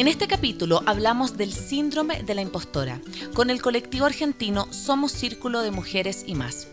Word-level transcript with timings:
En 0.00 0.08
este 0.08 0.28
capítulo 0.28 0.82
hablamos 0.86 1.36
del 1.36 1.52
síndrome 1.52 2.22
de 2.22 2.34
la 2.34 2.40
impostora. 2.40 3.02
Con 3.34 3.50
el 3.50 3.60
colectivo 3.60 4.06
argentino 4.06 4.66
Somos 4.72 5.12
Círculo 5.12 5.60
de 5.60 5.72
Mujeres 5.72 6.24
y 6.26 6.34
más. 6.34 6.68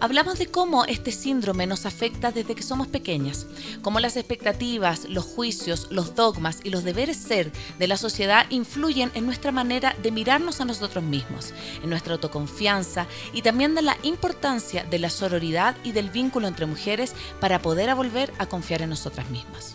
Hablamos 0.00 0.38
de 0.38 0.46
cómo 0.46 0.86
este 0.86 1.12
síndrome 1.12 1.66
nos 1.66 1.84
afecta 1.84 2.32
desde 2.32 2.54
que 2.54 2.62
somos 2.62 2.88
pequeñas, 2.88 3.46
cómo 3.82 4.00
las 4.00 4.16
expectativas, 4.16 5.04
los 5.10 5.26
juicios, 5.26 5.88
los 5.90 6.14
dogmas 6.14 6.60
y 6.64 6.70
los 6.70 6.82
deberes 6.82 7.18
ser 7.18 7.52
de 7.78 7.86
la 7.86 7.98
sociedad 7.98 8.46
influyen 8.48 9.10
en 9.12 9.26
nuestra 9.26 9.52
manera 9.52 9.94
de 10.02 10.10
mirarnos 10.10 10.62
a 10.62 10.64
nosotros 10.64 11.04
mismos, 11.04 11.52
en 11.82 11.90
nuestra 11.90 12.14
autoconfianza 12.14 13.06
y 13.34 13.42
también 13.42 13.74
de 13.74 13.82
la 13.82 13.98
importancia 14.04 14.84
de 14.84 14.98
la 15.00 15.10
sororidad 15.10 15.76
y 15.84 15.92
del 15.92 16.08
vínculo 16.08 16.48
entre 16.48 16.64
mujeres 16.64 17.12
para 17.40 17.60
poder 17.60 17.94
volver 17.94 18.32
a 18.38 18.46
confiar 18.46 18.80
en 18.80 18.88
nosotras 18.88 19.28
mismas. 19.28 19.74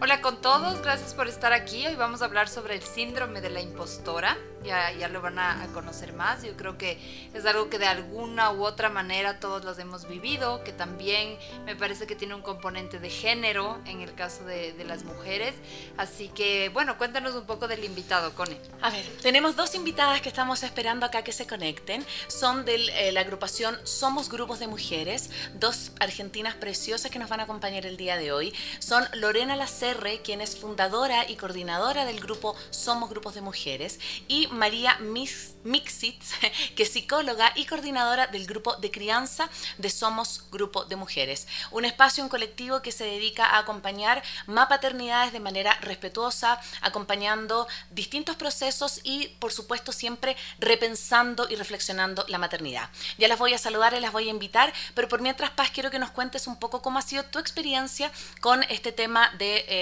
Hola 0.00 0.20
con 0.20 0.40
todos, 0.40 0.80
gracias 0.80 1.12
por 1.12 1.26
estar 1.26 1.52
aquí. 1.52 1.84
Hoy 1.84 1.96
vamos 1.96 2.22
a 2.22 2.26
hablar 2.26 2.48
sobre 2.48 2.76
el 2.76 2.82
síndrome 2.82 3.40
de 3.40 3.50
la 3.50 3.60
impostora 3.60 4.38
ya, 4.64 4.92
ya 4.92 5.08
lo 5.08 5.20
van 5.20 5.38
a, 5.38 5.66
conocer 5.72 6.12
más. 6.12 6.42
Yo 6.42 6.56
creo 6.56 6.78
que 6.78 6.98
es 7.34 7.44
algo 7.46 7.68
que 7.68 7.78
de 7.78 7.86
alguna 7.86 8.50
u 8.52 8.64
otra 8.64 8.88
manera 8.88 9.40
todos 9.40 9.64
los 9.64 9.78
hemos 9.78 10.08
vivido, 10.08 10.64
que 10.64 10.72
también 10.72 11.38
me 11.64 11.76
parece 11.76 12.06
que 12.06 12.16
tiene 12.16 12.34
un 12.34 12.42
componente 12.42 12.98
de 12.98 13.10
género 13.10 13.78
en 13.84 14.00
el 14.00 14.14
caso 14.14 14.44
de, 14.44 14.72
de 14.72 14.84
las 14.84 15.04
mujeres. 15.04 15.54
Así 15.96 16.28
que, 16.28 16.70
bueno, 16.70 16.98
cuéntanos 16.98 17.34
un 17.34 17.46
poco 17.46 17.68
del 17.68 17.84
invitado, 17.84 18.34
Cone. 18.34 18.58
A 18.80 18.90
ver, 18.90 19.04
tenemos 19.22 19.56
dos 19.56 19.74
invitadas 19.74 20.20
que 20.20 20.28
estamos 20.28 20.62
esperando 20.62 21.06
acá 21.06 21.22
que 21.22 21.32
se 21.32 21.46
conecten. 21.46 22.04
Son 22.28 22.64
de 22.64 22.76
eh, 22.76 23.12
la 23.12 23.20
agrupación 23.20 23.78
Somos 23.84 24.28
Grupos 24.28 24.58
de 24.58 24.66
Mujeres, 24.66 25.30
dos 25.54 25.92
argentinas 26.00 26.54
preciosas 26.54 27.10
que 27.10 27.18
nos 27.18 27.28
van 27.28 27.40
a 27.40 27.44
acompañar 27.44 27.86
el 27.86 27.96
día 27.96 28.16
de 28.16 28.32
hoy. 28.32 28.54
Son 28.78 29.04
Lorena 29.14 29.56
Lacerre, 29.88 30.20
quien 30.20 30.42
es 30.42 30.58
fundadora 30.58 31.28
y 31.30 31.36
coordinadora 31.36 32.04
del 32.04 32.20
grupo 32.20 32.54
Somos 32.70 33.08
Grupos 33.08 33.34
de 33.34 33.40
Mujeres, 33.40 33.98
y 34.28 34.46
María 34.48 34.98
Mixitz, 34.98 36.32
que 36.76 36.82
es 36.82 36.92
psicóloga 36.92 37.52
y 37.54 37.64
coordinadora 37.64 38.26
del 38.26 38.46
grupo 38.46 38.76
de 38.76 38.90
crianza 38.90 39.48
de 39.78 39.88
Somos 39.88 40.44
Grupo 40.50 40.84
de 40.84 40.96
Mujeres, 40.96 41.46
un 41.70 41.86
espacio, 41.86 42.22
un 42.22 42.28
colectivo 42.28 42.82
que 42.82 42.92
se 42.92 43.04
dedica 43.04 43.46
a 43.46 43.60
acompañar 43.60 44.22
más 44.46 44.66
paternidades 44.66 45.32
de 45.32 45.40
manera 45.40 45.72
respetuosa, 45.80 46.60
acompañando 46.82 47.66
distintos 47.90 48.36
procesos 48.36 49.00
y, 49.04 49.28
por 49.38 49.52
supuesto, 49.52 49.92
siempre 49.92 50.36
repensando 50.58 51.48
y 51.48 51.56
reflexionando 51.56 52.26
la 52.28 52.36
maternidad. 52.36 52.90
Ya 53.16 53.28
las 53.28 53.38
voy 53.38 53.54
a 53.54 53.58
saludar 53.58 53.94
y 53.94 54.00
las 54.00 54.12
voy 54.12 54.28
a 54.28 54.32
invitar, 54.32 54.70
pero 54.94 55.08
por 55.08 55.22
mientras, 55.22 55.50
Paz, 55.50 55.70
quiero 55.70 55.90
que 55.90 55.98
nos 55.98 56.10
cuentes 56.10 56.46
un 56.46 56.58
poco 56.58 56.82
cómo 56.82 56.98
ha 56.98 57.02
sido 57.02 57.24
tu 57.24 57.38
experiencia 57.38 58.12
con 58.42 58.62
este 58.64 58.92
tema 58.92 59.30
de 59.38 59.64
eh, 59.68 59.77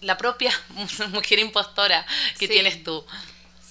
la 0.00 0.16
propia 0.16 0.52
mujer 1.10 1.38
impostora 1.38 2.06
que 2.38 2.48
tienes 2.48 2.82
tú. 2.82 3.04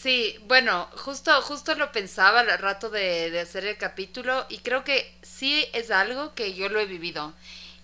Sí, 0.03 0.37
bueno, 0.47 0.89
justo, 0.97 1.41
justo 1.43 1.75
lo 1.75 1.91
pensaba 1.93 2.41
al 2.41 2.59
rato 2.59 2.89
de, 2.89 3.31
de, 3.31 3.39
hacer 3.39 3.65
el 3.65 3.77
capítulo 3.77 4.45
y 4.49 4.57
creo 4.57 4.83
que 4.83 5.17
sí 5.21 5.65
es 5.71 5.91
algo 5.91 6.35
que 6.35 6.53
yo 6.53 6.67
lo 6.67 6.81
he 6.81 6.85
vivido 6.85 7.33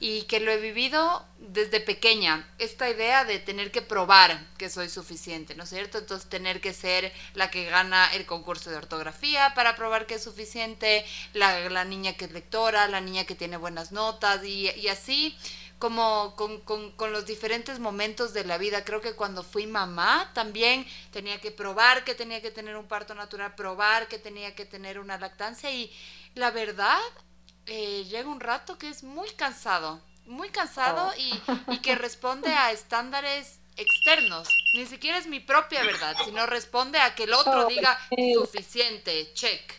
y 0.01 0.23
que 0.23 0.39
lo 0.39 0.51
he 0.51 0.57
vivido 0.57 1.25
desde 1.39 1.81
pequeña, 1.81 2.47
esta 2.57 2.89
idea 2.89 3.25
de 3.25 3.39
tener 3.39 3.71
que 3.71 3.81
probar 3.81 4.39
que 4.57 4.69
soy 4.69 4.89
suficiente, 4.89 5.55
¿no 5.55 5.63
es 5.63 5.69
cierto? 5.69 5.97
Entonces 5.97 6.29
tener 6.29 6.61
que 6.61 6.73
ser 6.73 7.13
la 7.33 7.51
que 7.51 7.65
gana 7.65 8.07
el 8.13 8.25
concurso 8.25 8.69
de 8.69 8.77
ortografía 8.77 9.53
para 9.55 9.75
probar 9.75 10.05
que 10.05 10.15
es 10.15 10.23
suficiente, 10.23 11.05
la, 11.33 11.69
la 11.69 11.83
niña 11.83 12.13
que 12.13 12.25
es 12.25 12.31
lectora, 12.31 12.87
la 12.87 13.01
niña 13.01 13.25
que 13.25 13.35
tiene 13.35 13.57
buenas 13.57 13.91
notas 13.91 14.43
y, 14.45 14.71
y 14.71 14.87
así 14.87 15.37
como 15.79 16.35
con, 16.35 16.59
con, 16.61 16.91
con, 16.91 17.13
los 17.13 17.25
diferentes 17.25 17.79
momentos 17.79 18.33
de 18.33 18.43
la 18.43 18.57
vida. 18.57 18.83
Creo 18.83 18.99
que 18.99 19.15
cuando 19.15 19.43
fui 19.43 19.65
mamá 19.65 20.29
también 20.33 20.85
tenía 21.11 21.39
que 21.39 21.51
probar 21.51 22.03
que 22.03 22.13
tenía 22.13 22.41
que 22.41 22.51
tener 22.51 22.75
un 22.75 22.87
parto 22.87 23.15
natural, 23.15 23.55
probar 23.55 24.07
que 24.09 24.19
tenía 24.19 24.53
que 24.53 24.65
tener 24.65 24.99
una 24.99 25.17
lactancia 25.17 25.71
y 25.71 25.91
la 26.35 26.51
verdad 26.51 26.99
eh, 27.65 28.03
llega 28.09 28.27
un 28.29 28.41
rato 28.41 28.77
que 28.77 28.89
es 28.89 29.03
muy 29.03 29.29
cansado, 29.31 30.01
muy 30.25 30.49
cansado 30.49 31.07
oh. 31.07 31.17
y, 31.17 31.41
y 31.73 31.77
que 31.79 31.95
responde 31.95 32.49
a 32.49 32.71
estándares 32.71 33.59
externos. 33.77 34.49
Ni 34.73 34.85
siquiera 34.85 35.17
es 35.17 35.27
mi 35.27 35.39
propia 35.39 35.83
verdad, 35.83 36.15
sino 36.25 36.45
responde 36.45 36.99
a 36.99 37.15
que 37.15 37.23
el 37.23 37.33
otro 37.33 37.65
oh, 37.65 37.69
diga 37.69 37.97
suficiente, 38.35 39.31
check. 39.33 39.78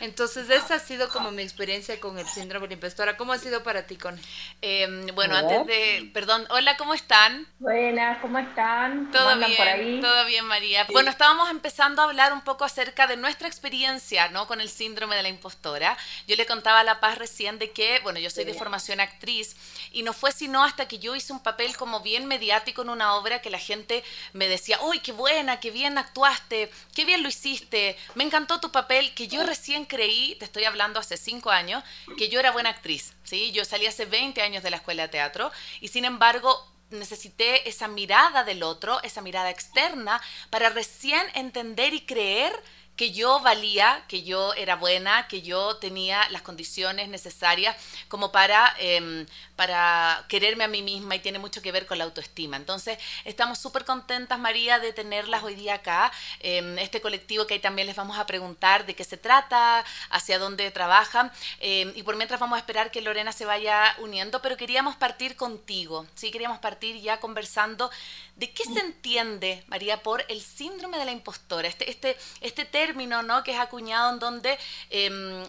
Entonces, 0.00 0.50
esa 0.50 0.74
ha 0.74 0.78
sido 0.78 1.08
como 1.08 1.30
mi 1.30 1.42
experiencia 1.42 1.98
con 2.00 2.18
el 2.18 2.26
síndrome 2.26 2.64
de 2.66 2.68
la 2.68 2.74
impostora. 2.74 3.16
¿Cómo 3.16 3.32
ha 3.32 3.38
sido 3.38 3.62
para 3.62 3.86
ti, 3.86 3.96
con? 3.96 4.18
Eh, 4.62 5.06
bueno, 5.14 5.36
antes 5.36 5.66
de, 5.66 6.10
perdón, 6.12 6.46
hola, 6.50 6.76
¿cómo 6.76 6.94
están? 6.94 7.46
Buenas, 7.58 8.18
¿cómo 8.20 8.38
están? 8.38 9.10
Todo 9.10 9.36
bien, 9.36 9.56
por 9.56 9.68
ahí? 9.68 10.00
todo 10.00 10.26
bien, 10.26 10.44
María. 10.44 10.86
Bueno, 10.92 11.10
estábamos 11.10 11.50
empezando 11.50 12.02
a 12.02 12.04
hablar 12.06 12.32
un 12.32 12.42
poco 12.42 12.64
acerca 12.64 13.06
de 13.06 13.16
nuestra 13.16 13.48
experiencia, 13.48 14.28
¿no? 14.28 14.46
Con 14.46 14.60
el 14.60 14.68
síndrome 14.68 15.16
de 15.16 15.22
la 15.22 15.28
impostora. 15.28 15.96
Yo 16.26 16.36
le 16.36 16.46
contaba 16.46 16.80
a 16.80 16.84
La 16.84 17.00
Paz 17.00 17.18
recién 17.18 17.58
de 17.58 17.70
que, 17.70 18.00
bueno, 18.00 18.18
yo 18.18 18.30
soy 18.30 18.44
de 18.44 18.54
formación 18.54 19.00
actriz 19.00 19.56
y 19.92 20.02
no 20.02 20.12
fue 20.12 20.32
sino 20.32 20.62
hasta 20.62 20.86
que 20.88 20.98
yo 20.98 21.16
hice 21.16 21.32
un 21.32 21.40
papel 21.40 21.76
como 21.76 22.00
bien 22.00 22.26
mediático 22.26 22.82
en 22.82 22.90
una 22.90 23.14
obra 23.14 23.40
que 23.40 23.50
la 23.50 23.58
gente 23.58 24.04
me 24.32 24.48
decía, 24.48 24.78
uy, 24.82 25.00
qué 25.00 25.12
buena, 25.12 25.60
qué 25.60 25.70
bien 25.70 25.98
actuaste, 25.98 26.70
qué 26.94 27.04
bien 27.04 27.22
lo 27.22 27.28
hiciste, 27.28 27.96
me 28.14 28.24
encantó 28.24 28.60
tu 28.60 28.70
papel, 28.70 29.14
que 29.14 29.28
yo 29.28 29.44
recién 29.44 29.85
creí, 29.86 30.34
te 30.36 30.44
estoy 30.44 30.64
hablando 30.64 31.00
hace 31.00 31.16
cinco 31.16 31.50
años, 31.50 31.82
que 32.16 32.28
yo 32.28 32.40
era 32.40 32.52
buena 32.52 32.70
actriz, 32.70 33.14
¿sí? 33.24 33.52
Yo 33.52 33.64
salí 33.64 33.86
hace 33.86 34.04
20 34.04 34.42
años 34.42 34.62
de 34.62 34.70
la 34.70 34.76
escuela 34.76 35.04
de 35.04 35.08
teatro 35.08 35.50
y 35.80 35.88
sin 35.88 36.04
embargo 36.04 36.66
necesité 36.90 37.68
esa 37.68 37.88
mirada 37.88 38.44
del 38.44 38.62
otro, 38.62 39.02
esa 39.02 39.20
mirada 39.20 39.50
externa, 39.50 40.20
para 40.50 40.70
recién 40.70 41.22
entender 41.34 41.94
y 41.94 42.02
creer 42.02 42.52
que 42.96 43.12
yo 43.12 43.40
valía, 43.40 44.04
que 44.08 44.22
yo 44.22 44.54
era 44.54 44.76
buena, 44.76 45.28
que 45.28 45.42
yo 45.42 45.76
tenía 45.76 46.28
las 46.30 46.42
condiciones 46.42 47.08
necesarias 47.08 47.76
como 48.08 48.32
para, 48.32 48.74
em, 48.78 49.26
para 49.56 50.24
quererme 50.28 50.64
a 50.64 50.68
mí 50.68 50.82
misma 50.82 51.16
y 51.16 51.20
tiene 51.20 51.38
mucho 51.38 51.62
que 51.62 51.72
ver 51.72 51.86
con 51.86 51.98
la 51.98 52.04
autoestima. 52.04 52.56
Entonces, 52.56 52.98
estamos 53.24 53.58
súper 53.58 53.84
contentas, 53.84 54.38
María, 54.38 54.78
de 54.78 54.92
tenerlas 54.92 55.42
hoy 55.42 55.54
día 55.54 55.74
acá, 55.74 56.12
em, 56.40 56.78
este 56.78 57.00
colectivo 57.00 57.46
que 57.46 57.54
ahí 57.54 57.60
también 57.60 57.86
les 57.86 57.96
vamos 57.96 58.18
a 58.18 58.26
preguntar 58.26 58.86
de 58.86 58.94
qué 58.94 59.04
se 59.04 59.16
trata, 59.16 59.84
hacia 60.10 60.38
dónde 60.38 60.70
trabajan, 60.70 61.32
em, 61.60 61.92
y 61.96 62.02
por 62.02 62.16
mientras 62.16 62.38
vamos 62.38 62.56
a 62.56 62.60
esperar 62.60 62.90
que 62.90 63.00
Lorena 63.00 63.32
se 63.32 63.44
vaya 63.44 63.96
uniendo, 63.98 64.42
pero 64.42 64.56
queríamos 64.56 64.96
partir 64.96 65.36
contigo, 65.36 66.06
¿sí? 66.14 66.30
Queríamos 66.30 66.58
partir 66.58 67.00
ya 67.00 67.18
conversando 67.20 67.90
de 68.36 68.52
qué 68.52 68.64
se 68.64 68.80
entiende, 68.80 69.64
María, 69.66 70.02
por 70.02 70.24
el 70.28 70.42
síndrome 70.42 70.98
de 70.98 71.06
la 71.06 71.12
impostora, 71.12 71.68
este, 71.68 71.90
este, 71.90 72.16
este 72.42 72.64
término 72.66 73.22
¿no? 73.22 73.42
que 73.42 73.52
es 73.52 73.58
acuñado 73.58 74.12
en 74.12 74.18
donde 74.18 74.58
em, 74.90 75.42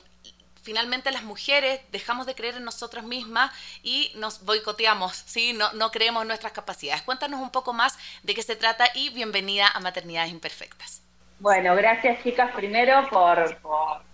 finalmente 0.67 1.11
las 1.11 1.23
mujeres 1.23 1.79
dejamos 1.93 2.25
de 2.25 2.35
creer 2.35 2.55
en 2.55 2.65
nosotras 2.65 3.05
mismas 3.05 3.51
y 3.83 4.11
nos 4.15 4.43
boicoteamos, 4.43 5.15
¿sí? 5.15 5.53
no, 5.53 5.71
no 5.71 5.91
creemos 5.91 6.23
en 6.23 6.27
nuestras 6.27 6.51
capacidades. 6.51 7.03
Cuéntanos 7.03 7.39
un 7.39 7.51
poco 7.51 7.71
más 7.71 7.97
de 8.23 8.35
qué 8.35 8.43
se 8.43 8.57
trata 8.57 8.85
y 8.93 9.09
bienvenida 9.11 9.69
a 9.73 9.79
Maternidades 9.79 10.29
Imperfectas. 10.29 11.01
Bueno, 11.39 11.73
gracias 11.73 12.21
chicas 12.21 12.51
primero 12.53 13.07
por, 13.09 13.57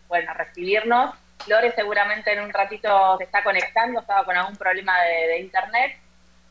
bueno, 0.07 0.31
recibirnos. 0.35 1.15
Lore 1.47 1.71
seguramente 1.71 2.31
en 2.31 2.43
un 2.43 2.53
ratito 2.53 3.17
se 3.17 3.23
está 3.23 3.41
conectando, 3.41 4.01
estaba 4.01 4.23
con 4.23 4.37
algún 4.37 4.55
problema 4.55 4.93
de, 5.01 5.39
internet. 5.39 5.97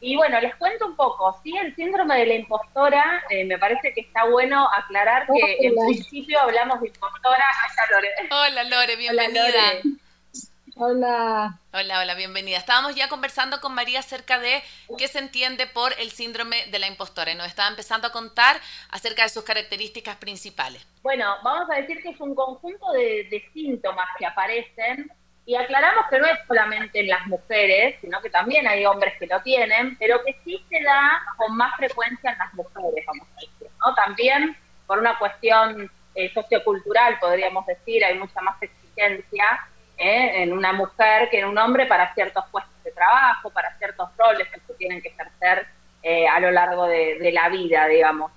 Y 0.03 0.17
bueno, 0.17 0.41
les 0.41 0.55
cuento 0.57 0.85
un 0.85 0.97
poco. 0.97 1.41
Sí, 1.45 1.57
el 1.57 1.75
síndrome 1.77 2.19
de 2.19 2.27
la 2.27 2.35
impostora, 2.35 3.23
eh, 3.31 3.45
me 3.45 3.57
parece 3.57 3.95
que 3.95 4.01
está 4.01 4.25
bueno 4.25 4.69
aclarar 4.77 5.29
que 5.29 5.59
en 5.61 5.75
principio 5.77 6.41
hablamos 6.41 6.81
de 6.81 6.89
impostora. 6.89 7.45
Hola 8.31 8.65
Lore, 8.65 8.97
bienvenida. 8.97 9.63
Hola, 10.75 11.61
Hola, 11.73 12.01
hola, 12.01 12.15
bienvenida. 12.15 12.57
Estábamos 12.57 12.97
ya 12.97 13.09
conversando 13.09 13.61
con 13.61 13.75
María 13.75 14.01
acerca 14.01 14.41
de 14.41 14.61
qué 14.99 15.07
se 15.07 15.21
entiende 15.21 15.69
por 15.69 15.93
el 16.01 16.11
síndrome 16.11 16.67
de 16.67 16.81
la 16.81 16.89
impostora 16.89 17.31
y 17.31 17.37
nos 17.37 17.47
estaba 17.47 17.69
empezando 17.69 18.09
a 18.09 18.13
contar 18.13 18.57
acerca 18.91 19.23
de 19.23 19.29
sus 19.29 19.45
características 19.45 20.17
principales. 20.17 20.85
Bueno, 21.03 21.37
vamos 21.45 21.71
a 21.71 21.77
decir 21.77 22.03
que 22.03 22.09
es 22.09 22.21
un 22.21 22.35
conjunto 22.35 22.91
de, 22.93 23.29
de 23.31 23.49
síntomas 23.53 24.09
que 24.19 24.27
aparecen 24.27 25.13
y 25.45 25.57
aclaramos 25.57 26.07
que 26.09 26.19
no 26.19 26.27
es 26.27 26.39
solamente 26.47 27.01
en 27.01 27.09
las 27.09 27.27
mujeres, 27.27 27.97
sino 28.01 28.21
que 28.21 28.31
también 28.31 28.67
hay 28.67 28.87
hombres 28.87 29.15
que 29.19 29.27
lo 29.27 29.41
tienen, 29.43 29.97
pero 29.99 30.23
que 30.25 30.37
sí 30.45 30.65
se 30.69 30.83
da 30.83 31.21
con 31.37 31.57
más 31.57 31.75
frecuencia 31.77 32.31
en 32.31 32.39
las 32.39 32.55
mujeres, 32.55 33.05
vamos 33.07 33.27
a 33.29 33.41
decir, 33.41 33.69
¿no? 33.85 33.95
También 33.95 34.57
por 34.87 34.99
una 34.99 35.19
cuestión 35.19 35.91
eh, 36.15 36.33
sociocultural, 36.33 37.19
podríamos 37.19 37.67
decir, 37.67 38.05
hay 38.05 38.19
mucha 38.19 38.41
más 38.41 38.63
exigencia 38.63 39.45
¿eh? 39.97 40.43
en 40.43 40.53
una 40.53 40.73
mujer 40.73 41.29
que 41.31 41.41
en 41.41 41.47
un 41.47 41.59
hombre 41.59 41.87
para 41.87 42.13
ciertos 42.15 42.45
puestos 42.51 42.85
de 42.85 42.93
trabajo, 42.93 43.51
para 43.51 43.77
ciertos 43.79 44.11
roles 44.17 44.49
que 44.49 44.61
se 44.61 44.75
tienen 44.75 45.01
que 45.03 45.09
ejercer 45.09 45.67
eh, 46.03 46.29
a 46.29 46.39
lo 46.41 46.51
largo 46.51 46.87
de, 46.87 47.19
de 47.19 47.33
la 47.33 47.49
vida, 47.49 47.87
digamos. 47.87 48.31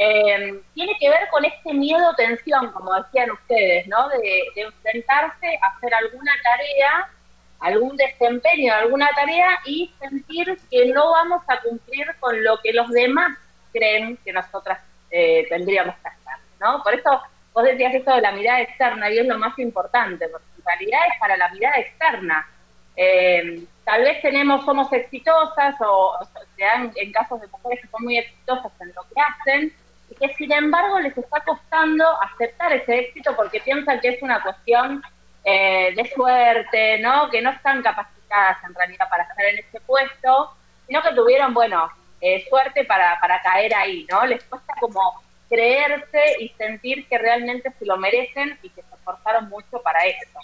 Eh, 0.00 0.62
tiene 0.74 0.96
que 1.00 1.10
ver 1.10 1.28
con 1.28 1.44
este 1.44 1.74
miedo 1.74 2.14
tensión, 2.14 2.70
como 2.70 2.94
decían 2.94 3.32
ustedes, 3.32 3.88
¿no? 3.88 4.08
De, 4.10 4.44
enfrentarse 4.54 5.58
a 5.60 5.66
hacer 5.66 5.92
alguna 5.92 6.32
tarea, 6.44 7.10
algún 7.58 7.96
desempeño 7.96 8.72
de 8.72 8.78
alguna 8.78 9.08
tarea 9.16 9.58
y 9.64 9.92
sentir 9.98 10.56
que 10.70 10.86
no 10.92 11.10
vamos 11.10 11.42
a 11.48 11.60
cumplir 11.62 12.06
con 12.20 12.44
lo 12.44 12.60
que 12.60 12.72
los 12.72 12.88
demás 12.90 13.36
creen 13.72 14.16
que 14.24 14.32
nosotras 14.32 14.78
eh, 15.10 15.46
tendríamos 15.48 15.96
que 15.96 16.08
hacer, 16.08 16.44
¿no? 16.60 16.80
Por 16.84 16.94
eso 16.94 17.20
vos 17.52 17.64
decías 17.64 17.92
eso 17.92 18.14
de 18.14 18.20
la 18.20 18.30
mirada 18.30 18.60
externa 18.60 19.10
y 19.10 19.18
es 19.18 19.26
lo 19.26 19.36
más 19.36 19.58
importante, 19.58 20.28
porque 20.28 20.46
en 20.58 20.64
realidad 20.64 21.00
es 21.12 21.18
para 21.18 21.36
la 21.36 21.48
mirada 21.48 21.76
externa. 21.76 22.48
Eh, 22.94 23.64
tal 23.84 24.02
vez 24.02 24.22
tenemos, 24.22 24.64
somos 24.64 24.92
exitosas 24.92 25.74
o, 25.80 26.18
o 26.20 26.28
sea, 26.56 26.88
en 26.94 27.12
casos 27.12 27.40
de 27.40 27.48
mujeres 27.48 27.80
que 27.80 27.88
son 27.88 28.04
muy 28.04 28.16
exitosas 28.16 28.70
en 28.80 28.92
lo 28.94 29.02
que 29.02 29.20
hacen, 29.20 29.72
que 30.14 30.34
sin 30.34 30.52
embargo 30.52 31.00
les 31.00 31.16
está 31.16 31.40
costando 31.40 32.04
aceptar 32.22 32.72
ese 32.72 32.98
éxito 32.98 33.34
porque 33.36 33.60
piensan 33.60 34.00
que 34.00 34.08
es 34.08 34.22
una 34.22 34.42
cuestión 34.42 35.02
eh, 35.44 35.92
de 35.94 36.10
suerte, 36.10 36.98
¿no? 36.98 37.30
Que 37.30 37.40
no 37.40 37.50
están 37.50 37.82
capacitadas 37.82 38.58
en 38.66 38.74
realidad 38.74 39.08
para 39.08 39.24
estar 39.24 39.44
en 39.44 39.58
ese 39.58 39.80
puesto, 39.80 40.54
sino 40.86 41.02
que 41.02 41.14
tuvieron, 41.14 41.54
bueno, 41.54 41.88
eh, 42.20 42.44
suerte 42.48 42.84
para, 42.84 43.18
para 43.20 43.40
caer 43.42 43.74
ahí, 43.74 44.06
¿no? 44.10 44.26
Les 44.26 44.42
cuesta 44.44 44.74
como 44.80 45.00
creerse 45.48 46.36
y 46.40 46.48
sentir 46.50 47.06
que 47.08 47.18
realmente 47.18 47.72
se 47.78 47.86
lo 47.86 47.96
merecen 47.96 48.58
y 48.62 48.70
que 48.70 48.82
se 48.82 48.94
esforzaron 48.94 49.48
mucho 49.48 49.80
para 49.82 50.04
eso. 50.04 50.38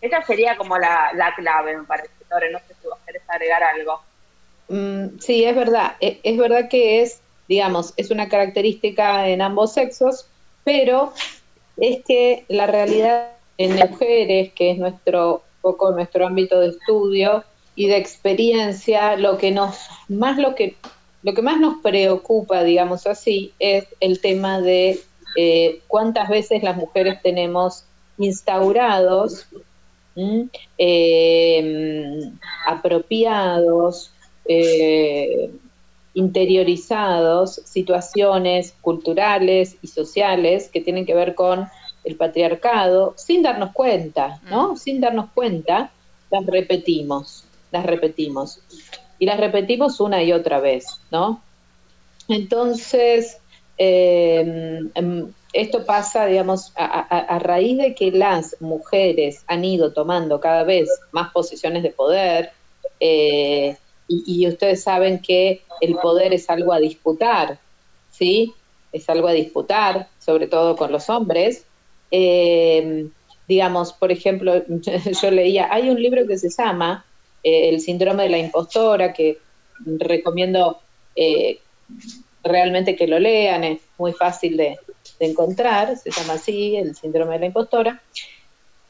Esa 0.00 0.22
sería 0.22 0.56
como 0.56 0.78
la, 0.78 1.10
la 1.14 1.34
clave, 1.34 1.76
me 1.76 1.84
parece, 1.84 2.10
Tore. 2.28 2.50
No 2.50 2.58
sé 2.58 2.74
si 2.80 2.86
vos 2.88 2.98
querés 3.06 3.22
agregar 3.28 3.62
algo. 3.62 4.02
Mm, 4.68 5.18
sí, 5.18 5.44
es 5.44 5.56
verdad. 5.56 5.96
Es, 6.00 6.18
es 6.22 6.36
verdad 6.36 6.68
que 6.68 7.02
es 7.02 7.22
digamos, 7.48 7.94
es 7.96 8.10
una 8.10 8.28
característica 8.28 9.28
en 9.28 9.42
ambos 9.42 9.74
sexos, 9.74 10.26
pero 10.64 11.12
es 11.76 12.04
que 12.04 12.44
la 12.48 12.66
realidad 12.66 13.30
en 13.58 13.76
mujeres, 13.76 14.52
que 14.52 14.72
es 14.72 14.78
nuestro 14.78 15.42
poco 15.62 15.90
nuestro 15.92 16.26
ámbito 16.26 16.60
de 16.60 16.68
estudio 16.68 17.44
y 17.74 17.88
de 17.88 17.96
experiencia, 17.96 19.16
lo 19.16 19.36
que 19.36 19.50
nos 19.50 19.76
más 20.08 20.38
lo 20.38 20.54
que 20.54 20.76
lo 21.22 21.34
que 21.34 21.42
más 21.42 21.58
nos 21.58 21.78
preocupa, 21.82 22.62
digamos 22.62 23.06
así, 23.08 23.52
es 23.58 23.86
el 23.98 24.20
tema 24.20 24.60
de 24.60 25.00
eh, 25.36 25.80
cuántas 25.88 26.28
veces 26.28 26.62
las 26.62 26.76
mujeres 26.76 27.20
tenemos 27.20 27.84
instaurados, 28.16 29.48
eh, 30.78 32.30
apropiados, 32.64 34.12
eh, 34.44 35.50
interiorizados 36.16 37.60
situaciones 37.66 38.74
culturales 38.80 39.76
y 39.82 39.88
sociales 39.88 40.70
que 40.72 40.80
tienen 40.80 41.04
que 41.04 41.14
ver 41.14 41.34
con 41.34 41.68
el 42.04 42.16
patriarcado, 42.16 43.12
sin 43.18 43.42
darnos 43.42 43.72
cuenta, 43.72 44.40
¿no? 44.50 44.72
Mm. 44.72 44.76
Sin 44.78 45.00
darnos 45.02 45.30
cuenta, 45.34 45.90
las 46.30 46.46
repetimos, 46.46 47.44
las 47.70 47.84
repetimos. 47.84 48.60
Y 49.18 49.26
las 49.26 49.38
repetimos 49.38 50.00
una 50.00 50.22
y 50.22 50.32
otra 50.32 50.58
vez, 50.58 50.86
¿no? 51.10 51.42
Entonces, 52.28 53.36
em, 53.76 54.90
em, 54.94 55.32
esto 55.52 55.84
pasa, 55.84 56.24
digamos, 56.24 56.72
a, 56.76 57.38
raíz 57.40 57.76
de 57.76 57.94
que 57.94 58.10
las 58.10 58.56
mujeres 58.60 59.44
han 59.46 59.66
ido 59.66 59.92
tomando 59.92 60.40
cada 60.40 60.64
vez 60.64 60.88
más 61.12 61.30
posiciones 61.30 61.82
de 61.82 61.90
poder, 61.90 62.52
eh, 63.00 63.76
y, 64.08 64.46
ustedes 64.46 64.82
saben 64.82 65.20
que 65.20 65.62
el 65.80 65.96
poder 65.96 66.32
es 66.32 66.48
algo 66.48 66.72
a 66.72 66.78
disputar, 66.78 67.58
¿sí? 68.10 68.54
Es 68.92 69.08
algo 69.08 69.28
a 69.28 69.32
disputar, 69.32 70.08
sobre 70.18 70.46
todo 70.46 70.76
con 70.76 70.92
los 70.92 71.10
hombres. 71.10 71.64
Eh, 72.10 73.08
digamos, 73.48 73.92
por 73.92 74.12
ejemplo, 74.12 74.62
yo 75.22 75.30
leía, 75.30 75.68
hay 75.72 75.90
un 75.90 76.00
libro 76.00 76.26
que 76.26 76.38
se 76.38 76.50
llama 76.50 77.04
eh, 77.42 77.68
El 77.68 77.80
síndrome 77.80 78.24
de 78.24 78.28
la 78.30 78.38
impostora, 78.38 79.12
que 79.12 79.38
recomiendo 79.84 80.78
eh, 81.16 81.58
realmente 82.44 82.94
que 82.94 83.08
lo 83.08 83.18
lean, 83.18 83.64
es 83.64 83.80
muy 83.98 84.12
fácil 84.12 84.56
de, 84.56 84.78
de 85.18 85.26
encontrar, 85.26 85.96
se 85.96 86.10
llama 86.10 86.34
así, 86.34 86.76
El 86.76 86.94
síndrome 86.94 87.34
de 87.34 87.40
la 87.40 87.46
impostora 87.46 88.02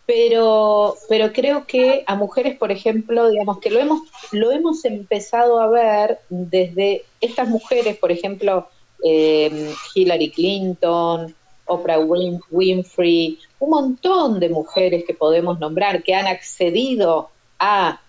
pero, 0.07 0.95
pero 1.09 1.33
creo 1.33 1.67
que 1.67 2.05
a 2.07 2.15
mujeres, 2.15 2.57
por 2.57 2.71
ejemplo, 2.71 3.29
digamos 3.29 3.59
que 3.59 3.71
lo 3.71 3.81
hemos, 3.81 4.03
lo 4.31 4.53
hemos 4.53 4.85
empezado 4.85 5.61
a 5.61 5.69
ver 5.69 6.21
desde 6.29 7.05
estas 7.21 7.49
mujeres, 7.49 7.99
por 7.99 8.13
ejemplo, 8.13 8.69
eh, 9.05 9.73
Hillary 9.95 10.31
Clinton, 10.31 11.35
Oprah 11.67 11.99
Winfrey, 11.99 13.39
un 13.59 13.71
montón 13.71 14.39
de 14.39 14.49
mujeres 14.49 15.05
que 15.05 15.15
podemos 15.15 15.59
nombrar 15.59 16.05
que 16.05 16.15
han 16.15 16.29
accedido 16.29 17.31
a 17.59 18.01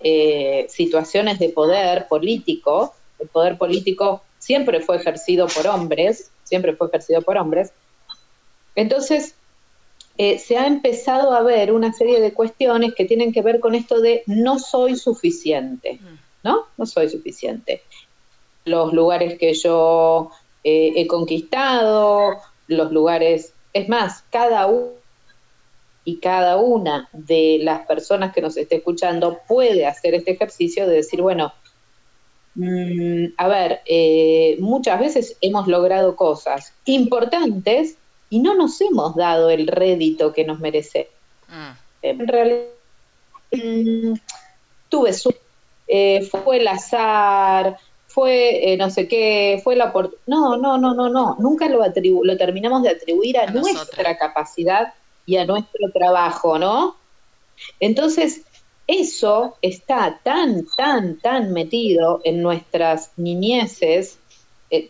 eh, 0.00 0.66
situaciones 0.68 1.38
de 1.38 1.50
poder 1.50 2.08
político. 2.08 2.94
El 3.20 3.28
poder 3.28 3.56
político 3.56 4.22
siempre 4.38 4.80
fue 4.80 4.96
ejercido 4.96 5.46
por 5.46 5.68
hombres, 5.68 6.30
siempre 6.42 6.74
fue 6.74 6.88
ejercido 6.88 7.22
por 7.22 7.36
hombres. 7.36 7.72
Entonces, 8.74 9.36
eh, 10.22 10.38
se 10.38 10.58
ha 10.58 10.66
empezado 10.66 11.32
a 11.32 11.40
ver 11.40 11.72
una 11.72 11.94
serie 11.94 12.20
de 12.20 12.34
cuestiones 12.34 12.92
que 12.94 13.06
tienen 13.06 13.32
que 13.32 13.40
ver 13.40 13.58
con 13.58 13.74
esto 13.74 14.02
de 14.02 14.22
no 14.26 14.58
soy 14.58 14.94
suficiente, 14.96 15.94
mm. 15.94 16.18
¿no? 16.44 16.66
No 16.76 16.84
soy 16.84 17.08
suficiente. 17.08 17.80
Los 18.66 18.92
lugares 18.92 19.38
que 19.38 19.54
yo 19.54 20.30
eh, 20.62 20.92
he 20.96 21.06
conquistado, 21.06 22.36
los 22.66 22.92
lugares, 22.92 23.54
es 23.72 23.88
más, 23.88 24.22
cada 24.28 24.66
uno 24.66 24.90
y 26.04 26.18
cada 26.18 26.58
una 26.58 27.08
de 27.14 27.60
las 27.62 27.86
personas 27.86 28.34
que 28.34 28.42
nos 28.42 28.58
esté 28.58 28.76
escuchando 28.76 29.38
puede 29.48 29.86
hacer 29.86 30.12
este 30.14 30.32
ejercicio 30.32 30.86
de 30.86 30.96
decir, 30.96 31.22
bueno, 31.22 31.54
mm, 32.56 33.24
a 33.38 33.48
ver, 33.48 33.80
eh, 33.86 34.58
muchas 34.60 35.00
veces 35.00 35.38
hemos 35.40 35.66
logrado 35.66 36.14
cosas 36.14 36.74
importantes 36.84 37.96
y 38.30 38.38
no 38.38 38.54
nos 38.54 38.80
hemos 38.80 39.16
dado 39.16 39.50
el 39.50 39.66
rédito 39.66 40.32
que 40.32 40.44
nos 40.44 40.60
merece. 40.60 41.10
Mm. 41.48 41.70
En 42.02 42.28
realidad, 42.28 42.66
mm, 43.52 44.14
tuve 44.88 45.12
su, 45.12 45.34
eh, 45.88 46.22
fue 46.22 46.58
el 46.58 46.68
azar, 46.68 47.76
fue 48.06 48.72
eh, 48.72 48.76
no 48.76 48.88
sé 48.88 49.08
qué, 49.08 49.60
fue 49.62 49.76
la 49.76 49.86
oportunidad. 49.86 50.22
No, 50.26 50.56
no, 50.56 50.78
no, 50.78 50.94
no, 50.94 51.08
no. 51.08 51.36
Nunca 51.40 51.68
lo, 51.68 51.80
lo 51.84 52.36
terminamos 52.36 52.82
de 52.82 52.90
atribuir 52.90 53.38
a, 53.38 53.46
nuestra 53.46 54.16
capacidad 54.16 54.94
y 55.26 55.36
a 55.36 55.44
nuestro 55.44 55.90
trabajo, 55.92 56.58
¿no? 56.58 56.96
Entonces, 57.80 58.42
eso 58.86 59.56
está 59.62 60.20
tan, 60.22 60.66
tan, 60.76 61.18
tan 61.18 61.52
metido 61.52 62.20
en 62.24 62.42
nuestras 62.42 63.12
niñeces, 63.16 64.18
eh, 64.70 64.88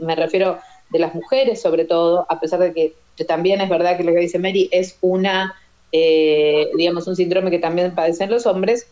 me 0.00 0.14
refiero 0.14 0.58
de 0.90 0.98
las 0.98 1.14
mujeres 1.14 1.60
sobre 1.60 1.84
todo, 1.84 2.26
a 2.28 2.40
pesar 2.40 2.60
de 2.60 2.72
que, 2.72 2.94
también 3.26 3.60
es 3.60 3.68
verdad 3.68 3.96
que 3.96 4.04
lo 4.04 4.12
que 4.12 4.20
dice 4.20 4.38
Mary 4.38 4.68
es 4.70 4.96
una, 5.00 5.56
eh, 5.90 6.68
digamos, 6.76 7.08
un 7.08 7.16
síndrome 7.16 7.50
que 7.50 7.58
también 7.58 7.92
padecen 7.92 8.30
los 8.30 8.46
hombres, 8.46 8.86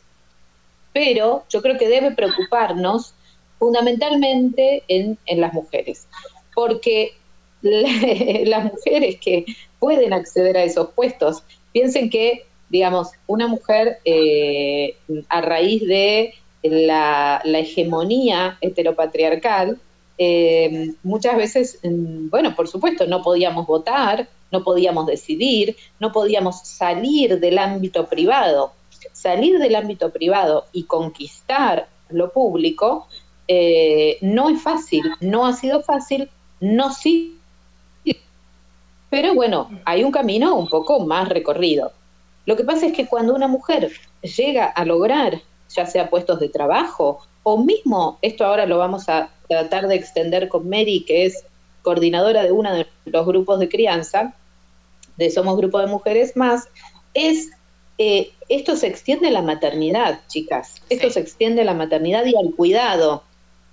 pero 0.93 1.45
yo 1.49 1.63
creo 1.63 1.79
que 1.79 1.89
debe 1.89 2.11
preocuparnos 2.11 3.15
fundamentalmente 3.61 4.83
en, 4.89 5.19
las 5.27 5.53
mujeres, 5.53 6.09
porque 6.55 7.13
las 7.63 8.65
mujeres 8.65 9.19
que 9.21 9.45
pueden 9.79 10.13
acceder 10.13 10.57
a 10.57 10.65
esos 10.65 10.91
puestos, 10.91 11.45
piensen 11.73 12.11
que, 12.11 12.47
digamos, 12.69 13.11
una 13.27 13.47
mujer 13.47 13.99
eh, 14.05 14.97
a 15.29 15.41
raíz 15.41 15.87
de 15.87 16.35
la, 16.63 17.43
hegemonía 17.45 18.59
heteropatriarcal, 18.61 19.79
eh, 20.19 20.95
muchas 21.03 21.37
veces, 21.37 21.79
mm, 21.83 22.31
bueno, 22.31 22.55
por 22.55 22.69
supuesto, 22.69 23.07
no 23.07 23.23
podíamos 23.23 23.67
votar, 23.67 24.29
no 24.51 24.63
podíamos 24.63 25.07
decidir, 25.07 25.77
no 26.01 26.13
podíamos 26.13 26.61
salir 26.61 27.39
del 27.41 27.59
ámbito 27.59 28.07
privado. 28.07 28.73
Salir 29.13 29.59
del 29.59 29.77
ámbito 29.77 30.11
privado 30.11 30.67
y 30.73 30.85
conquistar 30.85 31.89
lo 32.09 32.33
público 32.33 33.09
eh, 33.49 34.19
no 34.21 34.49
es 34.49 34.61
fácil, 34.63 35.05
no 35.21 35.47
ha 35.47 35.53
sido 35.53 35.83
fácil, 35.83 36.31
no 36.61 36.93
sí. 36.93 37.39
Pero 39.11 39.35
bueno, 39.35 39.71
hay 39.85 40.03
un 40.03 40.11
camino 40.11 40.57
un 40.57 40.69
poco 40.69 41.01
más 41.01 41.29
recorrido. 41.29 41.93
Lo 42.45 42.57
que 42.57 42.65
pasa 42.65 42.87
es 42.87 42.93
que 42.93 43.07
cuando 43.07 43.35
una 43.35 43.49
mujer 43.49 43.93
llega 44.23 44.67
a 44.67 44.85
lograr, 44.85 45.41
ya 45.69 45.87
sea 45.87 46.11
puestos 46.11 46.41
de 46.41 46.49
trabajo 46.49 47.21
o 47.49 47.59
mismo, 47.59 48.19
esto 48.23 48.45
ahora 48.45 48.67
lo 48.67 48.77
vamos 48.77 49.09
a 49.09 49.31
tratar 49.49 49.87
de 49.87 49.95
extender 49.95 50.49
con 50.49 50.69
Mary, 50.69 51.05
que 51.07 51.27
es 51.27 51.45
coordinadora 51.83 52.43
de 52.43 52.51
uno 52.51 52.75
de 52.75 52.89
los 53.05 53.25
grupos 53.25 53.61
de 53.61 53.69
crianza, 53.69 54.35
de 55.17 55.31
Somos 55.31 55.57
Grupo 55.57 55.79
de 55.79 55.87
Mujeres 55.87 56.37
Más, 56.37 56.69
es 57.15 57.51
eh, 57.99 58.33
esto 58.49 58.75
se 58.75 58.89
extiende 58.89 59.29
a 59.29 59.31
la 59.31 59.43
maternidad, 59.43 60.23
chicas. 60.27 60.83
Esto 60.91 61.09
se 61.09 61.21
extiende 61.21 61.63
a 61.63 61.65
la 61.65 61.75
maternidad 61.75 62.27
y 62.27 62.35
al 62.37 62.53
cuidado. 62.53 63.23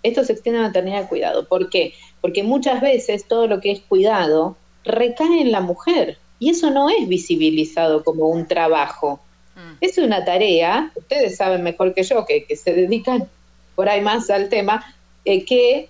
Esto 0.04 0.24
se 0.24 0.34
extiende 0.34 0.60
a 0.60 0.62
la 0.62 0.68
maternidad 0.68 0.98
y 0.98 1.02
al 1.02 1.10
cuidado. 1.10 1.48
¿Por 1.48 1.72
qué? 1.72 1.96
Porque 2.22 2.44
muchas 2.44 2.80
veces 2.80 3.28
todo 3.28 3.48
lo 3.48 3.60
que 3.60 3.72
es 3.72 3.80
cuidado 3.80 4.56
recae 4.84 5.42
en 5.42 5.52
la 5.52 5.62
mujer 5.62 6.20
y 6.38 6.52
eso 6.52 6.70
no 6.70 6.92
es 6.92 7.08
visibilizado 7.08 8.04
como 8.04 8.28
un 8.28 8.48
trabajo. 8.48 9.20
Mm. 9.56 9.78
Es 9.82 9.98
una 9.98 10.24
tarea, 10.24 10.92
ustedes 10.94 11.38
saben 11.38 11.64
mejor 11.64 11.96
que 11.96 12.04
yo, 12.04 12.24
que, 12.28 12.56
se 12.56 12.72
dedican 12.74 13.28
por 13.76 13.90
ahí 13.90 14.02
más 14.02 14.30
al 14.30 14.50
tema, 14.50 14.84
eh, 15.26 15.46
que 15.46 15.90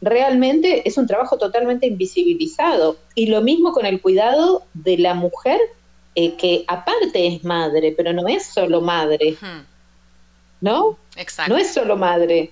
realmente 0.00 0.88
es 0.88 0.96
un 0.98 1.06
trabajo 1.06 1.38
totalmente 1.38 1.86
invisibilizado. 1.86 2.96
Y 3.14 3.26
lo 3.26 3.40
mismo 3.40 3.72
con 3.72 3.86
el 3.86 4.00
cuidado 4.00 4.64
de 4.74 4.98
la 4.98 5.14
mujer, 5.14 5.58
eh, 6.14 6.34
que 6.34 6.64
aparte 6.68 7.26
es 7.26 7.44
madre, 7.44 7.94
pero 7.96 8.12
no 8.12 8.28
es 8.28 8.46
solo 8.46 8.80
madre. 8.80 9.36
¿No? 10.60 10.98
Exacto. 11.16 11.52
No 11.52 11.58
es 11.58 11.72
solo 11.72 11.96
madre. 11.96 12.50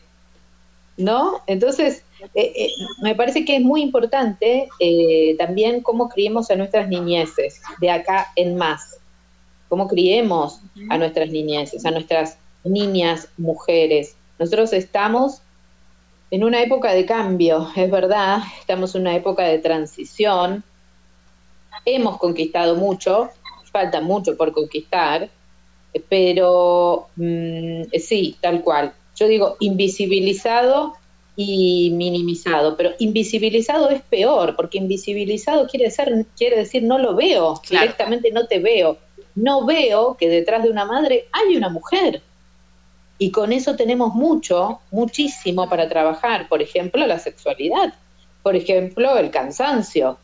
¿No? 0.97 1.43
Entonces, 1.47 2.03
eh, 2.35 2.71
me 3.03 3.15
parece 3.15 3.45
que 3.45 3.57
es 3.57 3.63
muy 3.63 3.83
importante 3.83 4.69
también 5.39 5.83
cómo 5.83 6.09
criemos 6.09 6.51
a 6.51 6.57
nuestras 6.57 6.89
niñeces, 6.89 7.61
de 7.81 7.91
acá 7.91 8.33
en 8.37 8.57
más. 8.57 8.99
Cómo 9.69 9.89
criemos 9.89 10.61
a 10.89 10.97
nuestras 10.97 11.29
niñeces, 11.31 11.85
a 11.85 11.91
nuestras 11.91 12.39
niñas 12.65 13.29
mujeres. 13.37 14.17
Nosotros 14.39 14.73
estamos 14.73 15.41
en 16.31 16.45
una 16.45 16.63
época 16.63 16.93
de 16.93 17.07
cambio, 17.07 17.71
es 17.77 17.91
verdad, 17.91 18.39
estamos 18.61 18.95
en 18.95 19.03
una 19.03 19.15
época 19.15 19.45
de 19.45 19.59
transición, 19.59 20.65
hemos 21.85 22.19
conquistado 22.19 22.75
mucho, 22.75 23.31
falta 23.71 24.01
mucho 24.01 24.37
por 24.37 24.53
conquistar, 24.53 25.29
pero 26.09 27.09
mm, 27.17 27.83
sí, 27.99 28.37
tal 28.41 28.63
cual. 28.63 28.93
Yo 29.15 29.29
digo 29.29 29.57
invisibilizado 29.61 30.95
y 31.37 31.91
minimizado, 31.95 32.77
pero 32.77 32.93
invisibilizado 32.99 33.91
es 33.91 34.03
peor, 34.03 34.57
porque 34.57 34.79
invisibilizado 34.79 35.69
quiere, 35.69 35.91
ser, 35.91 36.27
quiere 36.37 36.57
decir 36.57 36.83
no 36.83 36.99
lo 36.99 37.15
veo, 37.15 37.61
directamente 37.69 38.31
no 38.33 38.47
te 38.47 38.59
veo. 38.59 38.99
No 39.35 39.67
veo 39.67 40.17
que 40.17 40.31
detrás 40.31 40.63
de 40.63 40.71
una 40.71 40.87
madre 40.87 41.27
hay 41.33 41.57
una 41.57 41.69
mujer. 41.69 42.23
Y 43.19 43.31
con 43.31 43.53
eso 43.53 43.77
tenemos 43.77 44.15
mucho, 44.15 44.81
muchísimo 44.91 45.69
para 45.69 45.89
trabajar. 45.89 46.49
Por 46.49 46.61
ejemplo, 46.61 47.07
la 47.07 47.19
sexualidad. 47.19 47.95
Por 48.43 48.57
ejemplo, 48.57 49.17
el 49.19 49.31
cansancio. 49.31 50.19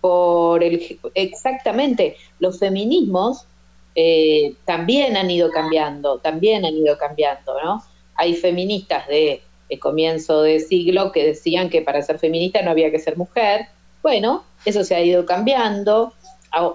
Por 0.00 0.62
el, 0.62 0.98
exactamente, 1.14 2.16
los 2.38 2.58
feminismos 2.58 3.46
eh, 3.94 4.54
también 4.64 5.16
han 5.16 5.30
ido 5.30 5.50
cambiando, 5.50 6.18
también 6.18 6.64
han 6.64 6.74
ido 6.74 6.98
cambiando, 6.98 7.54
¿no? 7.62 7.82
Hay 8.16 8.34
feministas 8.34 9.06
de, 9.08 9.40
de 9.68 9.78
comienzo 9.78 10.42
de 10.42 10.60
siglo 10.60 11.12
que 11.12 11.24
decían 11.24 11.70
que 11.70 11.80
para 11.80 12.02
ser 12.02 12.18
feminista 12.18 12.62
no 12.62 12.70
había 12.70 12.90
que 12.90 12.98
ser 12.98 13.16
mujer. 13.16 13.68
Bueno, 14.02 14.44
eso 14.64 14.84
se 14.84 14.94
ha 14.94 15.02
ido 15.02 15.24
cambiando. 15.24 16.12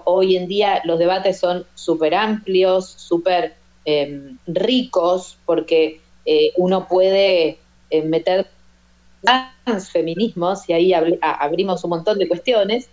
Hoy 0.04 0.36
en 0.36 0.48
día 0.48 0.82
los 0.84 0.98
debates 0.98 1.38
son 1.38 1.66
súper 1.74 2.14
amplios, 2.14 2.90
súper 2.90 3.54
Em, 3.92 4.38
ricos 4.46 5.36
porque 5.44 6.00
eh, 6.24 6.52
uno 6.56 6.86
puede 6.86 7.58
eh, 7.90 8.02
meter 8.02 8.46
transfeminismos 9.64 10.68
y 10.68 10.72
ahí 10.72 10.92
abrimos 10.94 11.82
un 11.82 11.90
montón 11.90 12.18
de 12.18 12.28
cuestiones, 12.28 12.88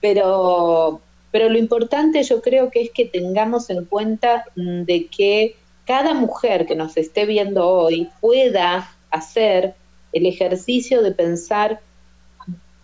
pero, 0.00 1.00
pero 1.32 1.48
lo 1.48 1.58
importante 1.58 2.22
yo 2.22 2.40
creo 2.40 2.70
que 2.70 2.82
es 2.82 2.90
que 2.90 3.06
tengamos 3.06 3.70
en 3.70 3.86
cuenta 3.86 4.44
mm, 4.54 4.82
de 4.82 5.06
que 5.06 5.56
cada 5.84 6.14
mujer 6.14 6.66
que 6.66 6.76
nos 6.76 6.96
esté 6.96 7.26
viendo 7.26 7.68
hoy 7.68 8.08
pueda 8.20 8.94
hacer 9.10 9.74
el 10.12 10.26
ejercicio 10.26 11.02
de 11.02 11.10
pensar 11.10 11.80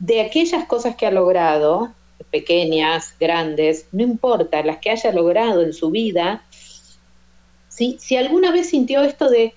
de 0.00 0.20
aquellas 0.20 0.64
cosas 0.64 0.96
que 0.96 1.06
ha 1.06 1.12
logrado, 1.12 1.92
pequeñas, 2.30 3.14
grandes, 3.20 3.86
no 3.92 4.02
importa, 4.02 4.62
las 4.64 4.78
que 4.78 4.90
haya 4.90 5.12
logrado 5.12 5.62
en 5.62 5.72
su 5.72 5.90
vida, 5.90 6.42
si, 7.74 8.16
alguna 8.16 8.52
vez 8.52 8.70
sintió 8.70 9.02
esto 9.02 9.30
de, 9.30 9.54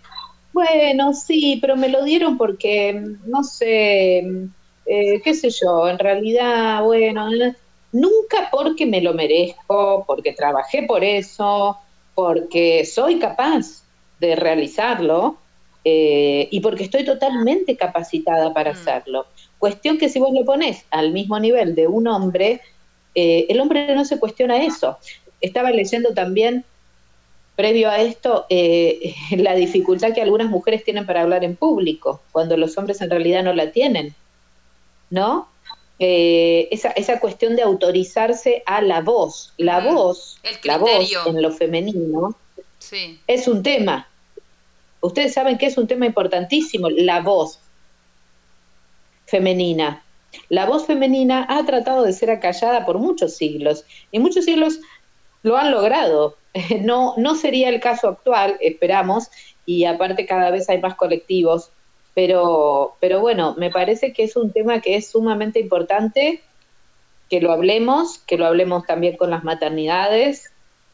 bueno, 0.53 1.13
sí, 1.13 1.57
pero 1.61 1.75
me 1.75 1.89
lo 1.89 2.03
dieron 2.03 2.37
porque, 2.37 2.93
no 3.25 3.43
sé, 3.43 4.19
eh, 4.85 5.21
qué 5.23 5.33
sé 5.33 5.49
yo, 5.49 5.87
en 5.87 5.99
realidad, 5.99 6.83
bueno, 6.83 7.27
nunca 7.91 8.49
porque 8.51 8.85
me 8.85 9.01
lo 9.01 9.13
merezco, 9.13 10.05
porque 10.07 10.33
trabajé 10.33 10.83
por 10.83 11.03
eso, 11.03 11.77
porque 12.13 12.85
soy 12.85 13.19
capaz 13.19 13.83
de 14.19 14.35
realizarlo 14.35 15.37
eh, 15.83 16.47
y 16.51 16.61
porque 16.61 16.85
estoy 16.85 17.03
totalmente 17.03 17.75
capacitada 17.75 18.53
para 18.53 18.71
mm. 18.71 18.75
hacerlo. 18.75 19.25
Cuestión 19.59 19.97
que 19.97 20.09
si 20.09 20.19
vos 20.19 20.33
lo 20.33 20.45
pones 20.45 20.85
al 20.89 21.11
mismo 21.11 21.39
nivel 21.39 21.75
de 21.75 21.87
un 21.87 22.07
hombre, 22.07 22.61
eh, 23.13 23.45
el 23.49 23.59
hombre 23.59 23.93
no 23.93 24.05
se 24.05 24.19
cuestiona 24.19 24.63
eso. 24.63 24.97
Estaba 25.41 25.71
leyendo 25.71 26.13
también 26.13 26.65
previo 27.55 27.89
a 27.89 28.01
esto, 28.01 28.45
eh, 28.49 29.15
la 29.37 29.55
dificultad 29.55 30.13
que 30.13 30.21
algunas 30.21 30.49
mujeres 30.49 30.83
tienen 30.83 31.05
para 31.05 31.21
hablar 31.21 31.43
en 31.43 31.55
público, 31.55 32.21
cuando 32.31 32.57
los 32.57 32.77
hombres 32.77 33.01
en 33.01 33.09
realidad 33.09 33.43
no 33.43 33.53
la 33.53 33.71
tienen, 33.71 34.13
¿no? 35.09 35.47
Eh, 35.97 36.67
esa, 36.71 36.89
esa 36.89 37.21
cuestión 37.21 37.55
de 37.55 37.61
autorizarse 37.61 38.63
a 38.65 38.81
la 38.81 39.01
voz, 39.01 39.53
la 39.57 39.79
voz, 39.79 40.37
la 40.63 40.77
voz 40.77 41.09
en 41.25 41.41
lo 41.41 41.51
femenino, 41.51 42.35
es 43.27 43.47
un 43.47 43.63
tema. 43.63 44.09
Ustedes 44.99 45.33
saben 45.33 45.57
que 45.57 45.67
es 45.67 45.77
un 45.77 45.87
tema 45.87 46.05
importantísimo, 46.05 46.89
la 46.89 47.21
voz 47.21 47.59
femenina. 49.25 50.03
La 50.49 50.65
voz 50.65 50.85
femenina 50.85 51.45
ha 51.49 51.65
tratado 51.65 52.03
de 52.03 52.11
ser 52.11 52.29
acallada 52.29 52.85
por 52.85 52.97
muchos 52.97 53.35
siglos 53.35 53.85
y 54.11 54.19
muchos 54.19 54.45
siglos 54.45 54.79
lo 55.45 55.57
han 55.57 55.71
logrado, 55.71 56.35
No, 56.81 57.13
no 57.17 57.35
sería 57.35 57.69
el 57.69 57.79
caso 57.79 58.07
actual, 58.07 58.57
esperamos, 58.59 59.29
y 59.65 59.85
aparte 59.85 60.25
cada 60.25 60.51
vez 60.51 60.69
hay 60.69 60.79
más 60.79 60.95
colectivos, 60.95 61.71
pero, 62.13 62.95
pero 62.99 63.19
bueno, 63.19 63.55
me 63.57 63.69
parece 63.69 64.13
que 64.13 64.23
es 64.23 64.35
un 64.35 64.51
tema 64.51 64.81
que 64.81 64.95
es 64.95 65.09
sumamente 65.09 65.59
importante 65.59 66.41
que 67.29 67.41
lo 67.41 67.51
hablemos, 67.51 68.19
que 68.19 68.37
lo 68.37 68.45
hablemos 68.45 68.85
también 68.85 69.17
con 69.17 69.31
las 69.31 69.43
maternidades, 69.43 70.51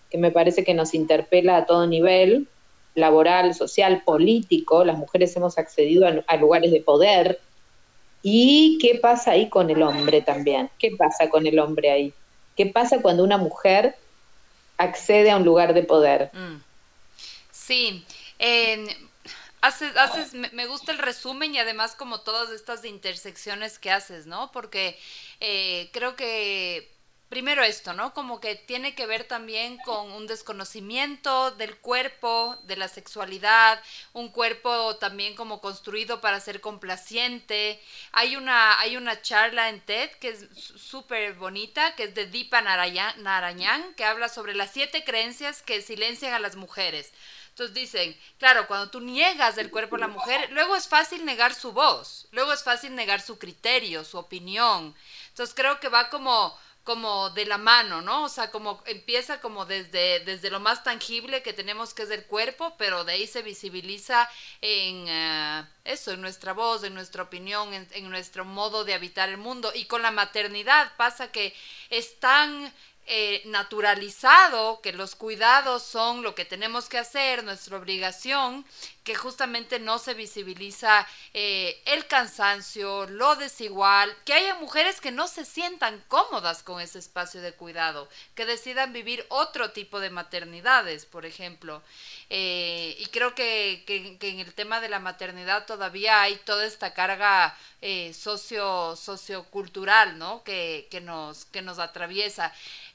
que 0.10 0.17
me 0.17 0.31
parece 0.31 0.63
que 0.63 0.74
nos 0.74 0.93
interpela 0.93 1.58
a 1.58 1.65
todo 1.65 1.86
nivel, 1.88 2.48
laboral, 2.96 3.53
social, 3.53 4.01
político, 4.03 4.84
las 4.84 4.98
mujeres 4.98 5.36
hemos 5.36 5.58
accedido 5.58 6.08
a, 6.25 6.36
lugares 6.38 6.72
de 6.72 6.81
poder. 6.81 7.39
¿Y 8.24 8.77
qué 8.81 9.00
pasa 9.01 9.31
ahí 9.31 9.50
con 9.50 9.70
el 9.70 9.81
hombre 9.81 10.22
también? 10.22 10.70
¿Qué 10.79 10.91
pasa 10.98 11.29
con 11.29 11.46
el 11.46 11.60
hombre 11.60 11.91
ahí? 11.91 12.13
¿Qué 12.55 12.65
pasa 12.65 13.01
cuando 13.01 13.24
una 13.24 13.38
mujer 13.38 13.96
accede 14.78 15.32
a 15.32 15.38
un 15.38 15.46
lugar 15.46 15.74
de 15.74 15.84
poder. 15.84 16.32
Mm. 16.34 16.62
Sí, 17.51 18.06
haces, 19.62 19.96
haces, 19.96 20.34
me 20.34 20.66
gusta 20.66 20.92
el 20.92 20.98
resumen 20.98 21.54
y 21.54 21.60
además 21.60 21.96
como 21.96 22.22
todas 22.22 22.50
estas 22.50 22.84
intersecciones 22.86 23.80
que 23.80 23.92
haces, 23.92 24.25
¿no? 24.25 24.51
Porque 24.51 24.98
eh, 25.40 25.90
creo 25.94 26.16
que 26.16 26.92
primero 27.31 27.63
esto, 27.63 27.93
¿no? 27.93 28.13
Como 28.13 28.41
que 28.41 28.55
tiene 28.55 28.93
que 28.93 29.05
ver 29.05 29.23
también 29.23 29.77
con 29.79 30.11
un 30.11 30.27
desconocimiento 30.27 31.51
del 31.51 31.77
cuerpo, 31.77 32.57
de 32.63 32.75
la 32.75 32.89
sexualidad, 32.89 33.81
un 34.11 34.27
cuerpo 34.29 34.97
también 34.97 35.33
como 35.35 35.61
construido 35.61 36.19
para 36.19 36.41
ser 36.41 36.59
complaciente. 36.59 37.81
Hay 38.11 38.35
una, 38.35 38.77
hay 38.81 38.97
una 38.97 39.21
charla 39.21 39.69
en 39.69 39.79
TED 39.79 40.11
que 40.19 40.27
es 40.29 40.50
súper 40.53 41.35
bonita, 41.35 41.95
que 41.95 42.03
es 42.03 42.15
de 42.15 42.25
Deepa 42.27 42.61
Narayan, 42.61 43.93
que 43.95 44.03
habla 44.03 44.27
sobre 44.27 44.53
las 44.53 44.71
siete 44.71 45.05
creencias 45.05 45.61
que 45.61 45.81
silencian 45.81 46.33
a 46.33 46.39
las 46.39 46.57
mujeres 46.57 47.13
Entonces 47.51 47.73
dicen, 47.73 48.19
claro, 48.39 48.67
cuando 48.67 48.89
tú 48.89 49.00
niegas 49.00 49.57
el 49.57 49.71
cuerpo 49.71 49.95
de 49.95 50.01
la 50.01 50.07
mujer, 50.09 50.50
luego 50.51 50.75
es 50.75 50.88
fácil 50.89 51.23
negar 51.23 51.53
su 51.55 51.71
voz, 51.71 52.27
luego 52.31 52.51
es 52.51 52.63
fácil 52.63 52.93
negar 52.93 53.21
su 53.21 53.38
criterio, 53.39 54.03
su 54.03 54.17
opinión. 54.17 54.93
Entonces 55.29 55.55
creo 55.55 55.79
que 55.79 55.88
va 55.89 56.09
como 56.09 56.57
como 56.83 57.29
de 57.31 57.45
la 57.45 57.57
mano, 57.57 58.01
¿no? 58.01 58.23
O 58.23 58.29
sea, 58.29 58.50
como 58.50 58.81
empieza 58.85 59.39
como 59.39 59.65
desde, 59.65 60.21
desde 60.21 60.50
lo 60.50 60.59
más 60.59 60.83
tangible 60.83 61.43
que 61.43 61.53
tenemos 61.53 61.93
que 61.93 62.03
es 62.03 62.09
el 62.09 62.25
cuerpo, 62.25 62.73
pero 62.77 63.03
de 63.03 63.13
ahí 63.13 63.27
se 63.27 63.43
visibiliza 63.43 64.27
en 64.61 65.05
eh, 65.07 65.63
eso, 65.83 66.11
en 66.11 66.21
nuestra 66.21 66.53
voz, 66.53 66.83
en 66.83 66.95
nuestra 66.95 67.23
opinión, 67.23 67.73
en, 67.73 67.88
en, 67.91 68.09
nuestro 68.09 68.45
modo 68.45 68.83
de 68.83 68.95
habitar 68.95 69.29
el 69.29 69.38
mundo. 69.38 69.71
Y 69.75 69.85
con 69.85 70.01
la 70.01 70.11
maternidad 70.11 70.91
pasa 70.97 71.31
que 71.31 71.53
es 71.89 72.19
tan 72.19 72.73
eh, 73.07 73.41
naturalizado 73.45 74.79
que 74.81 74.93
los 74.93 75.15
cuidados 75.15 75.83
son 75.83 76.21
lo 76.21 76.33
que 76.33 76.45
tenemos 76.45 76.88
que 76.88 77.00
hacer, 77.00 77.43
nuestra 77.43 77.77
obligación, 77.77 78.63
que 79.03 79.15
justamente 79.15 79.79
no 79.79 79.98
se 79.98 80.13
visibiliza 80.13 81.08
eh, 81.34 81.81
el 81.86 82.05
cansancio, 82.05 83.08
lo 83.08 83.36
desigual, 83.36 84.15
que 84.25 84.34
haya 84.34 84.55
mujeres 84.55 85.01
que 85.01 85.12
no 85.12 85.27
se 85.27 85.43
sientan 85.46 86.03
cómodas 86.08 86.62
con 86.62 86.79
ese 86.79 87.00
espacio 87.00 87.41
de 87.41 87.53
cuidado, 87.53 88.08
que 88.36 88.46
decidan 88.46 88.93
vivir 88.93 89.25
otro 89.29 89.72
tipo 89.72 90.00
de 90.00 90.12
maternidades, 90.12 91.05
por 91.05 91.25
ejemplo. 91.25 91.81
Eh, 92.29 92.96
y 93.00 93.05
creo 93.08 93.34
que, 93.34 93.84
que, 93.88 94.17
en 94.29 94.39
el 94.39 94.53
tema 94.53 94.79
de 94.79 94.89
la 94.89 95.00
maternidad 95.00 95.65
todavía 95.65 96.22
hay 96.22 96.36
toda 96.38 96.65
esta 96.65 96.93
carga 96.93 97.58
socio, 98.13 98.96
sociocultural, 98.96 100.20
¿no? 100.20 100.43
Que, 100.43 100.88
que, 100.91 101.01
nos, 101.01 101.46
que 101.46 101.63
nos 101.63 101.79
atraviesa. 101.79 102.53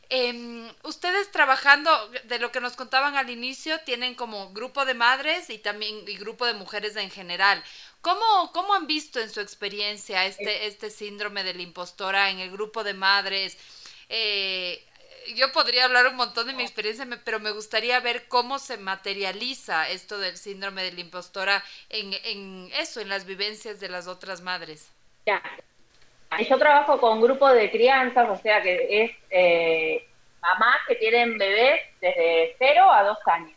Eh, 0.09 0.73
ustedes 0.85 1.33
trabajando, 1.33 1.91
de 2.25 2.39
lo 2.39 2.53
que 2.53 2.61
nos 2.61 2.77
contaban 2.77 3.17
al 3.17 3.31
inicio, 3.31 3.79
tienen 3.81 4.15
como 4.15 4.53
grupo 4.53 4.85
de 4.85 4.95
madres 4.95 5.51
y 5.51 5.59
también 5.59 6.09
y 6.09 6.17
grupo 6.17 6.47
de 6.47 6.55
mujeres 6.55 6.95
en 6.97 7.11
general. 7.11 7.63
¿Cómo, 8.03 8.53
¿Cómo 8.53 8.75
han 8.75 8.87
visto 8.87 9.21
en 9.21 9.31
su 9.31 9.41
experiencia 9.41 10.27
este, 10.27 10.67
este 10.67 10.91
síndrome 10.91 11.43
de 11.43 11.55
la 11.55 11.63
impostora 11.63 12.31
en 12.31 12.39
el 12.39 12.53
grupo 12.53 12.85
de 12.85 12.95
madres? 12.95 13.59
Eh, 14.09 14.87
yo 15.35 15.51
podría 15.51 15.87
hablar 15.87 16.07
un 16.07 16.15
montón 16.15 16.47
de 16.47 16.53
mi 16.53 16.63
experiencia, 16.63 17.05
pero 17.25 17.41
me 17.41 17.51
gustaría 17.51 17.99
ver 17.99 18.29
cómo 18.29 18.61
se 18.61 18.77
materializa 18.77 19.89
esto 19.91 20.19
del 20.19 20.37
síndrome 20.37 20.85
de 20.85 20.93
la 20.93 21.01
impostora 21.01 21.65
en, 21.89 22.15
en 22.25 22.71
eso, 22.75 23.01
en 23.01 23.09
las 23.09 23.25
vivencias 23.25 23.81
de 23.81 23.89
las 23.89 24.07
otras 24.07 24.41
madres. 24.41 24.89
Ya, 25.27 25.43
yo 26.49 26.59
trabajo 26.59 27.01
con 27.01 27.21
grupos 27.21 27.55
de 27.55 27.71
crianzas, 27.71 28.29
o 28.29 28.37
sea 28.37 28.61
que 28.63 29.05
es 29.05 29.11
eh, 29.31 30.07
mamás 30.41 30.77
que 30.87 30.97
tienen 30.97 31.39
bebés 31.39 31.81
desde 32.01 32.57
0 32.59 32.91
a 32.91 33.03
2 33.05 33.19
años. 33.27 33.57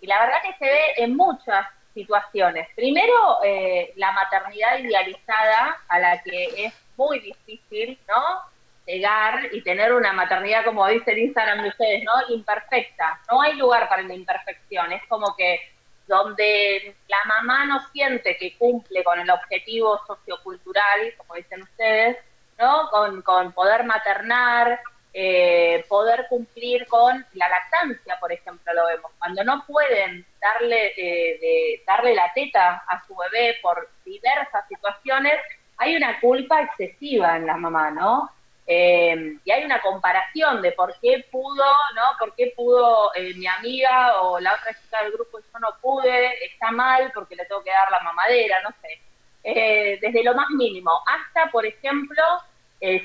Y 0.00 0.06
la 0.06 0.20
verdad 0.20 0.42
que 0.42 0.54
se 0.54 0.64
ve 0.66 0.80
en 0.98 1.16
muchas 1.16 1.66
situaciones. 1.94 2.68
Primero, 2.74 3.38
eh, 3.44 3.92
la 3.96 4.12
maternidad 4.12 4.78
idealizada, 4.78 5.80
a 5.88 5.98
la 5.98 6.22
que 6.22 6.66
es 6.66 6.74
muy 6.96 7.20
difícil, 7.20 7.98
¿no? 8.08 8.40
Llegar 8.86 9.48
y 9.52 9.62
tener 9.62 9.94
una 9.94 10.12
maternidad, 10.12 10.64
como 10.64 10.86
dice 10.88 11.12
el 11.12 11.18
Instagram 11.18 11.62
de 11.62 11.68
ustedes, 11.68 12.04
¿no? 12.04 12.34
Imperfecta. 12.34 13.20
No 13.30 13.40
hay 13.40 13.54
lugar 13.54 13.88
para 13.88 14.02
la 14.02 14.14
imperfección. 14.14 14.92
Es 14.92 15.02
como 15.08 15.34
que 15.36 15.58
donde 16.06 16.96
la 17.08 17.24
mamá 17.26 17.64
no 17.64 17.80
siente 17.92 18.36
que 18.36 18.56
cumple 18.56 19.02
con 19.02 19.18
el 19.18 19.30
objetivo 19.30 20.00
sociocultural, 20.06 21.14
como 21.16 21.34
dicen 21.34 21.62
ustedes, 21.62 22.18
¿no? 22.58 22.88
Con, 22.90 23.22
con 23.22 23.52
poder 23.52 23.84
maternar, 23.84 24.80
eh, 25.16 25.84
poder 25.88 26.26
cumplir 26.28 26.86
con 26.88 27.24
la 27.34 27.48
lactancia, 27.48 28.18
por 28.18 28.32
ejemplo, 28.32 28.72
lo 28.74 28.86
vemos. 28.86 29.12
Cuando 29.16 29.44
no 29.44 29.64
pueden 29.64 30.26
darle, 30.40 30.92
eh, 30.96 31.38
de, 31.40 31.82
darle 31.86 32.16
la 32.16 32.32
teta 32.34 32.82
a 32.88 33.06
su 33.06 33.14
bebé 33.14 33.56
por 33.62 33.88
diversas 34.04 34.66
situaciones, 34.68 35.34
hay 35.76 35.96
una 35.96 36.18
culpa 36.20 36.62
excesiva 36.62 37.36
en 37.36 37.46
la 37.46 37.56
mamá, 37.56 37.92
¿no? 37.92 38.28
Eh, 38.66 39.38
y 39.44 39.50
hay 39.50 39.64
una 39.64 39.80
comparación 39.82 40.62
de 40.62 40.72
por 40.72 40.94
qué 41.00 41.26
pudo, 41.30 41.64
¿no? 41.94 42.02
Por 42.18 42.34
qué 42.34 42.52
pudo 42.56 43.14
eh, 43.14 43.34
mi 43.34 43.46
amiga 43.46 44.22
o 44.22 44.40
la 44.40 44.54
otra 44.54 44.72
chica 44.80 45.02
del 45.02 45.12
grupo 45.12 45.38
yo 45.38 45.58
no 45.58 45.68
pude, 45.82 46.44
está 46.46 46.70
mal 46.70 47.12
porque 47.14 47.36
le 47.36 47.44
tengo 47.44 47.62
que 47.62 47.70
dar 47.70 47.90
la 47.90 48.00
mamadera, 48.00 48.62
no 48.62 48.70
sé. 48.80 49.00
Eh, 49.42 49.98
desde 50.00 50.24
lo 50.24 50.34
más 50.34 50.48
mínimo, 50.50 50.90
hasta, 51.06 51.50
por 51.50 51.66
ejemplo, 51.66 52.22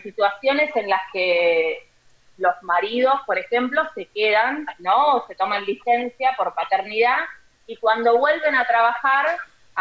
situaciones 0.04 0.76
en 0.76 0.90
las 0.90 1.02
que 1.14 1.88
los 2.38 2.54
maridos, 2.64 3.14
por 3.26 3.38
ejemplo, 3.38 3.82
se 3.96 4.08
quedan, 4.08 4.66
¿no? 4.80 5.24
se 5.26 5.36
toman 5.36 5.64
licencia 5.64 6.34
por 6.36 6.54
paternidad 6.54 7.20
y 7.66 7.78
cuando 7.78 8.18
vuelven 8.18 8.56
a 8.56 8.66
trabajar 8.66 9.26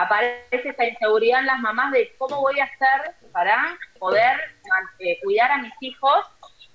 aparece 0.03 0.69
esa 0.69 0.85
inseguridad 0.85 1.41
en 1.41 1.47
las 1.47 1.61
mamás 1.61 1.93
de 1.93 2.15
cómo 2.19 2.41
voy 2.41 2.59
a 2.61 2.65
hacer 2.65 3.15
para 3.33 3.77
poder 3.99 4.39
eh, 5.01 5.19
cuidar 5.23 5.51
a 5.51 5.59
mis 5.59 5.75
hijos 5.81 6.25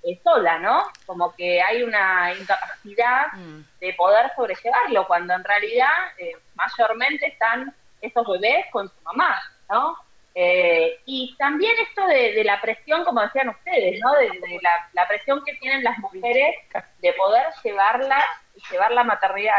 eh, 0.03 0.19
sola, 0.23 0.59
¿no? 0.59 0.83
Como 1.05 1.33
que 1.33 1.61
hay 1.61 1.83
una 1.83 2.33
incapacidad 2.33 3.27
mm. 3.33 3.61
de 3.79 3.93
poder 3.93 4.31
sobrellevarlo, 4.35 5.07
cuando 5.07 5.33
en 5.33 5.43
realidad 5.43 5.93
eh, 6.17 6.33
mayormente 6.55 7.27
están 7.27 7.73
esos 8.01 8.27
bebés 8.27 8.65
con 8.71 8.89
su 8.89 9.01
mamá, 9.01 9.41
¿no? 9.69 9.95
y 10.35 11.35
también 11.37 11.73
esto 11.87 12.07
de, 12.07 12.43
la 12.43 12.59
presión, 12.59 13.05
como 13.05 13.21
decían 13.21 13.49
ustedes, 13.49 13.99
¿no? 13.99 14.13
De, 14.13 14.59
la, 14.63 14.89
la, 14.93 15.07
presión 15.07 15.43
que 15.45 15.53
tienen 15.57 15.83
las 15.83 15.95
mujeres 15.99 16.55
de 17.03 17.13
poder 17.13 17.45
llevarla, 17.63 18.25
llevar 18.71 18.91
la 18.93 19.03
maternidad, 19.03 19.53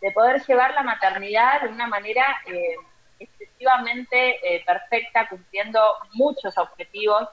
de 0.00 0.10
poder 0.12 0.44
llevar 0.46 0.74
la 0.74 0.82
maternidad 0.82 1.62
de 1.62 1.68
una 1.68 1.86
manera 1.86 2.24
eh, 2.46 2.76
excesivamente 3.18 4.38
eh, 4.42 4.62
perfecta, 4.64 5.28
cumpliendo 5.28 5.80
muchos 6.12 6.56
objetivos 6.56 7.28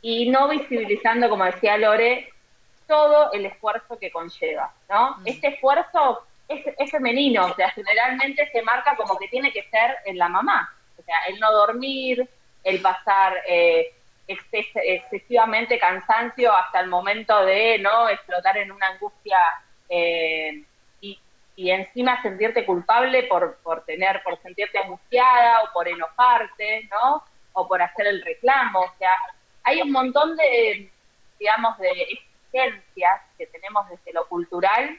y 0.00 0.28
no 0.30 0.48
visibilizando, 0.48 1.28
como 1.28 1.44
decía 1.44 1.76
Lore, 1.76 2.32
todo 2.86 3.32
el 3.32 3.46
esfuerzo 3.46 3.98
que 3.98 4.10
conlleva, 4.10 4.74
¿no? 4.88 5.16
Mm. 5.18 5.26
Este 5.26 5.48
esfuerzo 5.48 6.26
es, 6.48 6.90
femenino, 6.90 7.46
o 7.46 7.54
sea, 7.54 7.70
generalmente 7.70 8.48
se 8.50 8.62
marca 8.62 8.94
como 8.96 9.16
que 9.18 9.28
tiene 9.28 9.52
que 9.52 9.62
ser 9.64 9.96
en 10.04 10.18
la 10.18 10.28
mamá, 10.28 10.74
o 10.98 11.02
sea, 11.02 11.16
el 11.28 11.40
no 11.40 11.50
dormir, 11.52 12.28
el 12.62 12.80
pasar 12.80 13.38
eh, 13.48 13.94
excesivamente 14.26 15.78
cansancio 15.78 16.54
hasta 16.54 16.80
el 16.80 16.88
momento 16.88 17.44
de 17.44 17.78
no 17.78 18.08
explotar 18.08 18.58
en 18.58 18.70
una 18.70 18.88
angustia 18.88 19.38
eh, 19.88 20.64
y 21.56 21.70
encima 21.70 22.20
sentirte 22.22 22.64
culpable 22.64 23.24
por, 23.24 23.58
por 23.58 23.84
tener, 23.84 24.22
por 24.22 24.40
sentirte 24.42 24.78
angustiada 24.78 25.62
o 25.62 25.72
por 25.72 25.88
enojarte, 25.88 26.88
¿no? 26.90 27.22
O 27.52 27.68
por 27.68 27.82
hacer 27.82 28.06
el 28.06 28.22
reclamo. 28.22 28.80
O 28.80 28.92
sea, 28.98 29.12
hay 29.64 29.82
un 29.82 29.92
montón 29.92 30.36
de, 30.36 30.90
digamos, 31.38 31.78
de 31.78 31.90
exigencias 31.90 33.20
que 33.36 33.46
tenemos 33.46 33.88
desde 33.88 34.12
lo 34.12 34.26
cultural 34.28 34.98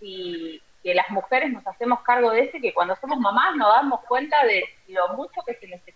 y 0.00 0.62
que 0.82 0.94
las 0.94 1.08
mujeres 1.10 1.52
nos 1.52 1.66
hacemos 1.66 2.00
cargo 2.02 2.30
de 2.30 2.42
ese, 2.42 2.60
que 2.60 2.74
cuando 2.74 2.96
somos 2.96 3.18
mamás 3.18 3.56
nos 3.56 3.68
damos 3.68 4.00
cuenta 4.04 4.44
de 4.44 4.64
lo 4.88 5.08
mucho 5.14 5.40
que 5.46 5.54
se 5.54 5.66
necesita 5.66 5.94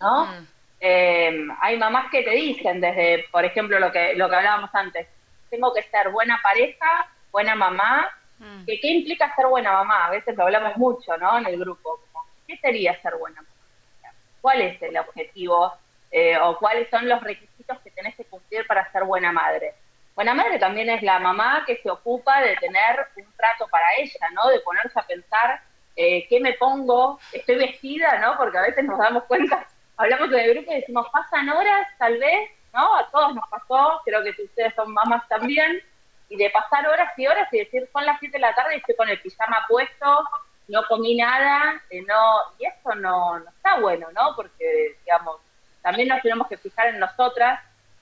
¿no? 0.00 0.26
Mm. 0.26 0.46
Eh, 0.80 1.48
hay 1.60 1.78
mamás 1.78 2.10
que 2.10 2.22
te 2.22 2.30
dicen 2.30 2.80
desde, 2.80 3.24
por 3.30 3.44
ejemplo, 3.44 3.78
lo 3.78 3.90
que, 3.90 4.14
lo 4.14 4.28
que 4.28 4.36
hablábamos 4.36 4.70
antes, 4.74 5.08
tengo 5.48 5.72
que 5.72 5.82
ser 5.82 6.10
buena 6.10 6.38
pareja, 6.42 7.08
buena 7.32 7.54
mamá 7.54 8.10
Mm. 8.38 8.64
¿Qué, 8.66 8.88
implica 8.88 9.34
ser 9.34 9.46
buena 9.46 9.72
mamá? 9.72 10.06
A 10.06 10.10
veces 10.10 10.36
lo 10.36 10.44
hablamos 10.44 10.76
mucho, 10.76 11.16
¿no? 11.16 11.38
En 11.38 11.46
el 11.46 11.58
grupo. 11.58 12.00
¿Qué 12.46 12.56
sería 12.58 13.00
ser 13.02 13.16
buena 13.16 13.36
mamá? 13.36 14.14
¿Cuál 14.40 14.60
es 14.60 14.80
el 14.82 14.96
objetivo 14.96 15.72
eh, 16.10 16.38
o 16.38 16.56
cuáles 16.58 16.88
son 16.90 17.08
los 17.08 17.20
requisitos 17.22 17.80
que 17.80 17.90
tenés 17.90 18.14
que 18.14 18.24
cumplir 18.24 18.66
para 18.66 18.90
ser 18.92 19.04
buena 19.04 19.32
madre? 19.32 19.74
Buena 20.14 20.34
madre 20.34 20.58
también 20.58 20.88
es 20.88 21.02
la 21.02 21.18
mamá 21.18 21.64
que 21.66 21.76
se 21.76 21.90
ocupa 21.90 22.40
de 22.40 22.56
tener 22.56 23.06
un 23.16 23.32
trato 23.36 23.66
para 23.68 23.86
ella, 23.98 24.30
¿no? 24.32 24.48
De 24.48 24.60
ponerse 24.60 24.98
a 24.98 25.06
pensar 25.06 25.60
eh, 25.94 26.26
qué 26.28 26.40
me 26.40 26.54
pongo, 26.54 27.18
estoy 27.32 27.56
vestida, 27.56 28.18
¿no? 28.18 28.36
Porque 28.36 28.58
a 28.58 28.62
veces 28.62 28.84
nos 28.84 28.98
damos 28.98 29.24
cuenta, 29.24 29.66
hablamos 29.96 30.30
en 30.32 30.38
el 30.38 30.54
grupo 30.54 30.72
y 30.72 30.76
decimos, 30.76 31.06
pasan 31.12 31.48
horas, 31.48 31.86
tal 31.98 32.18
vez, 32.18 32.50
¿no? 32.72 32.96
A 32.96 33.10
todos 33.10 33.34
nos 33.34 33.48
pasó, 33.48 34.00
creo 34.04 34.22
que 34.22 34.42
ustedes 34.42 34.74
son 34.74 34.92
mamás 34.92 35.26
también, 35.28 35.82
y 36.28 36.36
de 36.36 36.50
pasar 36.50 36.86
horas 36.86 37.12
y 37.16 37.26
horas 37.26 37.48
y 37.52 37.58
decir, 37.58 37.88
son 37.92 38.04
las 38.04 38.18
7 38.18 38.32
de 38.32 38.40
la 38.40 38.54
tarde 38.54 38.74
y 38.74 38.78
estoy 38.78 38.96
con 38.96 39.08
el 39.08 39.20
pijama 39.20 39.64
puesto, 39.68 40.24
no 40.68 40.82
comí 40.88 41.16
nada, 41.16 41.80
eh, 41.90 42.02
no 42.02 42.36
y 42.58 42.66
eso 42.66 42.94
no, 42.96 43.38
no, 43.38 43.48
está 43.50 43.78
bueno, 43.80 44.08
¿no? 44.12 44.34
Porque, 44.34 44.96
digamos, 45.04 45.40
también 45.82 46.08
nos 46.08 46.20
tenemos 46.22 46.48
que 46.48 46.56
fijar 46.56 46.88
en 46.88 46.98
nosotras, 46.98 47.60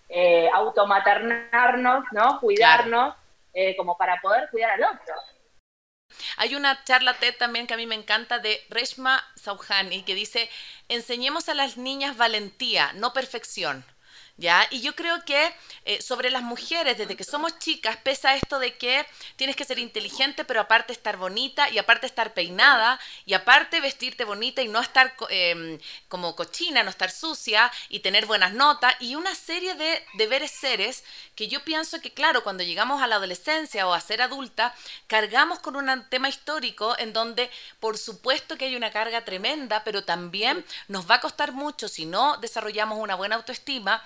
eh, 0.09 0.49
automaternarnos, 0.53 2.05
¿no? 2.13 2.41
Cuidarnos, 2.41 3.15
eh, 3.53 3.77
como 3.77 3.97
para 3.97 4.21
poder 4.21 4.49
cuidar 4.51 4.71
al 4.71 4.85
otro. 4.85 5.15
Hay 6.37 6.55
una 6.55 6.83
charla 6.85 7.15
TED 7.15 7.37
también 7.37 7.67
que 7.67 7.75
a 7.75 7.77
mí 7.77 7.87
me 7.87 7.95
encanta 7.95 8.39
de 8.39 8.61
Reshma 8.71 9.23
Sauhani 9.37 10.03
que 10.03 10.15
dice, 10.15 10.49
enseñemos 10.89 11.49
a 11.49 11.55
las 11.55 11.77
niñas 11.77 12.17
valentía, 12.17 12.93
no 12.95 13.13
perfección. 13.13 13.85
¿Ya? 14.37 14.67
Y 14.71 14.81
yo 14.81 14.97
creo 14.97 15.25
que 15.25 15.55
eh, 15.85 16.03
sobre 16.03 16.31
las 16.31 16.43
mujeres, 16.43 16.99
desde 16.99 17.17
que 17.17 17.25
somos 17.25 17.59
chicas, 17.59 17.97
pesa 17.99 18.35
esto 18.35 18.59
de 18.59 18.77
que 18.77 19.07
tienes 19.37 19.55
que 19.55 19.65
ser 19.65 19.79
inteligente, 19.79 20.45
pero 20.45 20.61
aparte 20.61 20.93
estar 20.93 21.17
bonita, 21.17 21.71
y 21.71 21.79
aparte 21.79 22.07
estar 22.07 22.35
peinada, 22.35 22.99
y 23.27 23.35
aparte 23.35 23.81
vestirte 23.81 24.25
bonita 24.25 24.63
y 24.63 24.69
no 24.69 24.81
estar 24.81 25.15
em, 25.29 25.79
como 26.09 26.35
cochina, 26.35 26.83
no 26.83 26.91
estar 26.91 27.11
sucia, 27.11 27.71
y 27.89 28.01
tener 28.01 28.27
buenas 28.27 28.53
notas, 28.53 28.95
y 29.01 29.15
una 29.15 29.35
serie 29.35 29.75
de 29.75 30.05
deberes 30.15 30.51
seres 30.51 31.05
que 31.37 31.49
yo 31.49 31.65
pienso 31.65 32.01
que, 32.01 32.13
claro, 32.13 32.43
cuando 32.43 32.65
llegamos 32.65 33.03
a 33.03 33.07
la 33.07 33.17
adolescencia 33.17 33.87
o 33.87 33.93
a 33.93 34.01
ser 34.01 34.21
adulta, 34.23 34.75
cargamos 35.07 35.61
con 35.61 35.77
un 35.77 36.09
tema 36.09 36.29
histórico 36.29 36.97
en 36.99 37.13
donde, 37.13 37.51
por 37.79 37.99
supuesto 37.99 38.57
que 38.57 38.67
hay 38.67 38.77
una 38.77 38.91
carga 38.91 39.25
tremenda, 39.25 39.85
pero 39.85 40.05
también 40.05 40.65
nos 40.89 41.09
va 41.09 41.17
a 41.17 41.21
costar 41.21 41.53
mucho 41.53 41.89
si 41.89 42.07
no 42.07 42.37
desarrollamos 42.39 42.99
una 42.99 43.15
buena 43.15 43.37
autoestima 43.37 44.03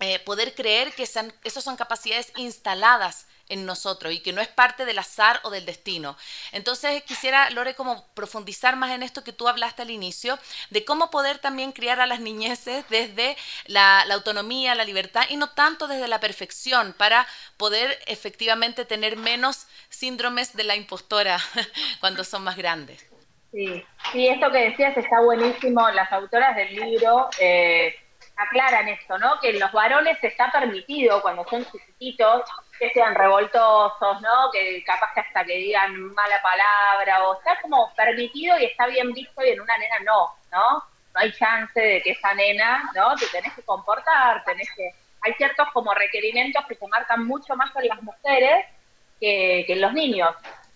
eh, 0.00 0.18
poder 0.20 0.54
creer 0.54 0.92
que 0.94 1.02
esas 1.02 1.64
son 1.64 1.76
capacidades 1.76 2.32
instaladas 2.36 3.26
en 3.48 3.66
nosotros 3.66 4.12
y 4.12 4.20
que 4.20 4.32
no 4.32 4.40
es 4.40 4.48
parte 4.48 4.84
del 4.84 4.98
azar 4.98 5.40
o 5.42 5.50
del 5.50 5.66
destino. 5.66 6.16
Entonces 6.52 7.02
quisiera, 7.02 7.50
Lore, 7.50 7.74
como 7.74 8.06
profundizar 8.14 8.76
más 8.76 8.92
en 8.92 9.02
esto 9.02 9.24
que 9.24 9.32
tú 9.32 9.48
hablaste 9.48 9.82
al 9.82 9.90
inicio, 9.90 10.38
de 10.70 10.84
cómo 10.84 11.10
poder 11.10 11.38
también 11.38 11.72
criar 11.72 12.00
a 12.00 12.06
las 12.06 12.20
niñeces 12.20 12.84
desde 12.88 13.36
la, 13.66 14.02
autonomía, 14.12 14.74
la 14.74 14.84
libertad 14.84 15.22
y 15.28 15.36
no 15.36 15.50
tanto 15.50 15.88
desde 15.88 16.08
la 16.08 16.20
perfección 16.20 16.94
para 16.96 17.26
poder 17.56 17.98
efectivamente 18.06 18.84
tener 18.84 19.16
menos 19.16 19.66
síndromes 19.88 20.54
de 20.54 20.64
la 20.64 20.76
impostora 20.76 21.38
cuando 22.00 22.24
son 22.24 22.44
más 22.44 22.56
grandes. 22.56 23.04
Sí, 23.50 23.82
sí, 24.12 24.28
esto 24.28 24.50
que 24.50 24.70
decías 24.70 24.96
está 24.96 25.20
buenísimo. 25.20 25.88
Las 25.90 26.12
autoras 26.12 26.54
del 26.54 26.74
libro 26.74 27.30
eh, 27.40 27.94
aclaran 28.38 28.88
esto, 28.88 29.18
¿no? 29.18 29.38
Que 29.40 29.52
los 29.54 29.70
varones 29.72 30.16
está 30.22 30.50
permitido 30.50 31.20
cuando 31.20 31.44
son 31.48 31.64
chiquititos 31.64 32.42
que 32.78 32.90
sean 32.90 33.14
revoltosos, 33.14 34.20
¿no? 34.20 34.50
Que 34.52 34.82
capaz 34.84 35.12
que 35.12 35.20
hasta 35.20 35.44
que 35.44 35.56
digan 35.56 36.14
mala 36.14 36.40
palabra 36.40 37.28
o 37.28 37.36
está 37.36 37.60
como 37.60 37.92
permitido 37.96 38.56
y 38.58 38.66
está 38.66 38.86
bien 38.86 39.12
visto 39.12 39.44
y 39.44 39.50
en 39.50 39.60
una 39.60 39.76
nena 39.76 39.98
no, 40.04 40.32
¿no? 40.52 40.84
No 41.14 41.20
hay 41.20 41.32
chance 41.32 41.80
de 41.80 42.00
que 42.00 42.12
esa 42.12 42.32
nena, 42.34 42.88
¿no? 42.94 43.16
Te 43.16 43.26
tenés 43.26 43.52
que 43.54 43.62
comportar, 43.62 44.44
tenés 44.44 44.68
que... 44.76 44.94
Hay 45.22 45.34
ciertos 45.34 45.68
como 45.72 45.92
requerimientos 45.92 46.64
que 46.66 46.76
se 46.76 46.86
marcan 46.86 47.26
mucho 47.26 47.56
más 47.56 47.74
en 47.74 47.88
las 47.88 48.00
mujeres 48.02 48.66
que, 49.18 49.64
que 49.66 49.72
en 49.72 49.80
los 49.80 49.92
niños. 49.92 50.32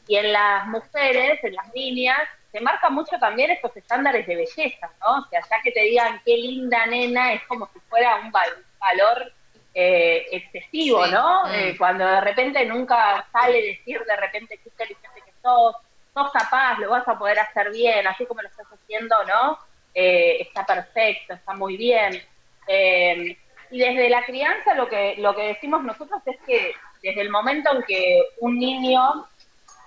Y 0.09 0.17
en 0.17 0.33
las 0.33 0.67
mujeres, 0.67 1.39
en 1.45 1.55
las 1.55 1.73
niñas, 1.73 2.19
se 2.53 2.61
marca 2.61 2.91
mucho 2.91 3.19
también 3.19 3.51
estos 3.51 3.75
estándares 3.77 4.27
de 4.27 4.37
belleza, 4.37 4.91
¿no? 5.01 5.21
O 5.21 5.29
sea, 5.31 5.41
ya 5.41 5.63
que 5.63 5.73
te 5.73 5.81
digan 5.81 6.21
qué 6.25 6.37
linda 6.37 6.85
nena, 6.87 7.33
es 7.33 7.43
como 7.45 7.67
si 7.73 7.81
fuera 7.81 8.17
un 8.17 8.31
valor 8.31 9.33
eh, 9.75 10.27
excesivo, 10.31 11.07
¿no? 11.07 11.45
Mm. 11.45 11.55
Eh, 11.55 11.75
cuando 11.79 12.05
de 12.05 12.21
repente 12.21 12.65
nunca 12.67 13.27
sale 13.33 13.63
decir 13.63 14.03
de 14.05 14.17
repente 14.17 14.59
qué 14.63 14.69
inteligente 14.69 15.23
que 15.25 15.33
sos, 15.43 15.77
sos 16.13 16.31
capaz, 16.31 16.79
lo 16.79 16.91
vas 16.91 17.09
a 17.09 17.19
poder 17.19 17.39
hacer 17.39 17.71
bien, 17.71 18.07
así 18.07 18.27
como 18.27 18.43
lo 18.43 18.49
estás 18.49 18.67
haciendo, 18.67 19.17
¿no? 19.25 19.59
Eh, 19.95 20.43
está 20.43 20.67
perfecto, 20.67 21.33
está 21.33 21.55
muy 21.55 21.79
bien. 21.79 22.23
y 22.69 23.79
desde 23.79 24.11
la 24.11 24.23
crianza 24.27 24.75
lo 24.75 24.87
que, 24.91 25.15
lo 25.17 25.35
que 25.35 25.49
decimos 25.49 25.83
nosotros 25.83 26.21
es 26.27 26.37
que 26.47 26.75
desde 27.03 27.23
el 27.23 27.31
momento 27.31 27.75
en 27.75 27.83
que 27.85 28.23
un 28.41 28.59
niño 28.59 29.27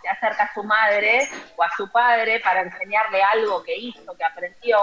se 0.06 0.10
acerca 0.12 0.44
a 0.44 0.54
su 0.54 0.64
madre 0.64 1.28
o 1.56 1.64
a 1.64 1.70
su 1.76 1.92
padre 1.92 2.40
para 2.42 2.62
enseñarle 2.62 3.24
algo 3.24 3.64
que 3.64 3.76
hizo, 3.76 4.16
que 4.16 4.24
aprendió, 4.24 4.78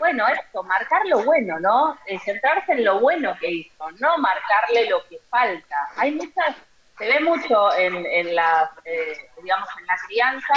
bueno, 0.00 0.26
esto, 0.26 0.64
marcar 0.64 1.02
lo 1.06 1.22
bueno, 1.22 1.60
¿no? 1.60 1.96
Eh, 2.06 2.18
centrarse 2.18 2.72
en 2.72 2.84
lo 2.84 2.98
bueno 2.98 3.36
que 3.38 3.50
hizo, 3.50 3.90
no 4.00 4.18
marcarle 4.18 4.88
lo 4.90 5.06
que 5.08 5.18
falta. 5.30 5.76
Hay 5.96 6.10
muchas, 6.12 6.56
se 6.98 7.06
ve 7.06 7.20
mucho 7.20 7.72
en, 7.76 8.04
en 8.04 8.34
la, 8.34 8.70
eh, 8.84 9.30
digamos, 9.40 9.68
en 9.78 9.86
la 9.86 9.96
crianza 10.08 10.54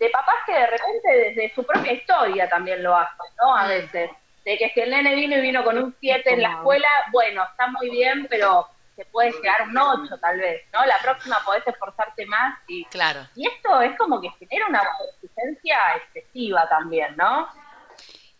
de 0.00 0.10
papás 0.10 0.36
que 0.46 0.52
de 0.52 0.66
repente 0.66 1.08
desde 1.08 1.54
su 1.54 1.64
propia 1.64 1.92
historia 1.92 2.48
también 2.48 2.82
lo 2.82 2.96
hacen, 2.96 3.26
¿no? 3.40 3.56
A 3.56 3.68
veces. 3.68 4.10
De 4.44 4.58
que 4.58 4.70
si 4.70 4.80
el 4.80 4.90
nene 4.90 5.14
vino 5.14 5.38
y 5.38 5.40
vino 5.40 5.64
con 5.64 5.78
un 5.78 5.94
7 6.00 6.34
en 6.34 6.42
la 6.42 6.50
escuela, 6.50 6.88
bueno, 7.12 7.44
está 7.44 7.68
muy 7.68 7.88
bien, 7.88 8.26
pero 8.28 8.68
se 8.96 9.04
puede 9.06 9.32
llegar 9.32 9.62
a 9.62 9.64
un 9.64 9.76
8 9.76 10.18
tal 10.20 10.38
vez, 10.38 10.62
¿no? 10.72 10.84
La 10.86 10.98
próxima 10.98 11.38
podés 11.44 11.66
esforzarte 11.66 12.26
más 12.26 12.58
y, 12.68 12.84
claro. 12.86 13.26
y 13.34 13.46
esto 13.46 13.80
es 13.80 13.96
como 13.98 14.20
que 14.20 14.30
genera 14.38 14.66
una 14.68 14.82
exigencia 15.14 15.78
excesiva 15.96 16.68
también, 16.68 17.16
¿no? 17.16 17.48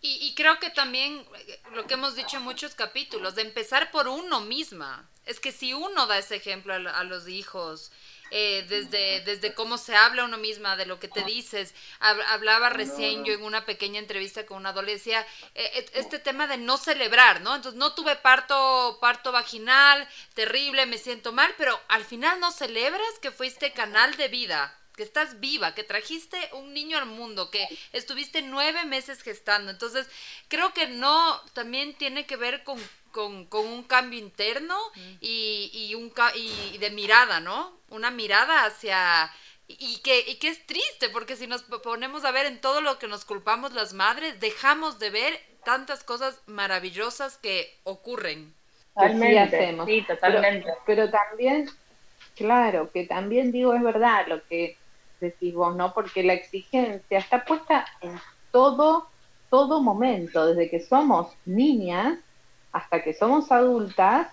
Y, 0.01 0.19
y, 0.21 0.35
creo 0.35 0.59
que 0.59 0.69
también 0.69 1.27
eh, 1.47 1.63
lo 1.73 1.87
que 1.87 1.95
hemos 1.95 2.15
dicho 2.15 2.37
en 2.37 2.43
muchos 2.43 2.75
capítulos, 2.75 3.37
de 3.37 3.43
empezar 3.43 3.91
por 3.91 4.07
uno 4.07 4.41
misma. 4.41 5.09
Es 5.25 5.41
que 5.41 5.51
si 5.51 5.73
uno 5.73 6.07
da 6.07 6.19
ese 6.19 6.37
ejemplo 6.37 6.75
a, 6.75 6.77
a 6.77 7.05
los 7.05 7.27
hijos, 7.27 7.91
eh, 8.31 8.65
desde, 8.69 9.21
desde 9.21 9.55
cómo 9.55 9.79
se 9.79 9.95
habla 9.95 10.25
uno 10.25 10.39
misma, 10.39 10.77
de 10.77 10.87
lo 10.87 10.99
que 10.99 11.09
te 11.09 11.23
dices. 11.25 11.75
Hablaba 12.01 12.71
recién 12.71 13.25
yo 13.25 13.33
en 13.33 13.43
una 13.43 13.65
pequeña 13.65 13.99
entrevista 13.99 14.47
con 14.47 14.59
una 14.59 14.71
adolescente, 14.71 15.27
eh, 15.55 15.87
este 15.95 16.19
tema 16.19 16.47
de 16.47 16.57
no 16.57 16.77
celebrar, 16.77 17.41
¿no? 17.41 17.55
Entonces 17.55 17.79
no 17.79 17.95
tuve 17.95 18.17
parto, 18.17 18.99
parto 19.01 19.33
vaginal, 19.33 20.09
terrible, 20.35 20.87
me 20.87 20.99
siento 20.99 21.33
mal, 21.33 21.55
pero 21.59 21.81
al 21.89 22.05
final 22.05 22.41
no 22.41 22.51
celebras 22.53 23.19
que 23.21 23.31
fuiste 23.31 23.73
canal 23.73 24.17
de 24.17 24.29
vida 24.29 24.79
que 24.97 25.03
estás 25.03 25.41
viva, 25.41 25.75
que 25.75 25.85
trajiste 25.85 26.39
un 26.53 26.73
niño 26.73 26.99
al 26.99 27.07
mundo, 27.07 27.51
que 27.51 27.67
estuviste 27.93 28.43
nueve 28.43 28.85
meses 28.85 29.23
gestando. 29.23 29.71
Entonces, 29.71 30.09
creo 30.49 30.73
que 30.73 30.87
no, 30.87 31.41
también 31.53 31.95
tiene 31.95 32.27
que 32.27 32.37
ver 32.37 32.65
con 32.65 32.79
con, 33.15 33.47
con 33.47 33.65
un 33.67 33.85
cambio 33.85 34.19
interno 34.19 34.77
y, 35.21 35.71
y, 35.73 35.95
un, 35.95 36.13
y 36.35 36.79
de 36.79 36.91
mirada, 36.91 37.41
¿no? 37.41 37.73
Una 37.89 38.11
mirada 38.11 38.65
hacia... 38.67 39.31
Y 39.67 40.03
que, 40.03 40.19
y 40.29 40.35
que 40.35 40.49
es 40.49 40.67
triste, 40.67 41.09
porque 41.09 41.37
si 41.37 41.47
nos 41.47 41.63
ponemos 41.63 42.27
a 42.27 42.33
ver 42.33 42.45
en 42.45 42.61
todo 42.61 42.83
lo 42.83 42.99
que 42.99 43.09
nos 43.09 43.25
culpamos 43.25 43.73
las 43.73 43.95
madres, 43.95 44.39
dejamos 44.39 44.99
de 44.99 45.09
ver 45.09 45.41
tantas 45.65 46.05
cosas 46.05 46.39
maravillosas 46.47 47.39
que 47.39 47.75
ocurren. 47.85 48.53
Totalmente, 48.95 49.39
hacemos. 49.39 49.87
Sí, 49.87 50.03
totalmente. 50.03 50.67
Pero, 50.85 51.07
pero, 51.07 51.11
también, 51.11 51.71
claro, 52.37 52.91
que 52.93 53.07
también 53.07 53.53
digo, 53.53 53.73
es 53.73 53.83
verdad 53.83 54.27
lo 54.27 54.47
que 54.49 54.77
decís 55.25 55.55
vos, 55.55 55.75
¿no? 55.75 55.93
Porque 55.93 56.23
la 56.23 56.35
exigencia 56.35 57.19
está 57.19 57.45
puesta 57.45 57.87
en 58.01 58.19
todo, 58.51 59.09
todo 59.51 59.83
momento, 59.83 60.47
desde 60.47 60.71
que 60.71 60.81
somos 60.81 61.33
niñas 61.45 62.19
hasta 62.73 63.03
que 63.03 63.15
somos 63.15 63.51
adultas, 63.53 64.29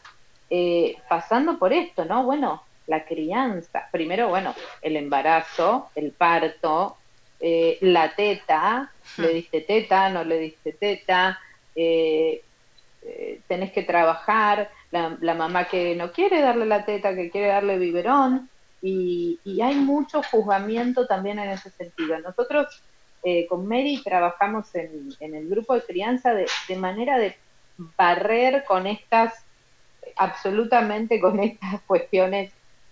eh, 0.50 0.98
pasando 1.08 1.58
por 1.58 1.74
esto, 1.74 2.06
¿no? 2.06 2.24
Bueno, 2.24 2.64
la 2.88 3.06
crianza, 3.06 3.88
primero, 3.92 4.30
bueno, 4.30 4.54
el 4.82 4.96
embarazo, 4.98 5.90
el 5.96 6.12
parto, 6.12 6.98
eh, 7.40 7.78
la 7.82 8.16
teta, 8.16 8.92
le 9.18 9.28
hmm. 9.28 9.34
diste 9.34 9.62
teta, 9.62 10.10
no 10.10 10.24
le 10.24 10.40
diste 10.40 10.74
teta, 10.74 11.40
eh, 11.76 12.44
tenés 13.48 13.72
que 13.72 13.84
trabajar, 13.84 14.70
la, 14.92 15.34
mamá 15.34 15.66
que 15.66 15.96
no 15.96 16.12
quiere 16.12 16.42
darle 16.42 16.66
la 16.66 16.86
teta, 16.86 17.16
que 17.16 17.30
quiere 17.30 17.48
darle 17.48 17.78
biberón, 17.78 18.50
y, 18.82 19.40
hay 19.62 19.76
mucho 19.76 20.22
juzgamiento 20.24 21.06
también 21.06 21.40
en 21.40 21.50
ese 21.50 21.70
sentido. 21.72 22.20
Nosotros 22.20 22.82
con 23.50 23.68
Mary 23.68 24.02
trabajamos 24.04 24.74
en, 24.74 25.16
el 25.20 25.48
grupo 25.48 25.76
de 25.76 25.84
crianza 25.84 26.34
de 26.34 26.76
manera 26.76 27.20
de 27.20 27.36
barrer 27.98 28.64
con 28.66 28.88
estas, 28.88 29.34
absolutamente 30.16 31.20
con 31.20 31.40
estas 31.40 31.82
cuestiones 31.88 32.52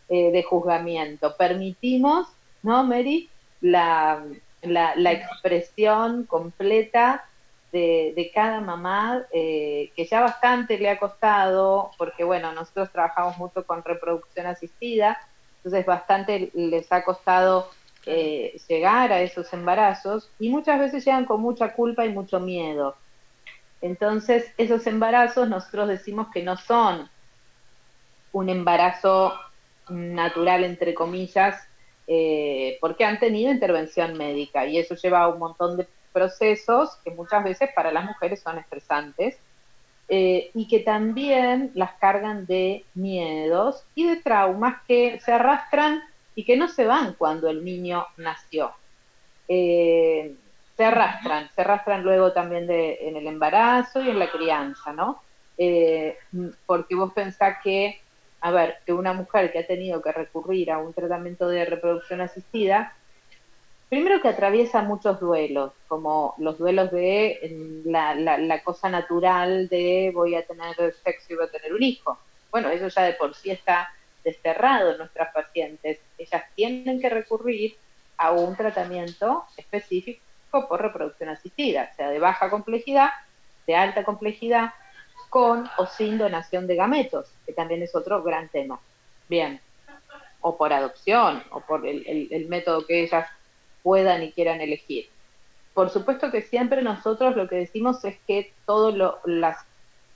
eh, 0.10 0.32
de 0.32 0.43
juzgamiento. 0.43 1.36
Permitimos, 1.38 2.28
¿no, 2.63 2.84
Mary? 2.84 3.30
La, 3.62 4.23
la, 4.62 5.12
expresión 5.12 6.23
completa 6.25 7.25
de, 7.71 8.32
cada 8.34 8.62
mamá, 8.62 9.23
eh, 9.32 9.91
que 9.95 10.06
ya 10.06 10.21
bastante 10.21 10.78
le 10.80 10.89
ha 10.89 10.97
costado, 10.97 11.91
porque 11.97 12.23
bueno, 12.23 12.52
nosotros 12.54 12.91
trabajamos 12.91 13.38
mucho 13.38 13.65
con 13.65 13.84
reproducción 13.84 14.47
asistida, 14.47 15.19
entonces 15.60 15.86
bastante 15.86 16.52
les 16.54 16.91
ha 16.91 17.04
costado 17.04 17.69
eh, 18.06 18.60
llegar 18.67 19.12
a 19.12 19.22
esos 19.22 19.52
embarazos 19.54 20.32
y 20.39 20.50
muchas 20.50 20.80
veces 20.80 21.04
llegan 21.04 21.26
con 21.26 21.41
mucha 21.41 21.74
culpa 21.74 22.06
y 22.06 22.10
mucho 22.10 22.39
miedo. 22.39 22.95
Entonces, 23.82 24.52
esos 24.58 24.88
embarazos 24.88 25.48
nosotros 25.48 25.88
decimos 25.89 26.28
que 26.34 26.43
no 26.43 26.58
son 26.58 27.10
un 28.32 28.50
embarazo 28.50 29.34
natural, 29.89 30.63
entre 30.63 30.93
comillas, 30.93 31.62
eh, 32.08 32.78
porque 32.82 33.06
han 33.06 33.19
tenido 33.19 33.52
intervención 33.52 34.17
médica 34.17 34.65
y 34.65 34.78
eso 34.78 34.95
lleva 34.95 35.24
a 35.24 35.28
un 35.28 35.39
montón 35.39 35.78
de 35.78 35.88
procesos 36.13 36.98
que 37.04 37.12
muchas 37.12 37.43
veces 37.43 37.69
para 37.76 37.91
las 37.91 38.06
mujeres 38.06 38.41
son 38.41 38.58
estresantes 38.58 39.38
eh, 40.10 40.52
y 40.54 40.67
que 40.67 40.80
también 40.80 41.72
las 41.76 41.93
cargan 41.93 42.45
de 42.45 42.84
miedos 42.95 43.84
y 43.95 44.08
de 44.08 44.17
traumas 44.17 44.82
que 44.88 45.19
se 45.19 45.32
arrastran 45.32 46.02
y 46.36 46.45
que 46.45 46.58
no 46.58 46.67
se 46.67 46.86
van 46.86 47.13
cuando 47.13 47.50
el 47.50 47.63
niño 47.63 48.06
nació. 48.17 48.72
Eh, 49.48 50.36
se 50.76 50.86
arrastran, 50.86 51.50
se 51.54 51.62
arrastran 51.62 52.04
luego 52.04 52.32
también 52.32 52.67
de, 52.67 52.98
en 53.02 53.17
el 53.17 53.28
embarazo 53.28 54.02
y 54.02 54.10
en 54.10 54.19
la 54.19 54.32
crianza, 54.32 54.93
¿no? 54.93 55.22
eh, 55.60 56.17
porque 56.65 56.95
vos 56.95 57.13
pensás 57.13 57.58
que, 57.62 58.02
a 58.39 58.50
ver, 58.50 58.78
que 58.86 58.93
una 58.93 59.13
mujer 59.13 59.52
que 59.52 59.60
ha 59.60 59.67
tenido 59.67 60.02
que 60.02 60.13
recurrir 60.13 60.72
a 60.72 60.80
un 60.80 60.93
tratamiento 60.93 61.48
de 61.50 61.65
reproducción 61.65 62.22
asistida, 62.22 62.95
primero 63.89 64.21
que 64.21 64.30
atraviesa 64.30 64.82
muchos 64.84 65.19
duelos, 65.19 65.73
como 65.88 66.36
los 66.38 66.58
duelos 66.58 66.91
de 66.91 67.82
la, 67.86 68.15
la, 68.15 68.63
cosa 68.63 68.89
natural 68.89 69.67
de 69.67 70.12
voy 70.13 70.36
a 70.36 70.45
tener 70.45 70.75
sexo 71.04 71.34
y 71.34 71.36
voy 71.36 71.45
a 71.45 71.52
tener 71.52 71.73
un 71.73 71.84
hijo. 71.84 72.19
Bueno, 72.52 72.69
eso 72.69 72.88
ya 72.88 73.04
de 73.04 73.13
por 73.13 73.36
sí 73.36 73.52
está 73.52 73.89
desterrado 74.23 74.91
en 74.91 74.99
nuestras 74.99 75.34
pacientes. 75.34 75.99
Ellas 76.17 76.43
tienen 76.56 77.02
que 77.02 77.10
recurrir 77.10 77.75
a 78.17 78.32
un 78.32 78.56
tratamiento 78.56 79.45
específico 79.58 80.21
por 80.67 80.82
reproducción 80.82 81.30
asistida, 81.30 81.93
sea 81.95 82.10
de 82.10 82.19
baja 82.19 82.49
complejidad, 82.49 83.10
de 83.65 83.75
alta 83.75 84.04
complejidad, 84.04 84.73
con 85.30 85.69
o 85.78 85.86
sin 85.86 86.17
donación 86.17 86.67
de 86.67 86.75
gametos, 86.75 87.32
que 87.45 87.54
también 87.54 87.82
es 87.84 87.95
otro 87.95 88.23
gran 88.23 88.49
tema. 88.49 88.80
Bien, 89.28 89.62
o 90.41 90.58
por 90.58 90.73
adopción, 90.73 91.43
o 91.52 91.62
por 91.62 91.86
el, 91.86 92.45
método 92.49 92.86
que 92.86 93.04
ellas 93.04 93.30
puedan 93.84 94.24
y 94.24 94.32
quieran 94.32 94.62
elegir. 94.62 95.10
Por 95.74 95.89
supuesto 95.89 96.32
que 96.32 96.42
siempre 96.42 96.82
nosotros 96.82 97.36
lo 97.36 97.48
que 97.48 97.56
decimos 97.56 98.04
es 98.04 98.18
que 98.28 98.54
todas 98.65 98.94
las 99.26 99.65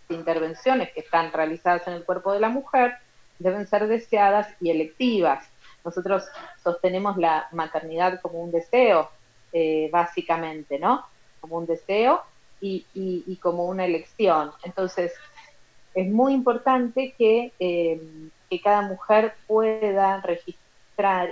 intervenciones 0.09 0.91
que 0.91 1.01
están 1.01 1.31
realizadas 1.31 1.87
en 1.87 1.93
el 1.93 2.03
cuerpo 2.03 2.33
de 2.33 2.39
la 2.39 2.49
mujer 2.49 2.95
deben 3.39 3.67
ser 3.67 3.87
deseadas 3.87 4.47
y 4.59 4.71
electivas. 4.71 5.47
Nosotros 5.85 6.23
sostenemos 6.63 7.17
la 7.17 7.47
maternidad 7.51 8.21
como 8.21 8.39
un 8.39 8.51
deseo, 8.51 9.09
eh, 9.51 9.89
básicamente, 9.91 10.79
¿no? 10.79 11.05
Como 11.41 11.57
un 11.57 11.65
deseo 11.65 12.21
y, 12.61 13.37
como 13.41 13.65
una 13.65 13.85
elección. 13.85 14.51
Entonces, 14.63 15.13
es 15.93 16.09
muy 16.09 16.33
importante 16.33 17.13
que, 17.17 17.51
eh, 17.59 18.01
que 18.49 18.61
cada 18.61 18.81
mujer 18.81 19.33
pueda 19.47 20.21
registrar 20.21 20.62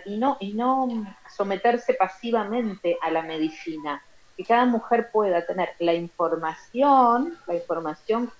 y 0.05 0.17
no, 0.17 0.37
y 0.39 0.53
no 0.53 0.87
someterse 1.35 1.93
pasivamente 1.93 2.97
a 3.01 3.11
la 3.11 3.21
medicina, 3.21 4.03
que 4.35 4.43
cada 4.43 4.65
mujer 4.65 5.09
pueda 5.11 5.45
tener 5.45 5.69
la 5.79 5.93
información, 5.93 7.37
la 7.47 7.55
información 7.55 8.31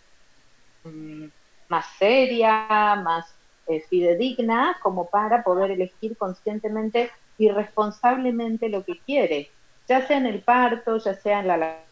mm, 0.84 1.26
más 1.70 1.86
seria, 1.98 2.96
más 3.04 3.34
eh, 3.68 3.82
fidedigna, 3.90 4.78
como 4.82 5.10
para 5.10 5.44
poder 5.44 5.72
elegir 5.72 6.18
conscientemente 6.18 7.12
y 7.38 7.50
responsablemente 7.50 8.70
lo 8.70 8.84
que 8.84 9.00
quiere, 9.00 9.52
ya 9.88 10.06
sea 10.08 10.18
en 10.18 10.26
el 10.26 10.42
parto, 10.42 10.98
ya 10.98 11.14
sea 11.14 11.40
en 11.40 11.48
la 11.48 11.84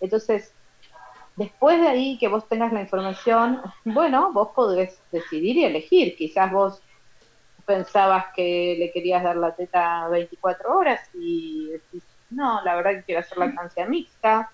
entonces, 0.00 0.52
después 1.36 1.80
de 1.80 1.88
ahí 1.88 2.18
que 2.18 2.28
vos 2.28 2.48
tengas 2.48 2.72
la 2.72 2.82
información, 2.82 3.62
bueno, 3.84 4.32
vos 4.32 4.48
podés 4.54 5.00
decidir 5.10 5.56
y 5.56 5.64
elegir. 5.64 6.16
Quizás 6.16 6.52
vos 6.52 6.82
pensabas 7.66 8.26
que 8.34 8.76
le 8.78 8.92
querías 8.92 9.22
dar 9.22 9.36
la 9.36 9.54
teta 9.54 10.08
24 10.08 10.74
horas 10.74 11.00
y 11.14 11.68
decís, 11.70 12.02
no, 12.30 12.62
la 12.62 12.76
verdad 12.76 12.92
que 12.92 13.02
quiero 13.02 13.20
hacer 13.20 13.38
la 13.38 13.46
lactancia 13.46 13.86
mixta. 13.86 14.50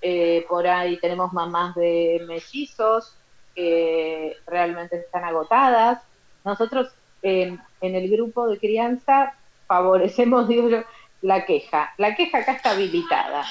Eh, 0.00 0.44
por 0.48 0.66
ahí 0.66 0.98
tenemos 1.00 1.32
mamás 1.32 1.74
de 1.74 2.24
mellizos 2.26 3.16
que 3.54 4.36
realmente 4.46 4.96
están 4.96 5.24
agotadas. 5.24 6.02
Nosotros 6.44 6.92
en 7.22 7.60
el 7.80 8.10
grupo 8.10 8.46
de 8.46 8.58
crianza 8.58 9.34
favorecemos, 9.66 10.48
digo 10.48 10.68
yo, 10.68 10.82
la 11.20 11.44
queja. 11.44 11.92
La 11.96 12.14
queja 12.14 12.38
acá 12.38 12.52
está 12.52 12.70
habilitada. 12.70 13.44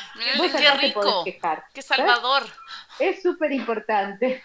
qué 0.58 0.72
rico. 0.72 1.24
Qué 1.74 1.82
salvador. 1.82 2.44
Es 3.00 3.22
súper 3.22 3.52
importante. 3.52 4.44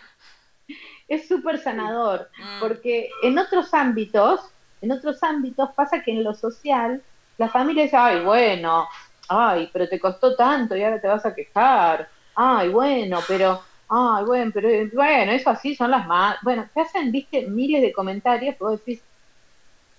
Es 1.08 1.28
súper 1.28 1.58
sanador. 1.58 2.28
Mm. 2.38 2.61
Porque 2.61 3.11
en 3.22 3.38
otros 3.38 3.72
ámbitos, 3.74 4.40
en 4.80 4.92
otros 4.92 5.22
ámbitos 5.22 5.70
pasa 5.74 6.02
que 6.02 6.12
en 6.12 6.24
lo 6.24 6.35
social, 6.35 7.02
la 7.38 7.48
familia 7.48 7.85
dice, 7.85 7.96
ay, 7.96 8.20
bueno, 8.24 8.87
ay, 9.28 9.70
pero 9.72 9.88
te 9.88 10.00
costó 10.00 10.37
tanto 10.37 10.76
y 10.76 10.82
ahora 10.82 11.00
te 11.00 11.08
vas 11.08 11.24
a 11.24 11.35
quejar. 11.35 12.08
Ay, 12.35 12.68
bueno, 12.68 13.18
pero, 13.26 13.61
ay, 13.88 14.24
bueno, 14.24 14.50
pero, 14.54 14.68
bueno, 14.94 15.32
eso 15.32 15.50
así 15.50 15.74
son 15.74 15.90
las 15.90 16.06
más. 16.06 16.37
Bueno, 16.42 16.68
te 16.72 16.80
hacen, 16.80 17.11
viste, 17.12 17.46
miles 17.46 17.82
de 17.82 17.92
comentarios, 17.92 18.58
vos 18.58 18.78
decís, 18.78 19.02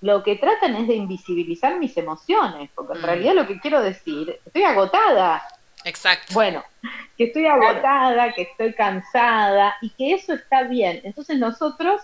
lo 0.02 0.22
que 0.22 0.36
tratan 0.36 0.76
es 0.76 0.88
de 0.88 0.96
invisibilizar 0.96 1.80
mis 1.80 1.96
emociones, 1.96 2.70
porque 2.76 2.94
en 2.94 3.02
mm. 3.02 3.06
realidad 3.06 3.34
lo 3.36 3.48
que 3.48 3.60
quiero 3.60 3.82
decir, 3.82 4.40
estoy 4.46 4.64
agotada. 4.64 5.42
Exacto. 5.86 6.34
Bueno, 6.34 6.64
que 7.18 7.26
estoy 7.26 7.46
agotada, 7.46 8.34
que 8.34 8.44
estoy 8.44 8.74
cansada 8.74 9.76
y 9.82 9.90
que 9.92 10.14
eso 10.14 10.34
está 10.34 10.64
bien. 10.64 11.02
Entonces 11.04 11.38
nosotros, 11.38 12.02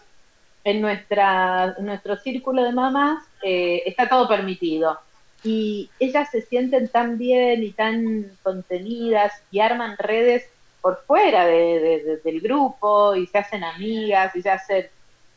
en 0.64 0.82
nuestra, 0.82 1.76
nuestro 1.80 2.18
círculo 2.18 2.64
de 2.64 2.72
mamás, 2.72 3.24
eh, 3.42 3.84
está 3.86 4.08
todo 4.08 4.28
permitido. 4.28 5.00
Y 5.44 5.90
ellas 6.00 6.30
se 6.32 6.42
sienten 6.42 6.90
tan 6.90 7.18
bien 7.18 7.64
y 7.64 7.72
tan 7.72 8.32
contenidas 8.44 9.32
y 9.52 9.62
arman 9.62 9.98
redes 9.98 10.46
por 10.82 11.04
fuera 11.06 11.46
del 11.46 12.42
grupo 12.42 13.16
y 13.16 13.28
se 13.28 13.38
hacen 13.38 13.64
amigas 13.64 14.36
y 14.36 14.42
se 14.42 14.50
hacen, 14.50 14.88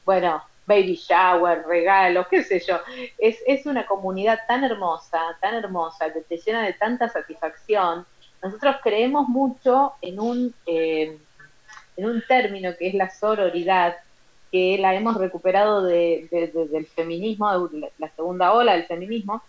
bueno, 0.04 0.42
baby 0.66 0.94
shower, 0.94 1.64
regalos, 1.66 2.26
qué 2.28 2.42
sé 2.42 2.60
yo. 2.60 2.78
Es, 3.18 3.38
es 3.46 3.66
una 3.66 3.86
comunidad 3.86 4.40
tan 4.46 4.64
hermosa, 4.64 5.20
tan 5.40 5.54
hermosa, 5.54 6.12
que 6.12 6.20
te 6.20 6.38
llena 6.38 6.62
de 6.62 6.74
tanta 6.74 7.08
satisfacción. 7.08 8.06
Nosotros 8.42 8.76
creemos 8.82 9.28
mucho 9.28 9.92
en 10.02 10.18
un, 10.18 10.54
eh, 10.66 11.16
en 11.96 12.04
un 12.04 12.22
término 12.26 12.72
que 12.76 12.88
es 12.88 12.94
la 12.94 13.10
sororidad, 13.10 13.96
que 14.50 14.76
la 14.78 14.94
hemos 14.94 15.16
recuperado 15.16 15.82
de, 15.82 16.28
del 16.70 16.86
feminismo, 16.86 17.68
de 17.68 17.90
la 17.98 18.10
segunda 18.10 18.52
ola 18.52 18.72
del 18.72 18.86
feminismo, 18.86 19.42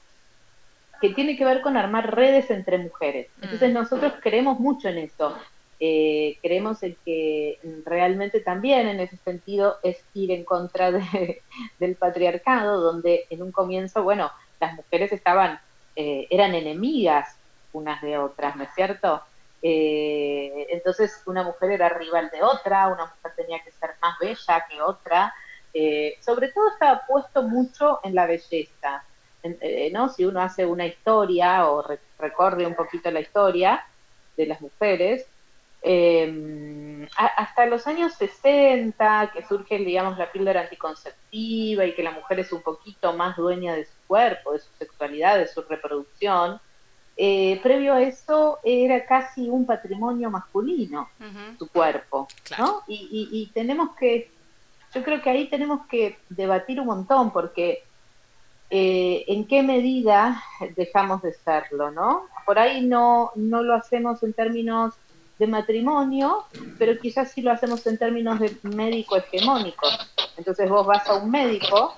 que 1.02 1.10
tiene 1.10 1.36
que 1.36 1.44
ver 1.44 1.62
con 1.62 1.76
armar 1.76 2.16
redes 2.16 2.50
entre 2.52 2.78
mujeres. 2.78 3.28
Entonces 3.42 3.72
mm. 3.72 3.74
nosotros 3.74 4.14
creemos 4.22 4.60
mucho 4.60 4.88
en 4.88 5.00
eso. 5.00 5.36
Eh, 5.80 6.38
creemos 6.42 6.82
en 6.84 6.96
que 7.04 7.60
realmente 7.84 8.40
también 8.40 8.88
en 8.88 9.02
ese 9.02 9.18
sentido 9.18 9.78
es 9.84 9.98
ir 10.14 10.32
en 10.32 10.46
contra 10.46 10.92
del 11.80 11.96
patriarcado, 11.96 12.80
donde 12.80 13.26
en 13.30 13.42
un 13.42 13.52
comienzo, 13.52 14.04
bueno, 14.04 14.32
las 14.62 14.76
mujeres 14.76 15.12
estaban, 15.12 15.60
eh, 15.96 16.28
eran 16.30 16.56
enemigas 16.56 17.36
unas 17.74 18.02
de 18.02 18.18
otras, 18.18 18.56
¿no 18.56 18.64
es 18.64 18.74
cierto? 18.74 19.22
Eh, 19.62 20.68
entonces 20.70 21.22
una 21.26 21.44
mujer 21.44 21.72
era 21.72 21.90
rival 21.90 22.30
de 22.32 22.42
otra, 22.44 22.88
una 22.88 23.06
mujer 23.06 23.34
tenía 23.36 23.64
que 23.64 23.72
ser 23.72 23.92
más 24.02 24.18
bella 24.20 24.66
que 24.70 24.82
otra, 24.82 25.34
sobre 26.22 26.50
todo 26.50 26.70
estaba 26.70 27.02
puesto 27.08 27.42
mucho 27.44 28.00
en 28.04 28.14
la 28.14 28.28
belleza, 28.28 29.04
¿no? 29.92 30.10
Si 30.10 30.24
uno 30.24 30.42
hace 30.42 30.66
una 30.68 30.86
historia 30.86 31.68
o 31.68 31.84
recorre 32.20 32.68
un 32.68 32.76
poquito 32.76 33.10
la 33.10 33.22
historia 33.22 33.84
de 34.38 34.46
las 34.46 34.62
mujeres, 34.62 35.28
eh, 35.86 37.06
hasta 37.18 37.66
los 37.66 37.86
años 37.88 38.14
60, 38.14 39.32
que 39.34 39.46
surge, 39.46 39.78
digamos, 39.80 40.18
la 40.18 40.32
píldora 40.32 40.62
anticonceptiva 40.62 41.86
y 41.86 41.94
que 41.94 42.04
la 42.04 42.12
mujer 42.12 42.40
es 42.40 42.54
un 42.54 42.62
poquito 42.62 43.12
más 43.14 43.36
dueña 43.36 43.76
de 43.76 43.86
su 43.86 43.92
cuerpo, 44.08 44.54
de 44.54 44.60
su 44.60 44.70
sexualidad, 44.80 45.38
de 45.38 45.48
su 45.48 45.62
reproducción, 45.64 46.62
eh, 47.16 47.60
previo 47.62 47.94
a 47.94 48.02
eso 48.02 48.60
era 48.64 49.06
casi 49.06 49.50
un 49.50 49.66
patrimonio 49.66 50.30
masculino, 50.30 51.10
su 51.60 51.68
cuerpo, 51.68 52.28
¿no? 52.58 52.82
Y, 52.88 53.30
y, 53.32 53.48
tenemos 53.54 53.96
que, 53.96 54.32
yo 54.94 55.04
creo 55.04 55.22
que 55.22 55.30
ahí 55.30 55.48
tenemos 55.48 55.86
que 55.88 56.18
debatir 56.30 56.80
un 56.80 56.88
montón, 56.88 57.32
porque 57.32 57.84
eh, 58.76 59.26
en 59.28 59.46
qué 59.46 59.62
medida 59.62 60.42
dejamos 60.76 61.22
de 61.22 61.34
serlo, 61.34 61.92
¿no? 61.92 62.24
Por 62.46 62.58
ahí 62.58 62.82
no, 62.82 63.32
no 63.36 63.62
lo 63.62 63.76
hacemos 63.76 64.24
en 64.24 64.34
términos 64.34 64.96
de 65.38 65.46
matrimonio, 65.46 66.46
pero 66.80 67.00
quizás 67.00 67.32
si 67.32 67.44
lo 67.44 67.52
hacemos 67.52 67.86
en 67.86 68.00
términos 68.00 68.40
de 68.40 68.56
médico 68.64 69.18
hegemónico. 69.18 69.88
Entonces 70.38 70.68
vos 70.70 70.88
vas 70.88 71.08
a 71.08 71.16
un 71.16 71.30
médico 71.30 71.96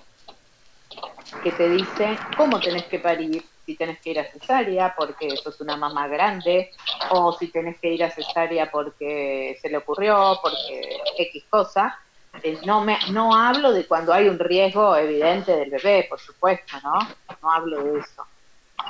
que 1.43 1.51
te 1.51 1.69
dice 1.69 2.17
cómo 2.36 2.60
tenés 2.60 2.86
que 2.86 2.99
parir, 2.99 3.43
si 3.65 3.75
tenés 3.75 3.99
que 3.99 4.12
ir 4.12 4.19
a 4.19 4.32
cesárea 4.32 4.93
porque 4.97 5.36
sos 5.38 5.60
una 5.62 5.78
mamá 5.78 6.08
grande, 6.08 6.71
o 7.12 7.34
si 7.34 7.47
tenés 7.47 7.80
que 7.80 7.93
ir 7.93 8.04
a 8.04 8.12
cesárea 8.12 8.71
porque 8.71 9.58
se 9.62 9.69
le 9.69 9.78
ocurrió, 9.78 10.39
porque 10.41 10.99
X 11.17 11.43
cosa. 11.49 11.99
Eh, 12.43 12.60
no, 12.65 12.84
me, 12.84 12.97
no 13.12 13.34
hablo 13.34 13.71
de 13.71 13.88
cuando 13.88 14.13
hay 14.13 14.28
un 14.28 14.38
riesgo 14.38 14.95
evidente 14.97 15.56
del 15.56 15.69
bebé, 15.69 16.06
por 16.10 16.19
supuesto, 16.19 16.78
¿no? 16.84 16.99
No 17.41 17.51
hablo 17.51 17.82
de 17.84 17.99
eso 17.99 18.25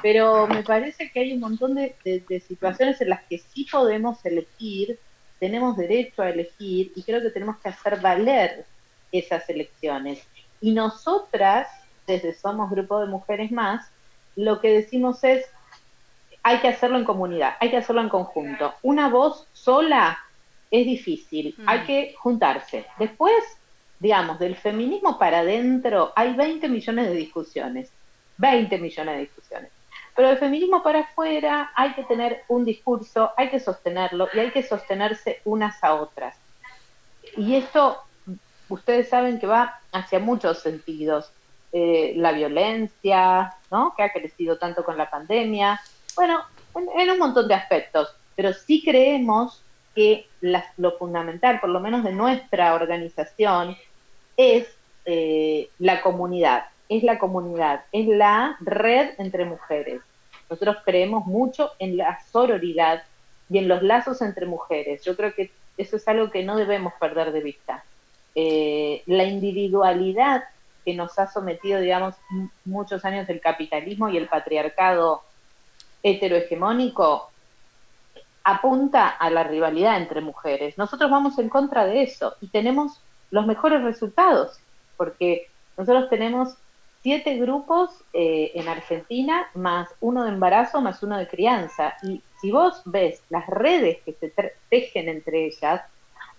pero 0.02 0.48
me 0.48 0.64
parece 0.64 1.10
que 1.12 1.20
hay 1.20 1.34
un 1.34 1.40
montón 1.40 1.76
de, 1.76 1.96
situaciones 2.48 3.02
en 3.02 3.10
las 3.10 3.24
que 3.26 3.40
sí 3.40 3.68
podemos 3.72 4.24
elegir, 4.26 5.00
tenemos 5.40 5.78
derecho 5.78 6.22
a 6.22 6.30
elegir 6.30 6.92
y 6.96 7.04
creo 7.04 7.22
que 7.22 7.30
tenemos 7.30 7.58
que 7.58 7.70
hacer 7.70 8.00
valer 8.00 8.66
esas 9.12 9.48
elecciones. 9.50 10.26
Y 10.62 10.72
nosotras, 10.72 11.68
desde 12.08 12.34
Somos 12.34 12.70
Grupo 12.72 13.00
de 13.00 13.08
Mujeres 13.08 13.52
Más, 13.52 13.90
lo 14.36 14.60
que 14.60 14.69
decimos 14.69 15.24
es, 15.24 15.45
hay 16.43 16.60
que 16.60 16.67
hacerlo 16.67 16.98
en 16.98 17.06
comunidad, 17.06 17.56
hay 17.60 17.71
que 17.71 17.78
hacerlo 17.78 18.02
en 18.02 18.10
conjunto. 18.10 18.74
Una 18.84 19.10
voz 19.10 19.48
sola 19.54 20.19
es 20.69 20.86
difícil, 20.86 21.56
hay 21.65 21.80
mm. 21.80 21.86
que 21.86 22.15
juntarse. 22.19 22.86
Después, 23.00 23.36
digamos, 24.00 24.38
del 24.39 24.56
feminismo 24.56 25.17
para 25.17 25.39
adentro 25.39 26.13
hay 26.15 26.34
20 26.34 26.69
millones 26.69 27.08
de 27.08 27.15
discusiones, 27.15 27.91
20 28.38 28.78
millones 28.78 29.15
de 29.15 29.21
discusiones. 29.21 29.71
Pero 30.15 30.30
del 30.30 30.38
feminismo 30.38 30.82
para 30.82 31.00
afuera 31.00 31.71
hay 31.76 31.93
que 31.93 32.04
tener 32.04 32.43
un 32.48 32.63
discurso, 32.63 33.32
hay 33.36 33.50
que 33.50 33.60
sostenerlo 33.60 34.30
y 34.34 34.39
hay 34.39 34.52
que 34.52 34.63
sostenerse 34.63 35.41
unas 35.43 35.84
a 35.84 35.95
otras. 35.95 36.38
Y 37.36 37.56
esto, 37.56 38.02
ustedes 38.69 39.10
saben 39.10 39.39
que 39.39 39.48
va 39.48 39.80
hacia 39.91 40.19
muchos 40.19 40.60
sentidos. 40.60 41.32
Eh, 41.78 42.14
la 42.16 42.32
violencia, 42.32 43.54
¿no? 43.70 43.94
que 43.98 44.04
ha 44.04 44.14
crecido 44.14 44.58
tanto 44.58 44.86
con 44.86 44.98
la 44.98 45.10
pandemia, 45.10 45.78
bueno, 46.16 46.40
en, 46.74 47.10
un 47.10 47.20
montón 47.20 47.50
de 47.50 47.54
aspectos, 47.54 48.16
pero 48.34 48.54
sí 48.54 48.82
creemos 48.82 49.62
que 49.94 50.26
lo 50.40 50.98
fundamental, 50.98 51.60
por 51.60 51.70
lo 51.70 51.82
menos 51.82 52.06
de 52.06 52.14
nuestra 52.14 52.76
organización, 52.76 53.76
es 54.38 54.70
eh, 55.04 55.68
la 55.80 56.02
comunidad, 56.02 56.64
es 56.88 57.04
la 57.04 57.20
comunidad, 57.20 57.84
es 57.92 58.08
la 58.08 58.56
red 58.62 59.10
entre 59.18 59.44
mujeres. 59.44 60.00
Nosotros 60.50 60.78
creemos 60.86 61.26
mucho 61.26 61.72
en 61.80 61.98
la 61.98 62.22
sororidad 62.32 63.04
y 63.50 63.58
en 63.58 63.68
los 63.68 63.84
lazos 63.84 64.22
entre 64.22 64.46
mujeres. 64.46 65.04
Yo 65.04 65.18
creo 65.18 65.34
que 65.34 65.52
eso 65.76 65.98
es 65.98 66.08
algo 66.08 66.32
que 66.32 66.42
no 66.42 66.56
debemos 66.56 66.94
perder 67.02 67.34
de 67.34 67.42
vista. 67.42 67.84
Eh, 68.34 69.04
la 69.08 69.26
individualidad 69.26 70.46
que 70.86 70.93
nos 70.93 71.17
ha 71.19 71.28
sometido, 71.28 71.80
digamos, 71.80 72.15
muchos 72.63 73.04
años 73.04 73.28
del 73.28 73.41
capitalismo 73.41 74.08
y 74.08 74.17
el 74.17 74.28
patriarcado 74.28 75.24
heterohegemónico, 76.04 77.30
apunta 78.43 79.08
a 79.08 79.30
la 79.32 79.43
rivalidad 79.43 79.98
entre 79.98 80.21
mujeres. 80.21 80.78
Nosotros 80.78 81.10
vamos 81.10 81.39
en 81.39 81.50
contra 81.50 81.86
de 81.86 82.04
eso 82.04 82.36
y 82.41 82.48
tenemos 82.48 83.02
los 83.32 83.48
mejores 83.48 83.82
resultados, 83.82 84.60
porque 84.98 85.50
nosotros 85.78 86.10
tenemos 86.10 86.56
siete 87.02 87.38
grupos 87.38 87.89
eh, 88.13 88.52
en 88.54 88.67
Argentina, 88.67 89.48
más 89.56 89.89
uno 90.00 90.24
de 90.24 90.30
embarazo, 90.30 90.80
más 90.80 91.02
uno 91.02 91.17
de 91.17 91.28
crianza. 91.28 91.95
Y 92.04 92.21
si 92.39 92.52
vos 92.52 92.82
ves 92.86 93.21
las 93.30 93.48
redes 93.48 93.98
que 94.06 94.13
se 94.13 94.32
tejen 94.69 95.10
entre 95.10 95.48
ellas, 95.48 95.82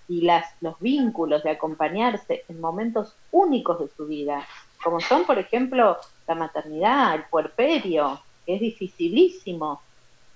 y 0.09 0.23
las, 0.23 0.47
los 0.61 0.79
vínculos 0.81 1.43
de 1.43 1.51
acompañarse 1.51 2.45
en 2.49 2.61
momentos 2.61 3.15
únicos 3.33 3.81
de 3.81 3.89
su 3.89 4.07
vida, 4.07 4.47
como 4.83 5.01
son, 5.01 5.25
por 5.25 5.39
ejemplo, 5.39 5.99
la 6.27 6.35
maternidad, 6.35 7.15
el 7.15 7.25
puerperio, 7.25 8.21
que 8.45 8.55
es 8.55 8.61
dificilísimo. 8.61 9.81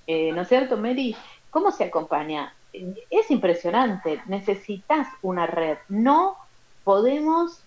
Eh, 0.07 0.33
¿No 0.33 0.43
es 0.43 0.49
cierto, 0.49 0.77
Mary? 0.77 1.15
¿Cómo 1.51 1.71
se 1.71 1.85
acompaña? 1.85 2.53
Es 2.73 3.31
impresionante, 3.31 4.23
necesitas 4.27 5.09
una 5.23 5.47
red. 5.47 5.79
No 5.89 6.37
podemos, 6.85 7.63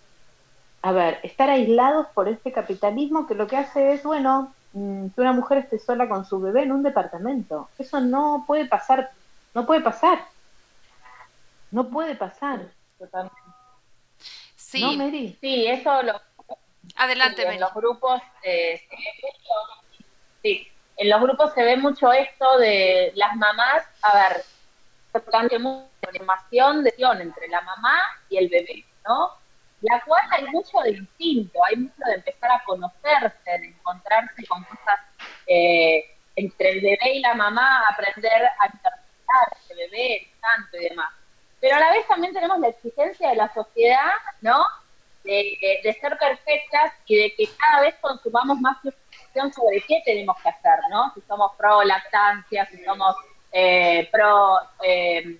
a 0.82 0.92
ver, 0.92 1.20
estar 1.24 1.50
aislados 1.50 2.08
por 2.14 2.28
este 2.28 2.52
capitalismo 2.52 3.28
que 3.28 3.36
lo 3.36 3.48
que 3.48 3.58
hace 3.58 3.94
es, 3.94 4.04
bueno, 4.04 4.54
mm, 4.74 5.08
que 5.10 5.22
una 5.22 5.34
mujer 5.34 5.60
esté 5.60 5.80
sola 5.80 6.10
con 6.10 6.26
su 6.26 6.40
bebé 6.40 6.64
en 6.64 6.72
un 6.72 6.84
departamento. 6.84 7.70
Eso 7.78 8.02
no 8.02 8.44
puede 8.48 8.66
pasar, 8.66 9.12
no 9.54 9.66
puede 9.66 9.82
pasar. 9.82 10.20
No 11.74 11.90
puede 11.90 12.16
pasar. 12.16 12.72
Totalmente. 13.00 13.36
Sí. 14.56 14.80
¿No, 14.80 14.94
Mary? 14.94 15.36
Sí, 15.42 15.66
eso 15.66 16.04
lo... 16.04 16.22
Adelante, 16.98 17.42
En 17.48 17.60
los 17.60 17.74
grupos 17.74 18.22
eh, 18.44 18.80
sí, 20.44 20.68
en 20.98 21.10
los 21.10 21.22
grupos 21.22 21.52
se 21.54 21.64
ve 21.64 21.78
mucho 21.78 22.14
esto 22.14 22.60
de 22.60 23.12
las 23.16 23.36
mamás, 23.38 23.84
a 24.04 24.16
ver, 24.16 24.44
importante 25.08 25.58
mucha 25.58 25.88
información 26.12 26.84
de 26.84 26.94
entre 27.22 27.48
la 27.48 27.62
mamá 27.62 28.00
y 28.30 28.38
el 28.38 28.50
bebé, 28.50 28.86
¿no? 29.08 29.32
La 29.82 30.00
cual 30.02 30.22
hay 30.30 30.46
mucho 30.50 30.78
de 30.84 30.92
instinto, 30.92 31.60
hay 31.66 31.78
mucho 31.78 32.04
de 32.06 32.16
empezar 32.16 32.52
a 32.52 32.64
conocerse, 32.66 33.50
de 33.50 33.68
encontrarse 33.68 34.46
con 34.46 34.64
cosas 34.66 35.00
eh, 35.48 36.04
entre 36.36 36.72
el 36.74 36.82
bebé 36.82 37.16
y 37.16 37.22
la 37.22 37.34
mamá, 37.34 37.84
aprender 37.90 38.44
a 38.60 38.66
interpretar 38.68 39.58
ese 39.64 39.74
bebé, 39.74 40.18
el 40.18 40.40
santo 40.40 40.78
y 40.78 40.90
demás 40.90 41.23
pero 41.64 41.78
a 41.78 41.80
la 41.80 41.92
vez 41.94 42.06
también 42.08 42.34
tenemos 42.34 42.60
la 42.60 42.68
exigencia 42.68 43.30
de 43.30 43.38
la 43.38 43.54
sociedad, 43.54 44.12
¿no? 44.42 44.66
De, 45.24 45.98
ser 46.02 46.18
perfectas 46.18 46.92
y 47.06 47.16
de 47.16 47.34
que 47.36 47.48
cada 47.58 47.84
vez 47.84 47.96
consumamos 48.02 48.60
más 48.60 48.76
información 48.84 49.54
sobre 49.54 49.80
qué 49.88 50.02
tenemos 50.04 50.36
que 50.42 50.50
hacer, 50.50 50.78
¿no? 50.90 51.14
Si 51.14 51.22
somos 51.22 51.54
pro 51.56 51.82
lactancia, 51.84 52.66
si 52.66 52.84
somos 52.84 53.16
eh, 53.54 54.10
pro 54.12 54.58
eh, 54.84 55.40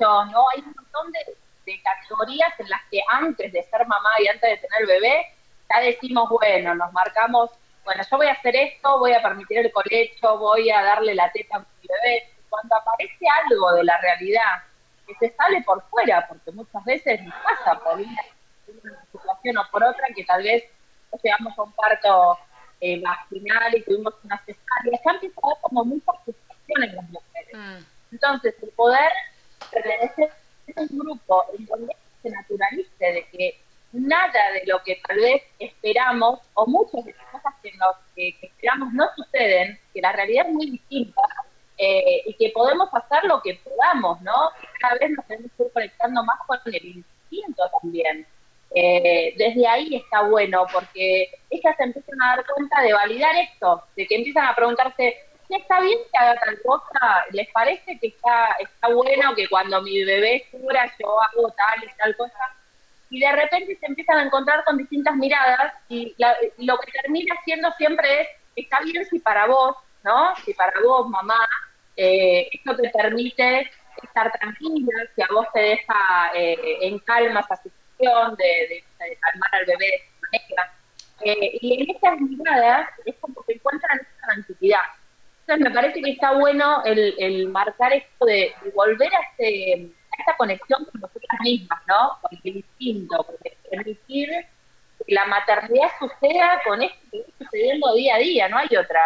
¿no? 0.00 0.44
Hay 0.52 0.62
un 0.62 0.74
montón 0.74 1.12
de, 1.12 1.80
categorías 1.80 2.58
en 2.58 2.68
las 2.68 2.82
que 2.90 3.00
antes 3.08 3.52
de 3.52 3.62
ser 3.62 3.86
mamá 3.86 4.10
y 4.18 4.26
antes 4.26 4.50
de 4.50 4.66
tener 4.66 4.86
bebé, 4.88 5.26
ya 5.72 5.80
decimos, 5.80 6.28
bueno, 6.28 6.74
nos 6.74 6.92
marcamos, 6.92 7.50
bueno, 7.84 8.02
yo 8.10 8.16
voy 8.16 8.26
a 8.26 8.32
hacer 8.32 8.56
esto, 8.56 8.98
voy 8.98 9.12
a 9.12 9.22
permitir 9.22 9.58
el 9.58 9.70
colecho, 9.70 10.38
voy 10.38 10.70
a 10.70 10.82
darle 10.82 11.14
la 11.14 11.30
teta 11.30 11.58
a 11.58 11.60
mi 11.60 11.88
bebé. 11.88 12.32
Cuando 12.48 12.74
aparece 12.74 13.26
algo 13.44 13.74
de 13.74 13.84
la 13.84 13.96
realidad 14.00 14.64
que 15.06 15.14
se 15.14 15.34
sale 15.36 15.62
por 15.62 15.82
fuera, 15.88 16.26
porque 16.28 16.52
muchas 16.52 16.84
veces 16.84 17.22
nos 17.22 17.34
pasa 17.34 17.78
por 17.80 17.98
una, 17.98 18.22
situación 19.12 19.58
o 19.58 19.70
por 19.70 19.84
otra 19.84 20.08
que 20.14 20.24
tal 20.24 20.42
vez 20.42 20.64
llegamos 21.22 21.56
a 21.58 21.62
un 21.62 21.72
parto 21.72 22.38
eh, 22.80 23.00
vaginal 23.00 23.74
y 23.74 23.82
tuvimos 23.82 24.14
una 24.24 24.38
cesárea, 24.44 25.00
ya 25.04 25.12
empieza 25.12 25.40
a 25.40 25.46
haber 25.46 25.58
como 25.62 25.84
mucha 25.84 26.12
frustración 26.24 26.82
en 26.82 26.96
las 26.96 27.08
mujeres. 27.08 27.54
Mm. 27.54 27.84
Entonces, 28.12 28.54
el 28.62 28.68
poder 28.70 29.10
pertenecer 29.70 30.30
a 30.76 30.80
un 30.80 30.98
grupo 30.98 31.44
en 31.56 31.66
donde 31.66 31.96
se 32.22 32.30
naturalice 32.30 33.04
de 33.04 33.26
que 33.30 33.60
nada 33.92 34.52
de 34.52 34.66
lo 34.66 34.82
que 34.82 35.00
tal 35.06 35.16
vez 35.16 35.42
esperamos, 35.58 36.40
o 36.54 36.66
muchas 36.66 37.04
de 37.04 37.14
las 37.14 37.26
cosas 37.26 37.54
que, 37.62 37.72
nos, 37.72 37.96
que 38.14 38.36
esperamos 38.42 38.92
no 38.92 39.06
suceden, 39.16 39.78
que 39.94 40.00
la 40.00 40.12
realidad 40.12 40.46
es 40.46 40.52
muy 40.52 40.70
distinta, 40.70 41.22
eh, 41.78 42.22
y 42.24 42.34
que 42.34 42.50
podemos 42.50 42.88
hacer 42.92 43.24
lo 43.24 43.42
que 43.42 43.60
podamos, 43.62 44.20
¿no? 44.22 44.50
Cada 44.80 44.94
vez 44.94 45.10
nos 45.10 45.26
tenemos 45.26 45.50
que 45.56 45.64
ir 45.64 45.72
conectando 45.72 46.24
más 46.24 46.38
con 46.46 46.58
el 46.64 46.84
instinto 46.84 47.62
también. 47.80 48.26
Eh, 48.74 49.34
desde 49.36 49.66
ahí 49.66 49.96
está 49.96 50.22
bueno, 50.22 50.66
porque 50.72 51.30
ellas 51.50 51.76
se 51.76 51.84
empiezan 51.84 52.20
a 52.22 52.36
dar 52.36 52.46
cuenta 52.46 52.82
de 52.82 52.92
validar 52.92 53.34
esto, 53.36 53.82
de 53.94 54.06
que 54.06 54.16
empiezan 54.16 54.46
a 54.46 54.54
preguntarse, 54.54 55.16
¿está 55.48 55.80
bien 55.80 55.98
que 56.10 56.18
haga 56.18 56.40
tal 56.40 56.60
cosa? 56.62 57.24
¿Les 57.32 57.48
parece 57.52 57.98
que 57.98 58.08
está, 58.08 58.56
está 58.58 58.88
bueno 58.88 59.34
que 59.34 59.48
cuando 59.48 59.80
mi 59.82 60.02
bebé 60.04 60.46
llora 60.52 60.92
yo 60.98 61.22
hago 61.22 61.50
tal 61.50 61.84
y 61.84 61.96
tal 61.96 62.16
cosa? 62.16 62.38
Y 63.08 63.20
de 63.20 63.32
repente 63.32 63.76
se 63.78 63.86
empiezan 63.86 64.18
a 64.18 64.24
encontrar 64.24 64.64
con 64.64 64.76
distintas 64.76 65.14
miradas 65.14 65.74
y 65.88 66.14
lo 66.58 66.78
que 66.78 66.92
termina 67.02 67.34
siendo 67.44 67.70
siempre 67.72 68.22
es, 68.22 68.28
está 68.56 68.80
bien 68.80 69.04
si 69.06 69.20
para 69.20 69.46
vos, 69.46 69.76
¿no? 70.06 70.34
Si 70.44 70.54
para 70.54 70.72
vos, 70.80 71.08
mamá, 71.08 71.46
eh, 71.96 72.48
esto 72.52 72.76
te 72.76 72.88
permite 72.90 73.70
estar 74.02 74.30
tranquila, 74.38 74.92
si 75.14 75.22
a 75.22 75.26
vos 75.32 75.46
te 75.52 75.60
deja 75.60 76.30
eh, 76.34 76.78
en 76.82 76.98
calma 77.00 77.40
esa 77.40 77.56
situación 77.56 78.36
de, 78.36 78.84
calmar 79.20 79.54
al 79.54 79.66
bebé 79.66 79.86
de 79.86 79.96
esa 79.96 80.26
manera. 80.32 80.72
Eh, 81.22 81.58
y 81.60 81.82
en 81.82 81.90
estas 81.90 82.20
miradas 82.20 82.88
es 83.04 83.16
como 83.20 83.42
que 83.42 83.54
encuentran 83.54 83.98
esa 83.98 84.26
tranquilidad. 84.26 84.82
Entonces 85.40 85.68
me 85.68 85.74
parece 85.74 86.02
que 86.02 86.10
está 86.10 86.32
bueno 86.32 86.82
el, 86.84 87.48
marcar 87.48 87.92
esto 87.92 88.26
de, 88.26 88.54
volver 88.74 89.12
a, 89.12 89.20
este, 89.30 89.90
esta 90.18 90.36
conexión 90.36 90.84
con 90.84 91.00
nosotras 91.00 91.40
mismas, 91.42 91.80
¿no? 91.88 92.18
Con 92.20 92.38
el 92.44 92.56
instinto, 92.56 93.24
con 93.24 93.36
permitir 93.70 94.28
que 94.98 95.14
la 95.14 95.24
maternidad 95.26 95.88
suceda 95.98 96.60
con 96.64 96.82
esto 96.82 96.98
que 97.10 97.18
está 97.18 97.44
sucediendo 97.44 97.94
día 97.94 98.16
a 98.16 98.18
día, 98.18 98.48
no 98.48 98.58
hay 98.58 98.76
otra 98.76 99.00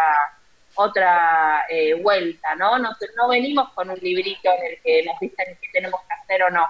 otra 0.74 1.64
eh, 1.68 1.94
vuelta, 1.94 2.54
¿no? 2.54 2.78
¿no? 2.78 2.90
No 3.16 3.28
venimos 3.28 3.70
con 3.70 3.90
un 3.90 3.98
librito 3.98 4.50
en 4.50 4.72
el 4.72 4.82
que 4.82 5.04
nos 5.04 5.18
dicen 5.20 5.58
qué 5.60 5.68
tenemos 5.72 6.00
que 6.00 6.14
hacer 6.22 6.42
o 6.44 6.50
no. 6.50 6.66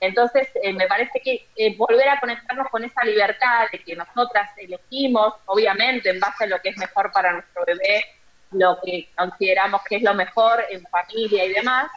Entonces, 0.00 0.48
eh, 0.62 0.72
me 0.72 0.86
parece 0.86 1.20
que 1.20 1.46
eh, 1.56 1.76
volver 1.76 2.08
a 2.08 2.20
conectarnos 2.20 2.68
con 2.70 2.84
esa 2.84 3.04
libertad 3.04 3.66
de 3.70 3.82
que 3.82 3.94
nosotras 3.94 4.50
elegimos, 4.56 5.34
obviamente, 5.46 6.10
en 6.10 6.20
base 6.20 6.44
a 6.44 6.46
lo 6.46 6.60
que 6.60 6.70
es 6.70 6.76
mejor 6.78 7.12
para 7.12 7.32
nuestro 7.32 7.64
bebé, 7.66 8.04
lo 8.52 8.78
que 8.82 9.10
consideramos 9.16 9.82
que 9.88 9.96
es 9.96 10.02
lo 10.02 10.14
mejor 10.14 10.64
en 10.70 10.84
familia 10.86 11.44
y 11.44 11.52
demás, 11.52 11.90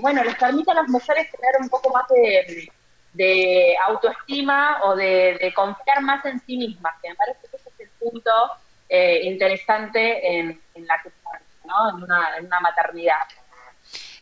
bueno, 0.00 0.22
les 0.22 0.36
permite 0.36 0.70
a 0.70 0.74
las 0.74 0.88
mujeres 0.88 1.28
tener 1.32 1.60
un 1.60 1.68
poco 1.68 1.90
más 1.90 2.04
de, 3.14 3.76
autoestima 3.88 4.78
o 4.84 4.94
de, 4.94 5.38
de, 5.40 5.52
confiar 5.54 6.02
más 6.02 6.24
en 6.24 6.38
sí 6.46 6.56
mismas, 6.56 6.94
que 7.02 7.08
me 7.08 7.16
parece 7.16 7.48
que 7.50 7.56
ese 7.56 7.70
es 7.70 7.80
el 7.80 7.90
punto 7.98 8.30
eh, 8.94 9.22
interesante 9.24 10.38
en, 10.38 10.60
la 10.74 11.00
que 11.02 11.10
¿no? 11.64 11.96
en, 11.96 12.02
una, 12.02 12.36
en 12.36 12.44
una 12.44 12.60
maternidad. 12.60 13.22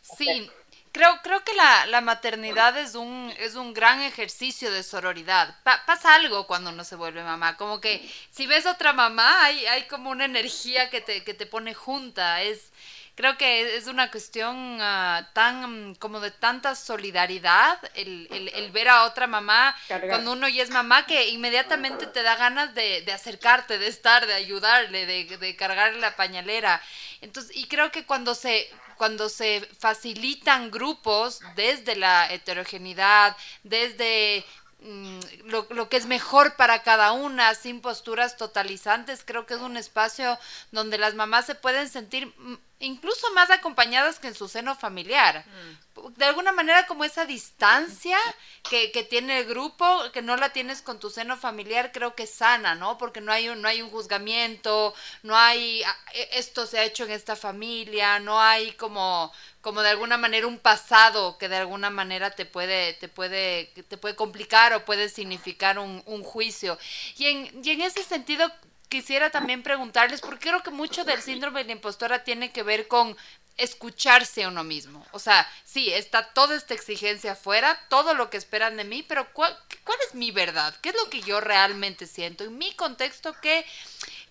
Sí, 0.00 0.48
creo, 0.92 1.18
creo 1.24 1.42
que 1.42 1.52
la, 1.54 1.86
la, 1.86 2.00
maternidad 2.00 2.78
es 2.78 2.94
un, 2.94 3.34
es 3.40 3.56
un 3.56 3.74
gran 3.74 4.00
ejercicio 4.00 4.70
de 4.70 4.84
sororidad. 4.84 5.56
pasa 5.64 6.14
algo 6.14 6.46
cuando 6.46 6.70
uno 6.70 6.84
se 6.84 6.94
vuelve 6.94 7.24
mamá, 7.24 7.56
como 7.56 7.80
que 7.80 8.08
si 8.30 8.46
ves 8.46 8.64
otra 8.64 8.92
mamá 8.92 9.44
hay, 9.44 9.66
hay 9.66 9.88
como 9.88 10.10
una 10.10 10.24
energía 10.24 10.88
que 10.88 11.00
te, 11.00 11.24
que 11.24 11.34
te 11.34 11.46
pone 11.46 11.74
junta, 11.74 12.42
es, 12.42 12.70
creo 13.14 13.36
que 13.36 13.76
es 13.76 13.86
una 13.86 14.10
cuestión 14.10 14.78
ah, 14.80 15.28
tan 15.32 15.94
como 15.96 16.20
de 16.20 16.30
tanta 16.30 16.74
solidaridad 16.74 17.78
el, 17.94 18.28
el, 18.54 18.70
ver 18.70 18.88
a 18.88 19.04
otra 19.04 19.26
mamá 19.26 19.76
cuando 19.86 20.32
uno 20.32 20.48
ya 20.48 20.62
es 20.62 20.70
mamá 20.70 21.06
que 21.06 21.28
inmediatamente 21.28 22.06
te 22.06 22.22
da 22.22 22.36
ganas 22.36 22.74
de, 22.74 23.02
de 23.02 23.12
acercarte, 23.12 23.78
de 23.78 23.88
estar, 23.88 24.26
de 24.26 24.34
ayudarle, 24.34 25.06
de, 25.06 25.36
de 25.36 25.56
cargarle 25.56 26.00
la 26.00 26.16
pañalera. 26.16 26.80
Entonces, 27.20 27.56
y 27.56 27.66
creo 27.66 27.90
que 27.90 28.04
cuando 28.06 28.34
se 28.34 28.70
cuando 28.96 29.30
se 29.30 29.66
facilitan 29.78 30.70
grupos 30.70 31.40
desde 31.56 31.96
la 31.96 32.30
heterogeneidad, 32.30 33.34
desde 33.62 34.44
Mm, 34.44 34.59
lo, 35.44 35.66
lo, 35.70 35.88
que 35.88 35.96
es 35.96 36.06
mejor 36.06 36.56
para 36.56 36.82
cada 36.82 37.12
una, 37.12 37.54
sin 37.54 37.80
posturas 37.80 38.36
totalizantes. 38.36 39.24
Creo 39.24 39.46
que 39.46 39.54
es 39.54 39.60
un 39.60 39.76
espacio 39.76 40.38
donde 40.70 40.98
las 40.98 41.14
mamás 41.14 41.46
se 41.46 41.54
pueden 41.54 41.88
sentir 41.88 42.26
mm, 42.38 42.56
incluso 42.80 43.30
más 43.34 43.50
acompañadas 43.50 44.18
que 44.18 44.28
en 44.28 44.34
su 44.34 44.48
seno 44.48 44.74
familiar. 44.74 45.44
Mm. 45.46 45.90
De 46.16 46.24
alguna 46.24 46.52
manera 46.52 46.86
como 46.86 47.04
esa 47.04 47.26
distancia 47.26 48.16
que, 48.68 48.90
que, 48.90 49.02
tiene 49.02 49.40
el 49.40 49.46
grupo, 49.46 49.84
que 50.12 50.22
no 50.22 50.36
la 50.36 50.50
tienes 50.50 50.80
con 50.80 50.98
tu 50.98 51.10
seno 51.10 51.36
familiar, 51.36 51.92
creo 51.92 52.14
que 52.14 52.22
es 52.22 52.32
sana, 52.32 52.74
¿no? 52.74 52.96
Porque 52.96 53.20
no 53.20 53.32
hay 53.32 53.50
un, 53.50 53.60
no 53.60 53.68
hay 53.68 53.82
un 53.82 53.90
juzgamiento, 53.90 54.94
no 55.22 55.36
hay 55.36 55.82
ah, 55.82 55.96
e, 56.14 56.28
esto 56.38 56.66
se 56.66 56.78
ha 56.78 56.84
hecho 56.84 57.04
en 57.04 57.10
esta 57.10 57.36
familia, 57.36 58.18
no 58.18 58.40
hay 58.40 58.72
como 58.72 59.30
como 59.60 59.82
de 59.82 59.90
alguna 59.90 60.16
manera 60.16 60.46
un 60.46 60.58
pasado 60.58 61.36
que 61.38 61.48
de 61.48 61.56
alguna 61.56 61.90
manera 61.90 62.30
te 62.30 62.46
puede, 62.46 62.94
te 62.94 63.08
puede, 63.08 63.66
te 63.88 63.96
puede 63.98 64.16
complicar 64.16 64.72
o 64.72 64.84
puede 64.84 65.08
significar 65.08 65.78
un, 65.78 66.02
un 66.06 66.22
juicio. 66.22 66.78
Y 67.16 67.26
en, 67.26 67.60
y 67.64 67.70
en 67.70 67.82
ese 67.82 68.02
sentido 68.02 68.50
quisiera 68.88 69.30
también 69.30 69.62
preguntarles, 69.62 70.20
porque 70.20 70.48
creo 70.48 70.62
que 70.62 70.70
mucho 70.70 71.04
del 71.04 71.22
síndrome 71.22 71.60
de 71.60 71.66
la 71.66 71.72
impostora 71.72 72.24
tiene 72.24 72.52
que 72.52 72.62
ver 72.62 72.88
con 72.88 73.16
escucharse 73.56 74.42
a 74.42 74.48
uno 74.48 74.64
mismo. 74.64 75.06
O 75.12 75.18
sea, 75.18 75.48
sí, 75.64 75.92
está 75.92 76.32
toda 76.32 76.56
esta 76.56 76.74
exigencia 76.74 77.32
afuera, 77.32 77.78
todo 77.88 78.14
lo 78.14 78.30
que 78.30 78.38
esperan 78.38 78.76
de 78.76 78.84
mí, 78.84 79.02
pero 79.02 79.32
¿cuál, 79.32 79.56
¿cuál 79.84 79.98
es 80.08 80.14
mi 80.14 80.30
verdad? 80.30 80.74
¿Qué 80.80 80.88
es 80.88 80.94
lo 80.94 81.10
que 81.10 81.20
yo 81.20 81.40
realmente 81.40 82.06
siento? 82.06 82.44
En 82.44 82.56
mi 82.56 82.72
contexto, 82.72 83.34
¿qué, 83.42 83.64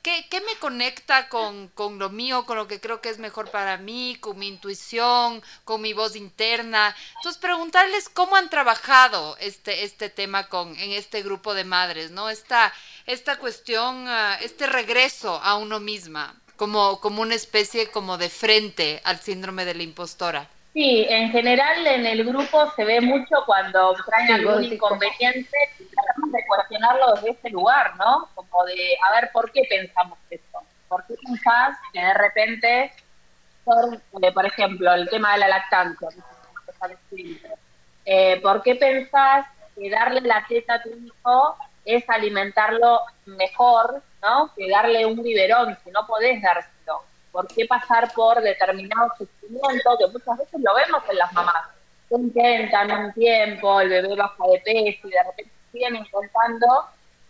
¿Qué, 0.02 0.26
¿Qué, 0.30 0.39
me 0.39 0.56
conecta 0.60 1.28
con, 1.28 1.68
con, 1.70 2.00
lo 2.00 2.10
mío, 2.10 2.45
con 2.45 2.56
lo 2.56 2.70
que 2.70 2.80
creo 2.80 3.02
que 3.02 3.10
es 3.10 3.20
mejor 3.20 3.52
para 3.52 3.76
mí, 3.76 4.16
con 4.22 4.39
mi 4.39 4.47
intuición, 4.47 5.43
con 5.66 5.82
mi 5.82 5.91
voz 5.91 6.16
interna? 6.16 6.95
Entonces, 7.18 7.41
preguntarles 7.41 8.08
cómo 8.08 8.38
han 8.38 8.50
trabajado 8.50 9.36
este, 9.41 9.84
este 9.84 10.10
tema 10.10 10.47
con, 10.47 10.70
en 10.80 10.91
este 10.91 11.22
grupo 11.22 11.54
de 11.54 11.66
madres, 11.66 12.12
¿no? 12.12 12.30
Esta, 12.30 12.74
esta 13.08 13.39
cuestión, 13.39 14.08
uh, 14.08 14.41
este 14.41 14.68
regreso 14.68 15.41
a 15.43 15.58
uno 15.58 15.82
misma, 15.82 16.34
como, 16.56 17.02
como 17.02 17.22
una 17.22 17.36
especie 17.36 17.91
como 17.91 18.18
de 18.18 18.30
frente 18.30 19.02
al 19.04 19.20
síndrome 19.20 19.66
de 19.66 19.76
la 19.76 19.84
impostora. 19.84 20.50
Sí, 20.74 21.05
en 21.09 21.32
general 21.32 21.86
en 21.88 22.05
el 22.05 22.24
grupo 22.24 22.72
se 22.76 22.86
ve 22.86 23.01
mucho 23.01 23.43
cuando 23.45 23.95
traen 24.05 24.34
algún 24.34 24.63
inconveniente 24.63 25.57
y 25.80 25.84
tratamos 25.86 26.32
de 26.32 26.45
cuestionarlo 26.47 27.15
desde 27.15 27.32
ese 27.32 27.49
lugar, 27.49 27.95
¿no? 27.97 28.30
Como 28.36 28.65
de, 28.65 28.95
a 29.07 29.20
ver, 29.20 29.32
¿por 29.32 29.51
qué 29.51 29.63
pensamos 29.67 30.20
esto? 30.30 30.59
¿Por 30.88 31.05
qué 31.07 31.15
pensás 31.26 31.78
que 31.91 31.99
de 31.99 32.13
repente, 32.13 32.93
por, 33.63 33.95
eh, 34.22 34.32
por 34.32 34.45
ejemplo, 34.45 34.93
el 34.93 35.09
tema 35.09 35.34
de 35.34 35.39
la 35.39 35.47
lactancia, 35.47 36.09
eh, 38.05 38.39
¿por 38.41 38.61
qué 38.61 38.76
pensás 38.76 39.47
que 39.76 39.89
darle 39.89 40.22
la 40.22 40.45
teta 40.47 40.76
a 40.76 40.82
tu 40.84 40.89
hijo 40.89 41.57
es 41.86 42.07
alimentarlo 42.09 43.01
mejor, 43.26 44.03
¿no? 44.22 44.53
Que 44.55 44.70
darle 44.70 45.05
un 45.05 45.22
biberón, 45.22 45.78
si 45.84 45.89
no 45.91 46.05
podés 46.05 46.41
dárselo 46.41 46.78
¿Por 47.32 47.47
qué 47.47 47.65
pasar 47.65 48.11
por 48.13 48.41
determinados 48.41 49.11
sufrimientos 49.17 49.97
que 49.99 50.07
muchas 50.07 50.38
veces 50.38 50.59
lo 50.59 50.73
vemos 50.73 51.03
en 51.09 51.17
las 51.17 51.32
mamás? 51.34 51.69
Que 52.09 52.15
intentan 52.15 52.91
un 52.91 53.13
tiempo, 53.13 53.82
el 53.82 53.89
bebé 53.89 54.15
baja 54.15 54.43
de 54.51 54.59
peso 54.59 55.07
y 55.07 55.11
de 55.11 55.23
repente 55.23 55.51
siguen 55.71 55.95
intentando, 55.95 56.86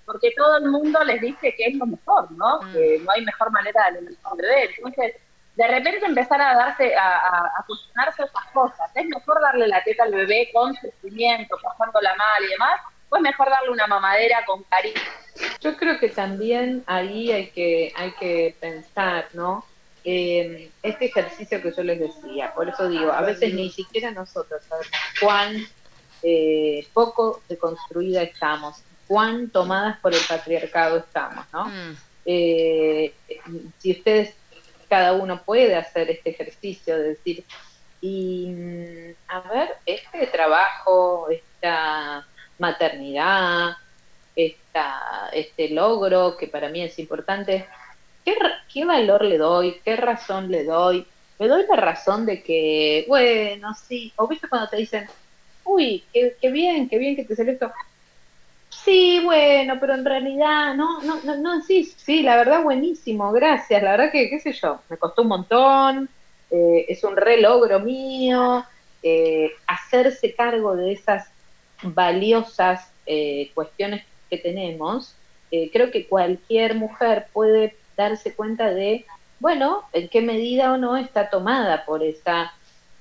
porque 0.06 0.32
todo 0.36 0.58
el 0.58 0.70
mundo 0.70 1.04
les 1.04 1.20
dice 1.22 1.54
que 1.56 1.66
es 1.66 1.76
lo 1.76 1.86
mejor, 1.86 2.32
¿no? 2.32 2.62
Mm. 2.62 2.74
Que 2.74 3.02
no 3.04 3.12
hay 3.12 3.26
mejor 3.26 3.52
manera 3.52 3.82
de 3.82 3.88
alimentar 3.98 4.32
al 4.32 4.38
bebé. 4.38 4.70
Entonces, 4.78 5.16
de 5.56 5.68
repente 5.68 6.06
empezar 6.06 6.42
a 6.42 6.56
darse, 6.56 6.96
a, 6.96 7.18
a, 7.46 7.66
cuestionarse 7.68 8.24
esas 8.24 8.46
cosas. 8.54 8.90
¿Es 8.96 9.06
mejor 9.06 9.42
darle 9.42 9.68
la 9.68 9.84
teta 9.84 10.04
al 10.04 10.14
bebé 10.14 10.50
con 10.54 10.74
sufrimiento, 10.76 11.58
pasándola 11.62 12.16
mal 12.16 12.44
y 12.46 12.52
demás? 12.52 12.80
¿O 13.10 13.18
es 13.18 13.22
mejor 13.22 13.50
darle 13.50 13.72
una 13.72 13.86
mamadera 13.86 14.46
con 14.46 14.64
cariño? 14.64 15.02
Yo 15.60 15.76
creo 15.76 16.00
que 16.00 16.10
también 16.10 16.84
ahí 16.88 17.32
hay 17.32 17.50
que, 17.50 17.92
hay 17.96 18.12
que 18.14 18.56
pensar, 18.60 19.28
¿no? 19.34 19.66
Eh, 20.12 20.72
este 20.82 21.06
ejercicio 21.06 21.62
que 21.62 21.72
yo 21.72 21.84
les 21.84 22.00
decía. 22.00 22.52
Por 22.56 22.68
eso 22.68 22.90
digo, 22.90 23.12
a 23.12 23.22
veces 23.22 23.54
ni 23.54 23.70
siquiera 23.70 24.10
nosotros 24.10 24.60
sabemos 24.68 24.92
cuán 25.22 25.56
eh, 26.24 26.88
poco 26.94 27.44
deconstruida 27.48 28.24
estamos, 28.24 28.82
cuán 29.08 29.52
tomadas 29.52 30.00
por 30.00 30.16
el 30.16 30.22
patriarcado 30.28 30.98
estamos, 30.98 31.46
¿no? 31.54 31.66
Mm. 31.66 31.98
Eh, 32.26 33.14
si 33.78 33.92
ustedes, 33.92 34.34
cada 34.90 35.14
uno 35.14 35.44
puede 35.44 35.76
hacer 35.76 36.10
este 36.10 36.32
ejercicio 36.32 36.98
de 36.98 37.10
decir, 37.10 37.44
y 38.02 38.48
mm, 38.48 39.14
a 39.28 39.42
ver, 39.42 39.76
este 39.86 40.26
trabajo, 40.26 41.28
esta 41.30 42.28
maternidad, 42.58 43.78
esta, 44.36 45.30
este 45.34 45.70
logro 45.70 46.36
que 46.36 46.48
para 46.48 46.70
mí 46.70 46.82
es 46.82 46.98
importante, 46.98 47.68
¿qué, 48.24 48.86
valor 48.86 49.24
le 49.24 49.38
doy? 49.38 49.76
¿Qué 49.84 49.96
razón 49.96 50.52
le 50.52 50.64
doy? 50.64 51.06
Me 51.40 51.48
doy 51.48 51.66
la 51.70 51.76
razón 51.78 52.26
de 52.26 52.44
que, 52.44 53.06
bueno, 53.08 53.74
sí, 53.74 54.14
o 54.18 54.28
viste 54.28 54.50
cuando 54.50 54.70
te 54.70 54.78
dicen, 54.78 55.08
uy, 55.64 56.04
qué, 56.14 56.52
bien, 56.52 56.90
qué 56.90 56.98
bien 56.98 57.16
que 57.16 57.24
te 57.24 57.36
salió 57.36 57.54
esto. 57.54 57.72
Sí, 58.70 59.22
bueno, 59.24 59.78
pero 59.80 59.96
en 59.96 60.06
realidad, 60.06 60.76
no, 60.76 61.02
no, 61.02 61.22
no, 61.24 61.38
no, 61.38 61.62
sí, 61.62 61.84
sí, 61.84 62.24
la 62.24 62.38
verdad 62.38 62.64
buenísimo, 62.64 63.32
gracias, 63.32 63.82
la 63.82 63.92
verdad 63.92 64.12
que, 64.12 64.30
qué 64.30 64.40
sé 64.40 64.54
yo, 64.54 64.82
me 64.90 64.98
costó 64.98 65.24
un 65.24 65.28
montón, 65.30 66.10
eh, 66.52 66.86
es 66.88 67.04
un 67.04 67.16
re 67.16 67.42
logro 67.42 67.80
mío, 67.80 68.66
eh, 69.02 69.52
hacerse 69.68 70.34
cargo 70.34 70.76
de 70.76 70.94
esas 70.94 71.28
valiosas 71.82 72.92
eh, 73.06 73.52
cuestiones 73.54 74.06
que 74.30 74.38
tenemos, 74.38 75.16
creo 75.50 75.90
que 75.90 76.08
cualquier 76.08 76.76
mujer 76.76 77.28
puede 77.34 77.79
darse 78.00 78.34
cuenta 78.34 78.74
de, 78.74 79.06
bueno, 79.40 79.84
en 79.92 80.08
qué 80.08 80.22
medida 80.22 80.72
o 80.72 80.78
no 80.78 80.96
está 80.96 81.30
tomada 81.30 81.86
por 81.86 82.02
esta, 82.02 82.54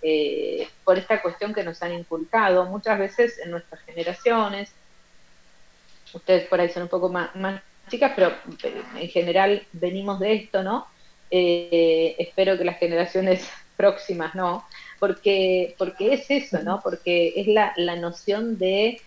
eh, 0.03 0.69
por 0.85 0.99
esta 0.99 1.23
cuestión 1.23 1.55
que 1.55 1.63
nos 1.63 1.81
han 1.83 1.93
inculcado 1.93 2.65
muchas 2.67 2.99
veces 2.99 3.39
en 3.39 3.53
nuestras 3.53 3.81
generaciones. 3.83 4.73
Ustedes 6.13 6.49
por 6.49 6.61
ahí 6.61 6.69
son 6.69 6.85
un 6.85 6.89
poco 6.89 7.09
más, 7.09 7.35
más 7.37 7.63
chicas, 7.89 8.13
pero 8.17 8.31
eh, 8.65 8.83
en 8.97 9.09
general 9.09 9.65
venimos 9.73 10.19
de 10.19 10.35
esto, 10.35 10.65
¿no? 10.65 10.87
Eh, 11.31 12.17
espero 12.19 12.59
que 12.59 12.65
las 12.65 12.79
generaciones 12.79 13.49
próximas 13.77 14.35
no, 14.35 14.65
porque, 14.99 15.77
porque 15.79 16.15
es 16.15 16.29
eso, 16.29 16.61
¿no? 16.65 16.81
Porque 16.83 17.35
es 17.37 17.47
la, 17.47 17.73
la 17.77 17.95
noción 17.95 18.59
de, 18.59 19.01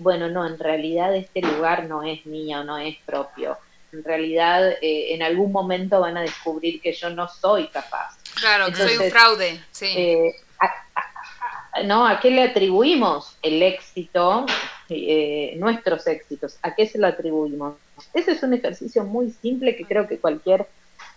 bueno, 0.00 0.28
no, 0.28 0.44
en 0.44 0.58
realidad 0.58 1.14
este 1.14 1.40
lugar 1.40 1.84
no 1.84 2.02
es 2.02 2.26
mío, 2.26 2.64
no 2.64 2.78
es 2.78 2.96
propio 3.06 3.56
en 3.94 4.04
realidad 4.04 4.72
eh, 4.82 5.14
en 5.14 5.22
algún 5.22 5.52
momento 5.52 6.00
van 6.00 6.16
a 6.16 6.22
descubrir 6.22 6.80
que 6.80 6.92
yo 6.92 7.10
no 7.10 7.28
soy 7.28 7.68
capaz. 7.68 8.16
Claro, 8.34 8.66
que 8.66 8.76
soy 8.76 8.96
un 8.96 9.10
fraude, 9.10 9.60
sí. 9.70 9.86
Eh, 9.96 10.34
a, 10.60 11.82
¿no? 11.84 12.06
¿A 12.06 12.20
qué 12.20 12.30
le 12.30 12.42
atribuimos 12.42 13.36
el 13.42 13.62
éxito, 13.62 14.46
eh, 14.88 15.54
nuestros 15.56 16.06
éxitos? 16.06 16.58
¿A 16.62 16.74
qué 16.74 16.86
se 16.86 16.98
lo 16.98 17.06
atribuimos? 17.06 17.76
Ese 18.12 18.32
es 18.32 18.42
un 18.42 18.54
ejercicio 18.54 19.04
muy 19.04 19.30
simple 19.30 19.76
que 19.76 19.84
creo 19.84 20.08
que 20.08 20.18
cualquier 20.18 20.66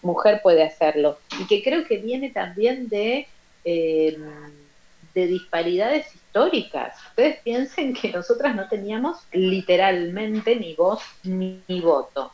mujer 0.02 0.42
puede 0.44 0.64
hacerlo 0.64 1.18
y 1.40 1.48
que 1.48 1.64
creo 1.64 1.86
que 1.86 1.98
viene 1.98 2.30
también 2.30 2.88
de, 2.88 3.28
de 3.64 5.28
disparidades 5.28 6.14
históricas. 6.14 6.96
Ustedes 7.10 7.40
piensen 7.40 7.96
que 7.96 8.12
nosotras 8.12 8.56
no 8.56 8.70
teníamos 8.70 9.18
literalmente 9.32 10.56
ni 10.56 10.76
voz 10.76 11.02
ni 11.24 11.82
voto. 11.82 12.32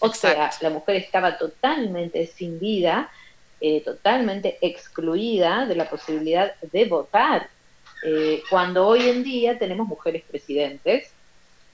O 0.00 0.12
sea, 0.12 0.50
la 0.60 0.70
mujer 0.70 0.96
estaba 0.96 1.38
totalmente 1.38 2.26
sin 2.26 2.60
vida, 2.60 3.10
eh, 3.60 3.82
totalmente 3.82 4.58
excluida 4.60 5.66
de 5.66 5.74
la 5.74 5.90
posibilidad 5.90 6.54
de 6.60 6.84
votar. 6.84 7.48
Eh, 8.04 8.42
cuando 8.48 8.86
hoy 8.86 9.08
en 9.08 9.24
día 9.24 9.58
tenemos 9.58 9.88
mujeres 9.88 10.22
presidentes, 10.30 11.10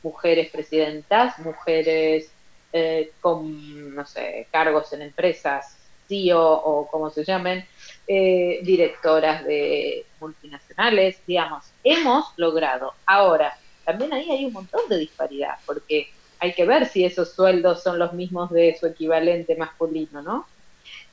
mujeres 0.03 0.51
presidentas, 0.51 1.39
mujeres 1.39 2.31
eh, 2.73 3.13
con, 3.21 3.95
no 3.95 4.07
sé, 4.07 4.47
cargos 4.51 4.93
en 4.95 5.03
empresas, 5.03 5.77
CEO 6.09 6.53
o 6.53 6.87
como 6.87 7.11
se 7.11 7.25
llamen, 7.25 7.67
directoras 8.07 9.45
de 9.45 10.05
multinacionales, 10.21 11.19
digamos, 11.27 11.65
hemos 11.83 12.27
logrado. 12.37 12.93
Ahora, 13.07 13.59
también 13.85 14.13
ahí 14.13 14.31
hay 14.31 14.45
un 14.45 14.53
montón 14.53 14.87
de 14.89 14.99
disparidad, 14.99 15.57
porque 15.65 16.09
hay 16.41 16.55
que 16.55 16.65
ver 16.65 16.87
si 16.87 17.05
esos 17.05 17.33
sueldos 17.33 17.83
son 17.83 17.99
los 17.99 18.13
mismos 18.13 18.51
de 18.51 18.77
su 18.79 18.87
equivalente 18.87 19.57
masculino, 19.57 20.23
¿no? 20.23 20.47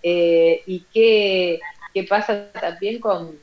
Eh, 0.04 0.64
¿Y 0.66 0.86
qué, 0.94 1.60
qué 1.94 2.04
pasa 2.04 2.52
también 2.52 3.00
con, 3.00 3.38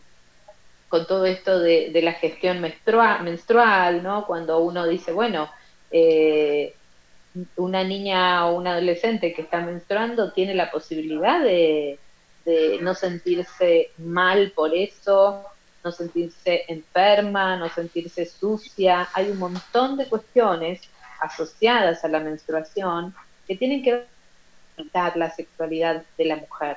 con 0.89 1.07
todo 1.07 1.27
esto 1.27 1.59
de, 1.61 1.91
la 2.03 2.13
gestión 2.15 2.61
menstrual, 2.61 3.23
menstrual, 3.23 4.03
¿no? 4.03 4.27
Cuando 4.27 4.59
uno 4.59 4.87
dice, 4.87 5.13
bueno, 5.13 5.51
eh, 5.91 6.75
una 7.57 7.85
niña 7.85 8.47
o 8.47 8.57
un 8.57 8.67
adolescente 8.67 9.33
que 9.33 9.43
está 9.43 9.61
menstruando 9.61 10.33
tiene 10.33 10.55
la 10.55 10.71
posibilidad 10.71 11.43
de, 11.43 11.99
de 12.45 12.79
no 12.81 12.95
sentirse 12.95 13.91
mal 13.99 14.53
por 14.53 14.75
eso, 14.75 15.45
no 15.85 15.93
sentirse 15.93 16.65
enferma, 16.69 17.57
no 17.57 17.69
sentirse 17.69 18.27
sucia. 18.27 19.09
Hay 19.13 19.31
un 19.31 19.39
montón 19.39 19.97
de 19.97 20.09
cuestiones 20.09 20.81
asociadas 21.21 22.05
a 22.05 22.09
la 22.09 22.21
menstruación 22.21 23.15
que 23.47 23.57
tienen 23.57 23.83
que 23.83 23.93
ver 24.93 25.17
la 25.17 25.31
sexualidad 25.31 26.03
de 26.17 26.25
la 26.25 26.37
mujer. 26.37 26.77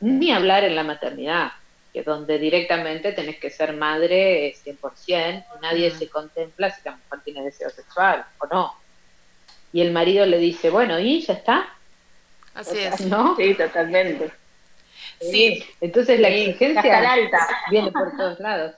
Ni 0.00 0.32
hablar 0.32 0.64
en 0.64 0.76
la 0.76 0.82
maternidad, 0.82 1.52
que 1.92 2.02
donde 2.02 2.38
directamente 2.38 3.12
tenés 3.12 3.38
que 3.38 3.50
ser 3.50 3.72
madre 3.74 4.54
100% 4.64 5.44
y 5.56 5.62
nadie 5.62 5.90
se 5.90 6.08
contempla 6.08 6.70
si 6.70 6.82
la 6.84 6.96
mujer 6.96 7.20
tiene 7.24 7.42
deseo 7.42 7.70
sexual 7.70 8.24
o 8.38 8.46
no. 8.46 8.74
Y 9.72 9.80
el 9.80 9.92
marido 9.92 10.26
le 10.26 10.38
dice, 10.38 10.70
bueno, 10.70 10.98
¿y 11.00 11.20
ya 11.22 11.34
está? 11.34 11.68
Así 12.54 12.78
es. 12.78 13.00
¿no? 13.02 13.36
Sí, 13.36 13.54
totalmente. 13.54 14.30
Sí. 15.20 15.64
Entonces 15.80 16.20
la 16.20 16.28
exigencia 16.28 17.12
alta. 17.12 17.48
viene 17.70 17.90
por 17.90 18.16
todos 18.16 18.38
lados. 18.40 18.74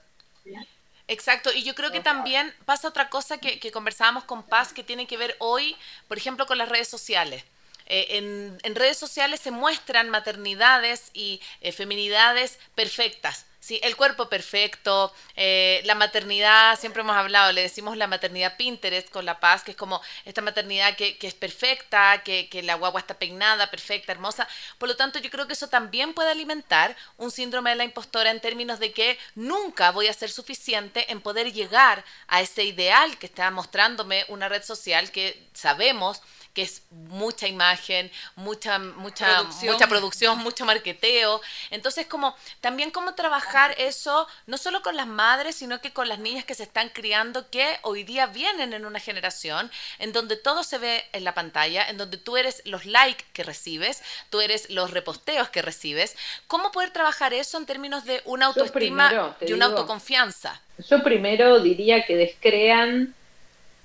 Exacto, 1.09 1.53
y 1.53 1.63
yo 1.63 1.75
creo 1.75 1.93
que 1.93 2.01
también 2.01 2.53
pasa 2.65 2.89
otra 2.89 3.09
cosa 3.09 3.39
que, 3.39 3.61
que 3.61 3.71
conversábamos 3.71 4.25
con 4.25 4.43
Paz 4.43 4.73
que 4.73 4.83
tiene 4.83 5.07
que 5.07 5.17
ver 5.17 5.37
hoy, 5.39 5.77
por 6.09 6.19
ejemplo, 6.19 6.47
con 6.47 6.59
las 6.59 6.69
redes 6.69 6.89
sociales. 6.89 7.45
Eh, 7.87 8.19
en, 8.19 8.59
en, 8.65 8.75
redes 8.75 8.97
sociales 8.97 9.39
se 9.39 9.53
muestran 9.53 10.11
maternidades 10.11 11.11
y 11.15 11.41
eh, 11.61 11.71
feminidades 11.71 12.59
perfectas. 12.75 13.47
¿Sí? 13.67 13.81
El 13.83 13.97
cuerpo 13.97 14.29
perfecto, 14.29 15.13
eh, 15.35 15.83
la 15.85 15.97
maternidad, 15.97 16.79
siempre 16.79 17.03
hemos 17.03 17.17
hablado, 17.17 17.51
le 17.51 17.63
decimos 17.63 17.97
la 17.97 18.07
maternidad 18.07 18.57
Pinterest 18.57 19.11
con 19.11 19.25
La 19.25 19.41
Paz, 19.41 19.65
que 19.65 19.73
es 19.73 19.77
como 19.77 20.01
esta 20.25 20.41
maternidad 20.41 20.95
que, 20.95 21.19
que 21.19 21.27
es 21.27 21.35
perfecta, 21.35 22.23
que, 22.23 22.49
que, 22.49 22.63
la 22.63 22.77
guagua 22.77 23.01
está 23.01 23.19
peinada, 23.19 23.69
perfecta, 23.69 24.13
hermosa. 24.13 24.47
Por 24.79 24.89
lo 24.89 24.97
tanto, 24.97 25.19
yo 25.19 25.31
creo 25.31 25.49
que 25.49 25.55
eso 25.55 25.69
también 25.69 26.15
puede 26.15 26.31
alimentar 26.31 26.97
un 27.17 27.33
síndrome 27.33 27.71
de 27.71 27.77
la 27.77 27.85
impostora 27.85 28.31
en 28.31 28.41
términos 28.41 28.79
de 28.79 28.93
que 28.93 29.19
nunca 29.35 29.91
voy 29.91 30.07
a 30.07 30.13
ser 30.13 30.31
suficiente 30.31 31.11
en 31.11 31.21
poder 31.21 31.53
llegar 31.53 32.05
a 32.29 32.41
ese 32.43 32.63
ideal 32.63 33.19
que 33.19 33.27
está 33.27 33.51
mostrándome 33.51 34.25
una 34.29 34.49
red 34.49 34.63
social 34.63 35.11
que 35.11 35.49
sabemos 35.55 36.23
que 36.57 36.63
es 36.63 36.85
mucha 36.91 37.47
imagen, 37.47 38.11
mucha, 38.35 38.79
mucha 38.79 39.27
producción. 39.27 39.73
mucha 39.75 39.89
producción, 39.89 40.39
mucho 40.39 40.65
marketeo. 40.65 41.43
Entonces, 41.71 42.07
como 42.07 42.35
también 42.63 42.91
cómo 42.91 43.15
trabajar 43.15 43.75
eso, 43.77 44.27
no 44.47 44.57
solo 44.57 44.81
con 44.81 44.97
las 44.97 45.07
madres, 45.07 45.57
sino 45.57 45.83
que 45.83 45.93
con 45.93 46.09
las 46.09 46.19
niñas 46.19 46.47
que 46.47 46.55
se 46.55 46.63
están 46.63 46.89
criando, 46.89 47.51
que 47.51 47.79
hoy 47.83 48.05
día 48.05 48.25
vienen 48.25 48.73
en 48.73 48.87
una 48.87 49.01
generación 49.01 49.71
en 49.99 50.15
donde 50.15 50.39
todo 50.39 50.65
se 50.65 50.79
ve 50.79 51.05
en 51.13 51.25
la 51.25 51.35
pantalla, 51.35 51.87
en 51.91 51.99
donde 51.99 52.17
tú 52.17 52.39
eres 52.39 52.63
los 52.65 52.87
likes 52.87 53.27
que 53.35 53.43
recibes, 53.45 54.03
tú 54.31 54.41
eres 54.41 54.71
los 54.71 54.93
reposteos 54.93 55.51
que 55.51 55.61
recibes. 55.61 56.17
¿Cómo 56.47 56.73
poder 56.73 56.91
trabajar 56.91 57.35
eso 57.35 57.59
en 57.59 57.67
términos 57.67 58.07
de 58.07 58.23
una 58.25 58.47
autoestima 58.47 59.37
y 59.43 59.53
una 59.53 59.67
autoconfianza? 59.67 60.59
Yo 60.89 61.03
primero 61.03 61.61
diría 61.61 62.07
que 62.07 62.17
descrean 62.17 63.15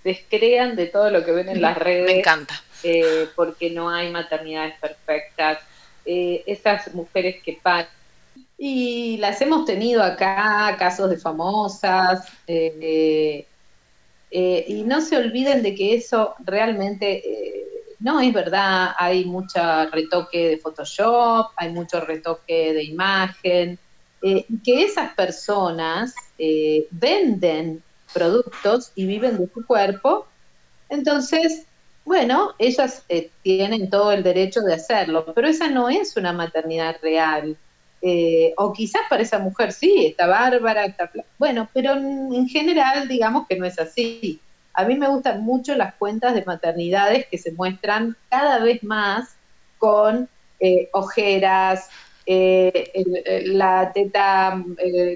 descrean 0.03 0.75
de 0.75 0.87
todo 0.87 1.09
lo 1.09 1.23
que 1.23 1.31
ven 1.31 1.49
en 1.49 1.61
las 1.61 1.77
redes. 1.77 2.05
Me 2.05 2.19
encanta. 2.19 2.61
Eh, 2.83 3.27
porque 3.35 3.69
no 3.69 3.89
hay 3.89 4.09
maternidades 4.09 4.75
perfectas. 4.79 5.59
Eh, 6.05 6.43
esas 6.45 6.93
mujeres 6.93 7.41
que 7.43 7.59
pagan. 7.61 7.87
Y 8.57 9.17
las 9.17 9.41
hemos 9.41 9.65
tenido 9.65 10.03
acá, 10.03 10.75
casos 10.77 11.09
de 11.09 11.17
famosas. 11.17 12.27
Eh, 12.47 13.45
y 14.31 14.83
no 14.83 15.01
se 15.01 15.17
olviden 15.17 15.61
de 15.61 15.75
que 15.75 15.95
eso 15.95 16.35
realmente 16.39 17.23
no 17.99 18.19
es 18.19 18.33
verdad. 18.33 18.91
Hay 18.97 19.25
mucho 19.25 19.59
retoque 19.91 20.49
de 20.49 20.57
Photoshop, 20.57 21.51
hay 21.57 21.69
mucho 21.71 22.01
retoque 22.01 22.73
de 22.73 22.83
imagen. 22.83 23.77
que 24.21 24.83
esas 24.83 25.13
personas 25.15 26.15
venden 26.91 27.83
productos 28.13 28.91
y 28.95 29.05
viven 29.05 29.37
de 29.37 29.47
su 29.53 29.65
cuerpo, 29.65 30.27
entonces, 30.91 31.65
bueno, 32.03 32.53
ellas 32.59 33.05
eh, 33.07 33.31
tienen 33.43 33.89
todo 33.89 34.11
el 34.11 34.23
derecho 34.23 34.59
de 34.59 34.73
hacerlo, 34.73 35.25
pero 35.33 35.47
esa 35.47 35.69
no 35.69 35.89
es 35.89 36.17
una 36.17 36.33
maternidad 36.33 36.97
real. 37.01 37.57
Eh, 38.01 38.53
o 38.57 38.73
quizás 38.73 39.03
para 39.09 39.23
esa 39.23 39.39
mujer 39.39 39.71
sí, 39.71 40.07
está 40.07 40.27
bárbara, 40.27 40.85
está... 40.85 41.09
Bueno, 41.39 41.69
pero 41.73 41.93
en 41.93 42.47
general 42.49 43.07
digamos 43.07 43.47
que 43.47 43.55
no 43.55 43.65
es 43.65 43.79
así. 43.79 44.41
A 44.73 44.83
mí 44.83 44.95
me 44.95 45.07
gustan 45.07 45.43
mucho 45.43 45.75
las 45.75 45.93
cuentas 45.95 46.33
de 46.33 46.43
maternidades 46.43 47.25
que 47.27 47.37
se 47.37 47.53
muestran 47.53 48.17
cada 48.29 48.59
vez 48.59 48.83
más 48.83 49.35
con 49.77 50.27
eh, 50.59 50.89
ojeras, 50.91 51.89
la 52.27 53.91
teta 53.93 54.63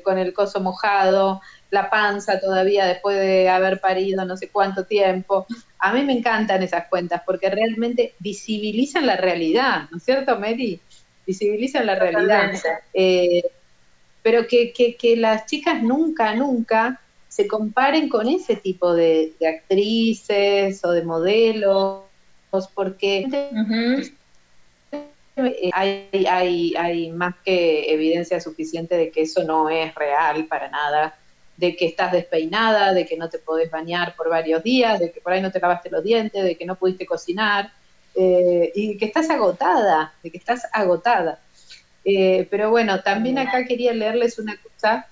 con 0.04 0.18
el 0.18 0.34
coso 0.34 0.60
mojado, 0.60 1.42
la 1.72 1.90
panza 1.90 2.40
todavía 2.40 2.86
después 2.86 3.18
de 3.18 3.50
haber 3.50 3.80
parido 3.80 4.26
no 4.26 4.38
sé 4.38 4.50
cuánto 4.50 4.86
tiempo. 4.86 5.46
A 5.80 5.94
mí 5.94 6.04
me 6.04 6.14
encantan 6.14 6.64
esas 6.64 6.88
cuentas 6.88 7.22
porque 7.26 7.50
realmente 7.50 8.14
visibilizan 8.20 9.06
la 9.06 9.18
realidad, 9.18 9.90
¿no 9.92 9.98
es 9.98 10.04
cierto, 10.04 10.40
Mary? 10.40 10.80
Visibilizan 11.26 11.86
la 11.86 11.96
realidad. 11.96 12.52
Eh, 12.94 13.44
pero 14.22 14.48
que, 14.48 14.74
que, 14.74 15.16
las 15.18 15.46
chicas 15.46 15.84
nunca, 15.84 16.34
nunca 16.34 17.00
se 17.28 17.48
comparen 17.48 18.10
con 18.10 18.28
ese 18.28 18.56
tipo 18.56 18.94
de, 18.94 19.34
actrices 19.48 20.84
o 20.84 20.92
de 20.92 21.04
modelos, 21.04 22.04
porque 22.74 23.28
hay, 25.74 26.26
hay, 26.28 26.74
hay 26.76 27.12
más 27.12 27.36
que 27.44 27.94
evidencia 27.94 28.40
suficiente 28.40 28.96
de 28.96 29.12
que 29.12 29.24
eso 29.24 29.44
no 29.44 29.70
es 29.70 29.94
real 29.94 30.46
para 30.46 30.70
nada 30.70 31.16
de 31.58 31.76
que 31.76 31.86
estás 31.86 32.12
despeinada, 32.12 32.94
de 32.94 33.06
que 33.06 33.18
no 33.18 33.30
te 33.30 33.40
podés 33.40 33.72
bañar 33.72 34.16
por 34.16 34.30
varios 34.30 34.62
días, 34.64 35.00
de 35.00 35.12
que 35.12 35.22
por 35.22 35.34
ahí 35.34 35.42
no 35.42 35.52
te 35.52 35.60
lavaste 35.60 35.90
los 35.90 36.04
dientes, 36.04 36.44
de 36.44 36.56
que 36.56 36.66
no 36.66 36.76
pudiste 36.76 37.06
cocinar, 37.06 37.72
eh, 38.16 38.72
y 38.76 38.98
que 38.98 39.06
estás 39.06 39.30
agotada, 39.30 40.14
de 40.24 40.32
que 40.32 40.38
estás 40.38 40.68
agotada. 40.72 41.40
Eh, 42.04 42.48
pero 42.50 42.70
bueno, 42.70 43.02
también 43.02 43.38
acá 43.38 43.66
quería 43.66 43.94
leerles 43.94 44.38
una 44.38 44.58
cosa 44.58 45.08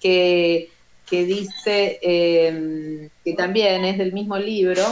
que, 0.00 0.70
que 1.08 1.24
dice, 1.24 1.98
eh, 2.00 3.08
que 3.24 3.32
también 3.34 3.84
es 3.84 3.98
del 3.98 4.12
mismo 4.12 4.38
libro, 4.38 4.82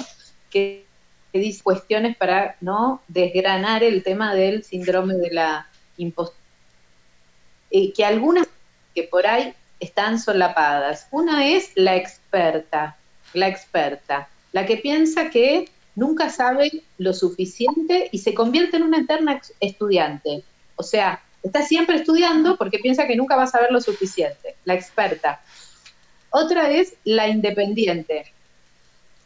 que, 0.50 0.84
que, 1.32 1.38
dice 1.38 1.62
cuestiones 1.62 2.16
para 2.16 2.56
no 2.60 3.02
desgranar 3.08 3.82
el 3.82 4.02
tema 4.02 4.34
del 4.34 4.64
síndrome 4.64 5.14
de 5.14 5.30
la 5.30 5.68
impostura. 5.96 6.38
que 7.70 8.04
algunas 8.04 8.48
que 8.94 9.04
por 9.04 9.26
ahí 9.26 9.54
están 9.80 10.18
solapadas. 10.18 11.06
Una 11.10 11.48
es 11.48 11.72
la 11.74 11.96
experta, 11.96 12.96
la 13.32 13.48
experta, 13.48 14.28
la 14.52 14.66
que 14.66 14.76
piensa 14.76 15.30
que 15.30 15.68
nunca 15.94 16.30
sabe 16.30 16.82
lo 16.98 17.12
suficiente 17.12 18.08
y 18.12 18.18
se 18.18 18.34
convierte 18.34 18.76
en 18.76 18.84
una 18.84 18.98
eterna 18.98 19.40
estudiante. 19.60 20.42
O 20.76 20.82
sea, 20.82 21.22
está 21.42 21.62
siempre 21.62 21.96
estudiando 21.96 22.56
porque 22.56 22.78
piensa 22.78 23.06
que 23.06 23.16
nunca 23.16 23.36
va 23.36 23.44
a 23.44 23.48
saber 23.48 23.72
lo 23.72 23.80
suficiente, 23.80 24.56
la 24.64 24.74
experta. 24.74 25.40
Otra 26.30 26.70
es 26.70 26.94
la 27.04 27.28
independiente. 27.28 28.32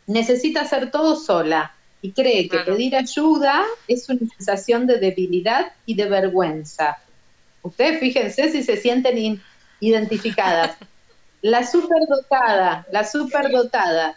Necesita 0.06 0.62
hacer 0.62 0.90
todo 0.90 1.16
sola 1.16 1.74
y 2.02 2.12
cree 2.12 2.48
que 2.48 2.58
pedir 2.60 2.96
ayuda 2.96 3.64
es 3.86 4.08
una 4.08 4.20
sensación 4.36 4.86
de 4.86 4.98
debilidad 4.98 5.72
y 5.86 5.94
de 5.94 6.08
vergüenza. 6.08 6.98
Ustedes 7.62 8.00
fíjense 8.00 8.50
si 8.50 8.62
se 8.62 8.76
sienten 8.76 9.18
identificadas. 9.80 10.76
La 11.42 11.66
superdotada, 11.66 12.86
la 12.92 13.04
superdotada, 13.04 14.16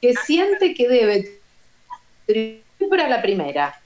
que 0.00 0.14
siente 0.14 0.74
que 0.74 0.88
debe 0.88 1.40
para 2.88 3.08
la 3.08 3.22
primera. 3.22 3.80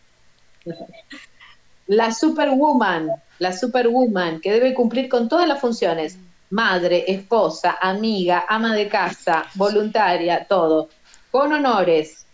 La 1.87 2.13
superwoman, 2.13 3.11
la 3.39 3.53
superwoman, 3.53 4.41
que 4.41 4.53
debe 4.53 4.75
cumplir 4.75 5.09
con 5.09 5.29
todas 5.29 5.49
las 5.49 5.61
funciones. 5.61 6.19
Madre, 6.51 7.05
esposa, 7.09 7.79
amiga, 7.81 8.45
ama 8.49 8.75
de 8.75 8.89
casa, 8.89 9.45
voluntaria, 9.55 10.47
todo. 10.49 10.89
Con 11.31 11.53
honores. 11.53 12.25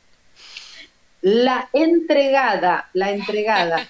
La 1.20 1.68
entregada, 1.72 2.90
la 2.92 3.10
entregada, 3.10 3.88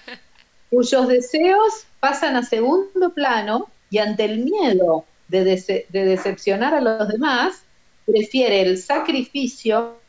cuyos 0.69 1.07
deseos 1.07 1.85
pasan 1.99 2.37
a 2.37 2.43
segundo 2.43 3.09
plano 3.09 3.67
y 3.89 3.97
ante 3.97 4.25
el 4.25 4.39
miedo 4.39 5.05
de, 5.27 5.43
decepcionar 5.89 6.73
a 6.73 6.81
los 6.81 7.07
demás, 7.07 7.63
prefiere 8.05 8.61
el 8.61 8.77
sacrificio 8.77 9.99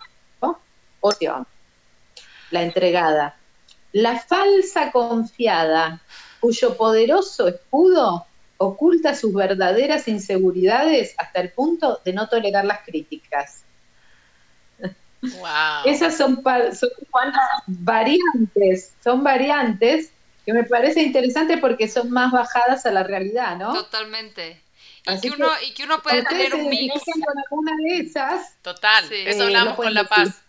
o 1.01 1.15
la 2.51 2.63
entregada. 2.63 3.37
la 3.93 4.19
falsa 4.19 4.93
confiada, 4.93 6.01
cuyo 6.41 6.77
poderoso 6.77 7.49
escudo 7.49 8.27
oculta 8.59 9.15
sus 9.15 9.33
verdaderas 9.33 10.09
inseguridades 10.09 11.15
hasta 11.19 11.41
el 11.41 11.51
punto 11.51 12.01
de 12.05 12.13
no 12.13 12.29
tolerar 12.29 12.65
las 12.65 12.81
críticas. 12.81 13.63
Wow. 15.23 15.87
Esas 15.87 16.17
son, 16.17 16.43
son 16.75 16.91
variantes, 17.67 18.93
son 19.03 19.25
variantes 19.25 20.11
que 20.47 20.53
me 20.53 20.63
parece 20.63 21.03
interesante 21.03 21.59
porque 21.59 21.89
son 21.89 22.11
más 22.13 22.31
bajadas 22.31 22.87
a 22.87 22.93
la 22.93 23.03
realidad, 23.03 23.57
¿no? 23.57 23.75
Totalmente. 23.75 24.63
Y 25.05 25.21
que, 25.21 25.31
uno, 25.31 25.49
y 25.67 25.75
que 25.75 25.83
uno 25.83 26.01
puede 26.01 26.23
tener 26.25 26.55
un 26.55 26.69
mix. 26.69 27.03
con 27.05 27.39
alguna 27.39 27.73
de 27.83 27.99
esas. 27.99 28.57
Total, 28.63 29.05
eso 29.13 29.43
hablamos 29.43 29.75
con 29.75 29.93
La 29.93 30.05
Paz. 30.05 30.43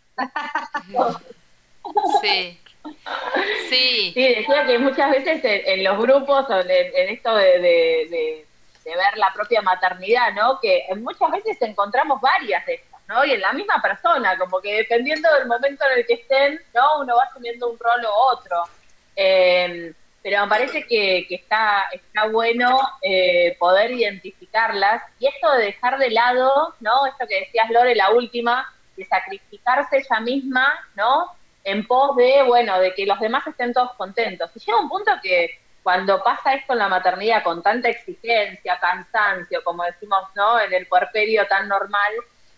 sí. 2.21 2.59
Sí. 3.69 4.11
Sí, 4.13 4.35
decía 4.35 4.65
que 4.65 4.79
muchas 4.79 5.11
veces 5.11 5.41
en, 5.43 5.83
los 5.83 5.97
grupos, 5.97 6.45
en, 6.49 6.69
en 6.69 7.09
esto 7.09 7.35
de, 7.35 7.59
de, 7.59 8.45
ver 8.85 9.17
la 9.17 9.33
propia 9.33 9.61
maternidad, 9.61 10.31
¿no? 10.33 10.59
Que 10.61 10.85
muchas 10.95 11.31
veces 11.31 11.57
encontramos 11.61 12.21
varias 12.21 12.65
de 12.65 12.75
estas, 12.75 13.01
¿no? 13.07 13.25
Y 13.25 13.31
en 13.31 13.41
la 13.41 13.51
misma 13.51 13.81
persona, 13.81 14.37
como 14.37 14.61
que 14.61 14.75
dependiendo 14.75 15.27
del 15.33 15.47
momento 15.47 15.83
en 15.91 15.99
el 15.99 16.05
que 16.05 16.13
estén, 16.13 16.61
¿no? 16.73 17.01
Uno 17.01 17.17
va 17.17 17.23
asumiendo 17.23 17.69
un 17.69 17.77
rol 17.77 18.05
u 18.05 18.35
otro. 18.37 18.63
Eh, 19.17 19.93
pero 20.21 20.41
me 20.41 20.49
parece 20.49 20.85
que, 20.85 21.25
está, 21.29 21.85
está 21.91 22.27
bueno 22.27 22.77
eh, 23.01 23.55
poder 23.57 23.91
identificarlas 23.91 25.01
y 25.19 25.27
esto 25.27 25.51
de 25.53 25.67
dejar 25.67 25.97
de 25.97 26.09
lado, 26.09 26.75
¿no? 26.81 27.05
Esto 27.05 27.25
que 27.27 27.39
decías 27.39 27.69
Lore, 27.69 27.95
la 27.95 28.11
última, 28.11 28.73
de 28.97 29.05
sacrificarse 29.05 29.99
ella 29.99 30.19
misma, 30.19 30.67
¿no? 30.95 31.31
En 31.63 31.87
pos 31.87 32.15
de, 32.17 32.43
bueno, 32.43 32.77
de 32.79 32.93
que 32.93 33.05
los 33.05 33.19
demás 33.21 33.47
estén 33.47 33.73
todos 33.73 33.93
contentos. 33.93 34.51
Y 34.53 34.59
llega 34.59 34.81
un 34.81 34.89
punto 34.89 35.11
que 35.23 35.59
cuando 35.81 36.21
pasa 36.21 36.55
esto 36.55 36.73
en 36.73 36.79
la 36.79 36.89
maternidad 36.89 37.41
con 37.41 37.63
tanta 37.63 37.87
exigencia, 37.87 38.77
cansancio, 38.81 39.63
como 39.63 39.83
decimos, 39.83 40.23
¿no? 40.35 40.59
En 40.59 40.73
el 40.73 40.87
puerperio 40.87 41.47
tan 41.47 41.69
normal, 41.69 42.11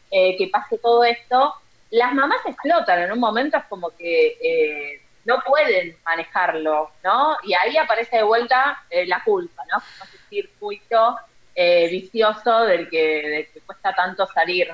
eh, 0.10 0.36
que 0.38 0.48
pase 0.48 0.80
todo 0.80 1.04
esto, 1.04 1.54
las 1.92 2.16
mamás 2.16 2.40
explotan 2.48 3.04
en 3.04 3.12
un 3.12 3.20
momento, 3.20 3.58
es 3.58 3.66
como 3.66 3.92
que 3.92 4.38
eh, 4.42 5.02
no 5.30 5.42
pueden 5.46 5.96
manejarlo, 6.04 6.92
¿no? 7.04 7.38
Y 7.44 7.54
ahí 7.54 7.78
aparece 7.78 8.18
de 8.18 8.24
vuelta 8.24 8.84
eh, 8.90 9.06
la 9.06 9.24
culpa, 9.24 9.64
¿no? 9.72 9.82
Circuito 10.28 11.18
eh, 11.54 11.88
vicioso 11.90 12.62
del 12.66 12.90
que, 12.90 13.06
del 13.30 13.48
que 13.52 13.62
cuesta 13.62 13.94
tanto 13.94 14.26
salir 14.26 14.74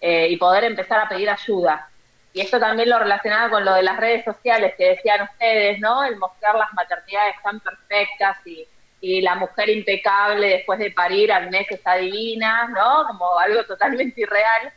eh, 0.00 0.28
y 0.28 0.36
poder 0.36 0.64
empezar 0.64 1.00
a 1.00 1.08
pedir 1.08 1.30
ayuda. 1.30 1.88
Y 2.34 2.42
esto 2.42 2.60
también 2.60 2.90
lo 2.90 2.98
relacionaba 2.98 3.48
con 3.48 3.64
lo 3.64 3.72
de 3.74 3.82
las 3.82 3.96
redes 3.96 4.24
sociales 4.24 4.74
que 4.76 4.90
decían 4.90 5.22
ustedes, 5.22 5.80
¿no? 5.80 6.04
El 6.04 6.16
mostrar 6.16 6.54
las 6.56 6.72
maternidades 6.74 7.36
tan 7.42 7.60
perfectas 7.60 8.36
y, 8.44 8.68
y 9.00 9.22
la 9.22 9.36
mujer 9.36 9.70
impecable 9.70 10.48
después 10.48 10.78
de 10.80 10.90
parir 10.90 11.32
al 11.32 11.48
mes 11.50 11.66
está 11.70 11.94
divina, 11.94 12.68
¿no? 12.68 13.06
Como 13.06 13.38
algo 13.38 13.64
totalmente 13.64 14.20
irreal 14.20 14.72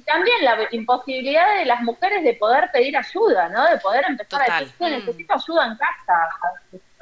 también 0.00 0.44
la 0.44 0.68
imposibilidad 0.72 1.58
de 1.58 1.64
las 1.64 1.80
mujeres 1.82 2.22
de 2.24 2.34
poder 2.34 2.70
pedir 2.72 2.96
ayuda, 2.96 3.48
¿no? 3.48 3.68
De 3.68 3.78
poder 3.78 4.04
empezar 4.08 4.50
a 4.50 4.60
decir, 4.60 4.74
mm. 4.78 4.90
necesito 4.90 5.34
ayuda 5.34 5.66
en 5.66 5.76
casa, 5.76 6.28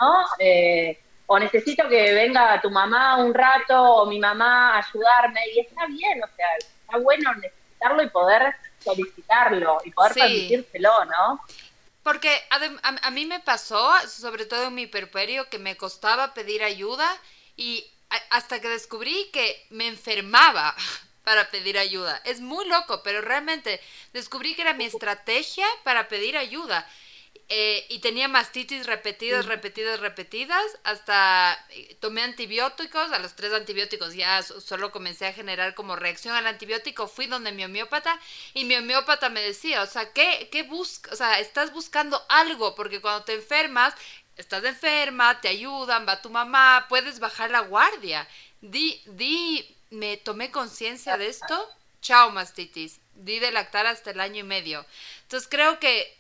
¿no? 0.01 0.25
Eh, 0.39 0.99
o 1.27 1.39
necesito 1.39 1.89
que 1.89 2.15
venga 2.15 2.61
tu 2.61 2.71
mamá 2.71 3.17
un 3.17 3.35
rato 3.35 3.81
o 3.83 4.07
mi 4.07 4.19
mamá 4.19 4.75
a 4.75 4.79
ayudarme 4.79 5.41
y 5.55 5.61
está 5.61 5.87
bien, 5.87 6.23
o 6.23 6.27
sea, 6.35 6.47
está 6.59 6.99
bueno 6.99 7.35
necesitarlo 7.35 8.03
y 8.03 8.09
poder 8.09 8.55
solicitarlo 8.79 9.79
y 9.85 9.91
poder 9.91 10.15
permitírselo, 10.15 11.05
¿no? 11.05 11.41
Porque 12.03 12.31
a, 12.51 13.07
a, 13.07 13.11
mí 13.11 13.27
me 13.27 13.41
pasó, 13.41 13.93
sobre 14.07 14.47
todo 14.47 14.69
en 14.69 14.75
mi 14.75 14.87
perperio, 14.87 15.51
que 15.51 15.59
me 15.59 15.77
costaba 15.77 16.33
pedir 16.33 16.63
ayuda 16.63 17.07
y 17.57 17.85
hasta 18.31 18.61
que 18.61 18.69
descubrí 18.69 19.29
que 19.31 19.67
me 19.69 19.87
enfermaba 19.87 20.75
para 21.29 21.51
pedir 21.51 21.77
ayuda. 21.77 22.23
Es 22.25 22.41
muy 22.41 22.67
loco, 22.67 23.03
pero 23.03 23.21
realmente 23.21 23.83
descubrí 24.15 24.55
que 24.55 24.63
era 24.63 24.73
mi 24.73 24.87
estrategia 24.87 25.67
para 25.85 26.09
pedir 26.09 26.39
ayuda. 26.39 26.89
Eh, 27.51 27.85
y 27.91 27.99
tenía 27.99 28.29
mastitis 28.29 28.87
repetidas, 28.87 29.45
repetidas, 29.45 30.01
repetidas, 30.01 30.65
hasta 30.85 31.63
eh, 31.69 31.99
tomé 32.01 32.23
antibióticos, 32.23 33.13
a 33.13 33.19
los 33.19 33.37
tres 33.37 33.53
antibióticos 33.53 34.15
ya 34.15 34.43
solo 34.43 34.91
comencé 34.91 35.27
a 35.27 35.35
generar 35.35 35.75
como 35.75 35.97
reacción 35.97 36.35
al 36.35 36.47
antibiótico, 36.47 37.09
fui 37.09 37.27
donde 37.27 37.53
mi 37.53 37.63
homeópata 37.63 38.19
y 38.55 38.65
mi 38.65 38.77
homeópata 38.77 39.29
me 39.29 39.43
decía, 39.43 39.83
o 39.83 39.87
sea, 39.87 40.11
¿qué, 40.15 40.49
qué 40.51 40.63
buscas? 40.63 41.13
O 41.13 41.17
sea, 41.17 41.41
estás 41.41 41.75
buscando 41.75 42.25
algo, 42.31 42.75
porque 42.75 43.03
cuando 43.03 43.25
te 43.25 43.35
enfermas, 43.35 43.93
estás 44.39 44.65
enferma, 44.65 45.43
te 45.43 45.49
ayudan, 45.49 46.07
va 46.09 46.23
tu 46.23 46.31
mamá, 46.31 46.87
puedes 46.89 47.19
bajar 47.19 47.51
la 47.51 47.61
guardia. 47.61 48.27
Di, 48.63 49.03
di 49.05 49.78
me 49.91 50.17
tomé 50.17 50.51
conciencia 50.51 51.17
de 51.17 51.29
esto, 51.29 51.69
chao 52.01 52.31
mastitis, 52.31 53.01
di 53.15 53.39
de 53.39 53.51
lactar 53.51 53.87
hasta 53.87 54.11
el 54.11 54.21
año 54.21 54.41
y 54.41 54.43
medio. 54.45 54.85
Entonces 55.23 55.49
creo 55.49 55.79
que 55.81 56.17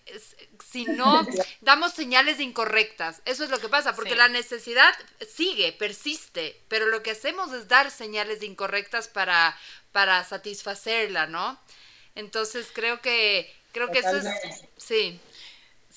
si 0.70 0.84
no 0.84 1.26
damos 1.60 1.92
señales 1.92 2.40
incorrectas, 2.40 3.22
eso 3.24 3.44
es 3.44 3.50
lo 3.50 3.58
que 3.58 3.68
pasa, 3.68 3.94
porque 3.94 4.16
la 4.16 4.28
necesidad 4.28 4.94
sigue, 5.34 5.72
persiste, 5.72 6.60
pero 6.68 6.86
lo 6.86 7.02
que 7.02 7.12
hacemos 7.12 7.52
es 7.52 7.68
dar 7.68 7.90
señales 7.90 8.42
incorrectas 8.42 9.08
para, 9.08 9.56
para 9.92 10.24
satisfacerla, 10.24 11.26
¿no? 11.26 11.58
Entonces 12.14 12.68
creo 12.72 13.00
que 13.00 13.54
creo 13.72 13.90
que 13.90 14.00
eso 14.00 14.16
es 14.16 14.26
sí. 14.76 15.20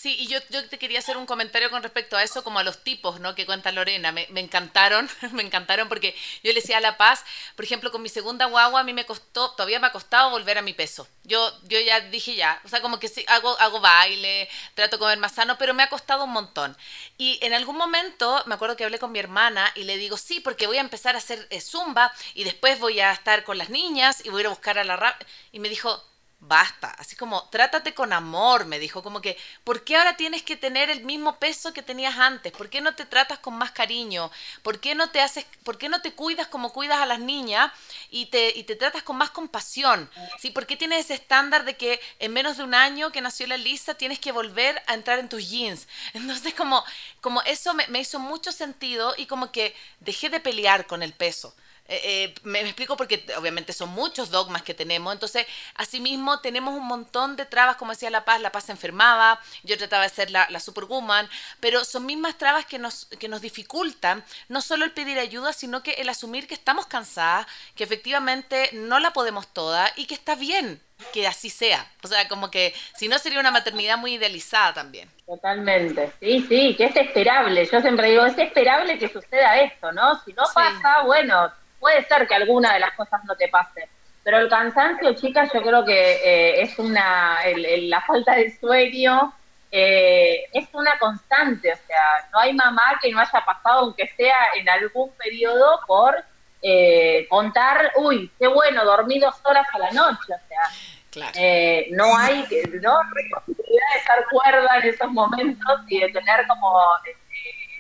Sí, 0.02 0.16
y 0.18 0.26
yo, 0.26 0.40
yo 0.50 0.68
te 0.68 0.80
quería 0.80 0.98
hacer 0.98 1.16
un 1.16 1.28
comentario 1.28 1.70
con 1.70 1.84
respecto 1.84 2.18
a 2.18 2.24
eso, 2.24 2.44
como 2.44 2.58
a 2.58 2.64
los 2.64 2.84
tipos, 2.84 3.20
¿no? 3.20 3.36
Que 3.36 3.46
cuenta 3.46 3.72
Lorena. 3.72 4.12
Me, 4.12 4.28
encantaron, 4.34 5.08
me 5.34 5.44
encantaron 5.44 5.90
porque 5.90 6.16
yo 6.44 6.52
le 6.52 6.56
decía 6.60 6.78
a 6.78 6.82
La 6.82 6.98
Paz, 6.98 7.24
por 7.56 7.66
ejemplo, 7.66 7.92
con 7.92 8.02
mi 8.02 8.10
segunda 8.10 8.48
guagua 8.48 8.80
a 8.80 8.84
mí 8.84 8.94
me 8.94 9.06
costó, 9.06 9.52
todavía 9.52 9.80
me 9.80 9.86
ha 9.86 9.92
costado 9.92 10.32
volver 10.32 10.58
a 10.58 10.64
mi 10.64 10.74
peso. 10.74 11.08
Yo, 11.24 11.54
yo 11.66 11.80
ya 11.80 12.00
dije 12.00 12.34
ya, 12.34 12.60
o 12.66 12.68
sea, 12.68 12.82
como 12.82 13.00
que 13.00 13.10
sí, 13.10 13.24
hago, 13.28 13.56
hago 13.60 13.80
baile, 13.80 14.50
trato 14.74 14.96
de 14.96 15.02
comer 15.02 15.20
más 15.20 15.34
sano, 15.34 15.56
pero 15.60 15.76
me 15.76 15.84
ha 15.84 15.90
costado 15.90 16.24
un 16.24 16.32
montón. 16.32 16.76
Y 17.20 17.38
en 17.44 17.54
algún 17.54 17.78
momento, 17.78 18.42
me 18.48 18.56
acuerdo 18.56 18.76
que 18.76 18.86
hablé 18.86 18.98
con 18.98 19.12
mi 19.12 19.20
hermana 19.20 19.72
y 19.76 19.84
le 19.84 19.98
digo, 19.98 20.18
sí, 20.18 20.40
porque 20.40 20.66
voy 20.66 20.78
a 20.78 20.82
empezar 20.82 21.14
a 21.14 21.20
hacer 21.20 21.46
eh, 21.52 21.62
zumba 21.62 22.12
y 22.34 22.44
después 22.44 22.80
voy 22.80 23.00
a 23.02 23.12
estar 23.12 23.44
con 23.44 23.60
las 23.60 23.70
niñas 23.70 24.26
y 24.26 24.30
voy 24.30 24.40
a 24.40 24.42
ir 24.42 24.48
a 24.48 24.50
buscar 24.50 24.80
a 24.80 24.84
la... 24.84 24.96
Rap 24.96 25.22
y 25.52 25.60
me 25.60 25.70
dijo, 25.70 26.04
basta, 26.42 26.90
así 26.98 27.16
como 27.16 27.48
trátate 27.50 27.94
con 27.94 28.12
amor, 28.12 28.66
me 28.66 28.80
dijo, 28.80 29.04
como 29.04 29.22
que, 29.22 29.38
¿por 29.64 29.84
qué 29.84 29.96
ahora 29.96 30.18
tienes 30.18 30.42
que 30.42 30.58
tener 30.58 30.90
el 30.90 31.04
mismo 31.04 31.38
peso 31.38 31.72
que 31.72 31.84
tenías 31.84 32.18
antes? 32.18 32.52
¿Por 32.52 32.68
qué 32.68 32.82
no 32.82 32.96
te 32.96 33.06
tratas 33.06 33.38
con 33.38 33.54
más 33.54 33.72
cariño? 33.72 34.32
¿Por 34.64 34.80
qué 34.80 34.96
no 34.96 35.12
te 35.12 35.22
haces, 35.22 35.46
por 35.64 35.78
qué 35.78 35.88
no 35.88 36.02
te 36.02 36.14
cuidas 36.14 36.48
como 36.48 36.74
cuidas 36.74 37.00
a 37.00 37.06
las 37.06 37.20
niñas 37.20 37.72
y 38.10 38.26
te, 38.26 38.58
y 38.58 38.64
te 38.64 38.76
tratas 38.76 39.04
con 39.04 39.18
más 39.18 39.30
compasión? 39.30 40.10
¿Sí? 40.40 40.50
¿Por 40.50 40.66
qué 40.66 40.76
tienes 40.76 41.06
ese 41.06 41.14
estándar 41.14 41.64
de 41.64 41.78
que 41.78 42.02
en 42.18 42.34
menos 42.34 42.58
de 42.58 42.64
un 42.64 42.74
año 42.74 43.12
que 43.12 43.22
nació 43.22 43.46
la 43.46 43.58
Lisa 43.58 43.94
tienes 43.94 44.20
que 44.20 44.32
volver 44.32 44.82
a 44.88 44.96
entrar 44.96 45.20
en 45.20 45.30
tus 45.30 45.48
jeans? 45.48 45.88
Entonces, 46.14 46.56
como, 46.56 46.84
como 47.22 47.44
eso 47.44 47.76
me, 47.76 47.86
me 47.88 48.00
hizo 48.00 48.20
mucho 48.20 48.52
sentido 48.52 49.14
y 49.16 49.28
como 49.28 49.52
que 49.52 49.76
dejé 50.00 50.30
de 50.30 50.40
pelear 50.40 50.88
con 50.88 51.04
el 51.04 51.14
peso. 51.14 51.54
Eh, 51.88 52.02
eh, 52.04 52.36
me, 52.44 52.62
explico 52.62 52.96
porque 52.96 53.26
obviamente 53.38 53.74
son 53.74 53.90
muchos 53.90 54.30
dogmas 54.30 54.62
que 54.62 54.74
tenemos, 54.74 55.12
entonces 55.12 55.46
asimismo 55.76 56.40
tenemos 56.40 56.74
un 56.74 56.88
montón 56.88 57.36
de 57.36 57.46
trabas, 57.46 57.76
como 57.76 57.92
decía 57.92 58.10
La 58.10 58.24
Paz, 58.24 58.40
La 58.40 58.52
Paz 58.52 58.66
se 58.66 58.72
enfermaba, 58.72 59.42
yo 59.64 59.78
trataba 59.78 60.04
de 60.04 60.10
ser 60.10 60.32
la, 60.32 60.48
superwoman, 60.60 61.30
pero 61.60 61.84
son 61.84 62.06
mismas 62.06 62.38
trabas 62.38 62.66
que 62.66 62.80
nos, 62.80 63.08
que 63.20 63.28
nos 63.28 63.42
dificultan 63.42 64.24
no 64.48 64.62
solo 64.62 64.86
el 64.86 64.92
pedir 64.92 65.20
ayuda, 65.20 65.52
sino 65.54 65.84
que 65.84 65.94
el 65.94 66.08
asumir 66.08 66.48
que 66.48 66.54
estamos 66.54 66.86
cansadas, 66.86 67.46
que 67.76 67.84
efectivamente 67.84 68.70
no 68.74 69.00
la 69.00 69.12
podemos 69.12 69.52
toda 69.52 69.92
y 69.96 70.06
que 70.06 70.14
está 70.14 70.36
bien 70.36 70.82
que 71.14 71.28
así 71.28 71.50
sea. 71.50 71.86
O 72.04 72.08
sea, 72.08 72.28
como 72.28 72.50
que 72.50 72.74
si 72.96 73.08
no 73.08 73.18
sería 73.18 73.40
una 73.40 73.52
maternidad 73.52 73.98
muy 73.98 74.14
idealizada 74.14 74.74
también. 74.74 75.10
Totalmente, 75.26 76.12
sí, 76.20 76.46
sí, 76.48 76.76
que 76.76 76.86
es 76.86 76.96
esperable. 76.96 77.66
Yo 77.66 77.82
siempre 77.82 78.12
digo, 78.12 78.26
es 78.26 78.38
esperable 78.38 78.98
que 78.98 79.08
suceda 79.08 79.60
esto, 79.60 79.92
¿no? 79.92 80.20
Si 80.24 80.34
no 80.34 80.44
pasa, 80.54 81.04
bueno, 81.04 81.52
puede 81.80 82.04
ser 82.06 82.28
que 82.28 82.36
alguna 82.36 82.74
de 82.74 82.80
las 82.80 82.94
cosas 82.94 83.24
no 83.26 83.36
te 83.36 83.48
pase, 83.48 83.88
pero 84.24 84.38
el 84.38 84.50
cansancio, 84.50 85.14
chicas, 85.14 85.50
yo 85.54 85.62
creo 85.62 85.84
que 85.84 86.14
eh, 86.24 86.62
es 86.62 86.78
una, 86.78 87.40
la 87.56 88.02
falta 88.02 88.36
de 88.36 88.56
sueño 88.60 89.34
eh, 89.72 90.44
es 90.52 90.68
una 90.74 91.00
constante, 91.00 91.72
o 91.72 91.88
sea, 91.88 92.30
no 92.34 92.40
hay 92.40 92.54
mamá 92.54 92.84
que 93.02 93.10
no 93.10 93.20
haya 93.20 93.46
pasado, 93.46 93.80
aunque 93.80 94.06
sea 94.18 94.36
en 94.56 94.70
algún 94.70 95.12
periodo, 95.14 95.80
por 95.88 96.24
eh, 96.62 97.28
contar, 97.30 97.92
uy, 97.98 98.32
qué 98.40 98.48
bueno, 98.48 98.86
dormí 98.86 99.20
dos 99.20 99.36
horas 99.44 99.66
a 99.74 99.80
la 99.80 99.92
noche, 99.92 100.34
o 100.34 100.48
sea, 100.48 101.88
no 101.92 102.18
hay 102.18 102.42
no 102.82 103.00
posibilidad 103.36 103.88
de 103.94 104.00
estar 104.00 104.26
cuerda 104.30 104.78
en 104.78 104.90
esos 104.90 105.12
momentos 105.12 105.82
y 105.88 106.00
de 106.00 106.10
tener 106.10 106.48
como 106.48 106.80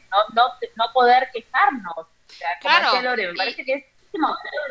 no, 0.09 0.17
no, 0.33 0.53
no 0.75 0.93
poder 0.93 1.29
quejarnos. 1.33 1.97
O 1.97 2.07
sea, 2.27 2.49
como 2.61 2.79
claro, 2.79 3.01
Lore, 3.01 3.27
me 3.27 3.33
parece 3.35 3.63
que 3.63 3.73
es 3.73 3.85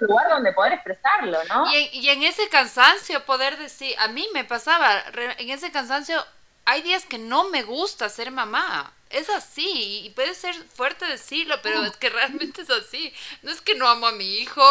lugar 0.02 0.28
donde 0.28 0.52
poder 0.52 0.74
expresarlo, 0.74 1.38
¿no? 1.48 1.72
Y 1.72 1.76
en, 1.76 2.02
y 2.04 2.08
en, 2.10 2.22
ese 2.24 2.48
cansancio 2.48 3.24
poder 3.24 3.56
decir, 3.56 3.94
a 3.98 4.08
mí 4.08 4.26
me 4.34 4.44
pasaba, 4.44 5.02
en 5.38 5.50
ese 5.50 5.72
cansancio 5.72 6.22
hay 6.66 6.82
días 6.82 7.06
que 7.06 7.18
no 7.18 7.48
me 7.50 7.62
gusta 7.62 8.08
ser 8.08 8.30
mamá. 8.30 8.92
Es 9.10 9.28
así, 9.28 10.02
y 10.04 10.10
puede 10.10 10.34
ser 10.34 10.54
fuerte 10.74 11.04
decirlo, 11.04 11.60
pero 11.62 11.84
es 11.84 11.96
que 11.96 12.10
realmente 12.10 12.62
es 12.62 12.70
así. 12.70 13.12
No 13.42 13.50
es 13.50 13.60
que 13.60 13.74
no 13.74 13.88
amo 13.88 14.06
a 14.06 14.12
mi 14.12 14.36
hijo, 14.38 14.62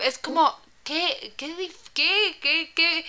es 0.00 0.18
como, 0.18 0.60
¿qué, 0.84 1.32
qué, 1.36 1.70
qué, 1.94 2.38
qué, 2.42 2.72
qué, 2.74 3.06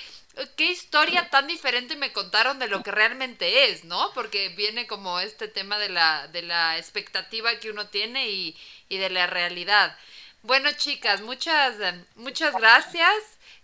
qué 0.55 0.71
historia 0.71 1.29
tan 1.29 1.47
diferente 1.47 1.95
me 1.95 2.13
contaron 2.13 2.57
de 2.59 2.67
lo 2.67 2.83
que 2.83 2.91
realmente 2.91 3.69
es, 3.69 3.83
¿no? 3.83 4.13
Porque 4.13 4.49
viene 4.49 4.87
como 4.87 5.19
este 5.19 5.47
tema 5.47 5.77
de 5.77 5.89
la, 5.89 6.27
de 6.29 6.41
la 6.41 6.77
expectativa 6.77 7.59
que 7.59 7.71
uno 7.71 7.87
tiene 7.87 8.29
y, 8.29 8.57
y 8.87 8.97
de 8.97 9.09
la 9.09 9.27
realidad. 9.27 9.97
Bueno, 10.43 10.71
chicas, 10.71 11.21
muchas, 11.21 11.75
muchas 12.15 12.53
gracias. 12.55 13.13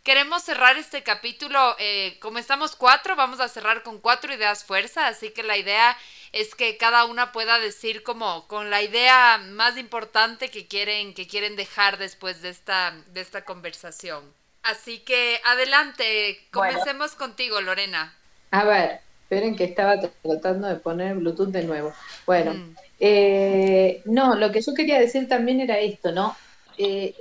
Queremos 0.08 0.41
cerrar 0.43 0.78
este 0.78 1.03
capítulo, 1.03 1.76
eh, 1.80 2.16
como 2.22 2.38
estamos 2.38 2.78
cuatro, 2.78 3.18
vamos 3.18 3.41
a 3.41 3.49
cerrar 3.49 3.84
con 3.84 3.99
cuatro 3.99 4.34
ideas 4.34 4.64
fuerza, 4.64 5.08
así 5.08 5.32
que 5.32 5.43
la 5.43 5.58
idea 5.58 5.97
es 6.32 6.55
que 6.55 6.78
cada 6.78 7.03
una 7.03 7.34
pueda 7.34 7.60
decir 7.60 8.03
como 8.03 8.47
con 8.47 8.70
la 8.70 8.82
idea 8.82 9.38
más 9.38 9.78
importante 9.78 10.47
que 10.47 10.66
quieren, 10.66 11.14
que 11.14 11.28
quieren 11.28 11.58
dejar 11.58 11.97
después 11.97 12.41
de 12.41 12.47
esta, 12.47 12.95
de 13.12 13.20
esta 13.20 13.43
conversación. 13.43 14.24
Así 14.64 14.99
que 14.99 15.41
adelante, 15.43 16.39
comencemos 16.51 17.14
contigo, 17.14 17.60
Lorena. 17.60 18.16
A 18.51 18.64
ver, 18.64 19.01
esperen 19.24 19.58
que 19.58 19.66
estaba 19.66 19.99
tratando 20.24 20.70
de 20.70 20.76
poner 20.76 21.16
Bluetooth 21.16 21.49
de 21.49 21.64
nuevo. 21.64 21.93
Bueno, 22.26 22.53
mm. 22.53 22.76
eh, 23.01 24.01
no, 24.05 24.36
lo 24.36 24.53
que 24.53 24.62
yo 24.62 24.74
quería 24.74 25.01
decir 25.01 25.28
también 25.28 25.60
era 25.60 25.78
esto, 25.80 26.14
¿no? 26.14 26.38
Eh, 26.78 27.14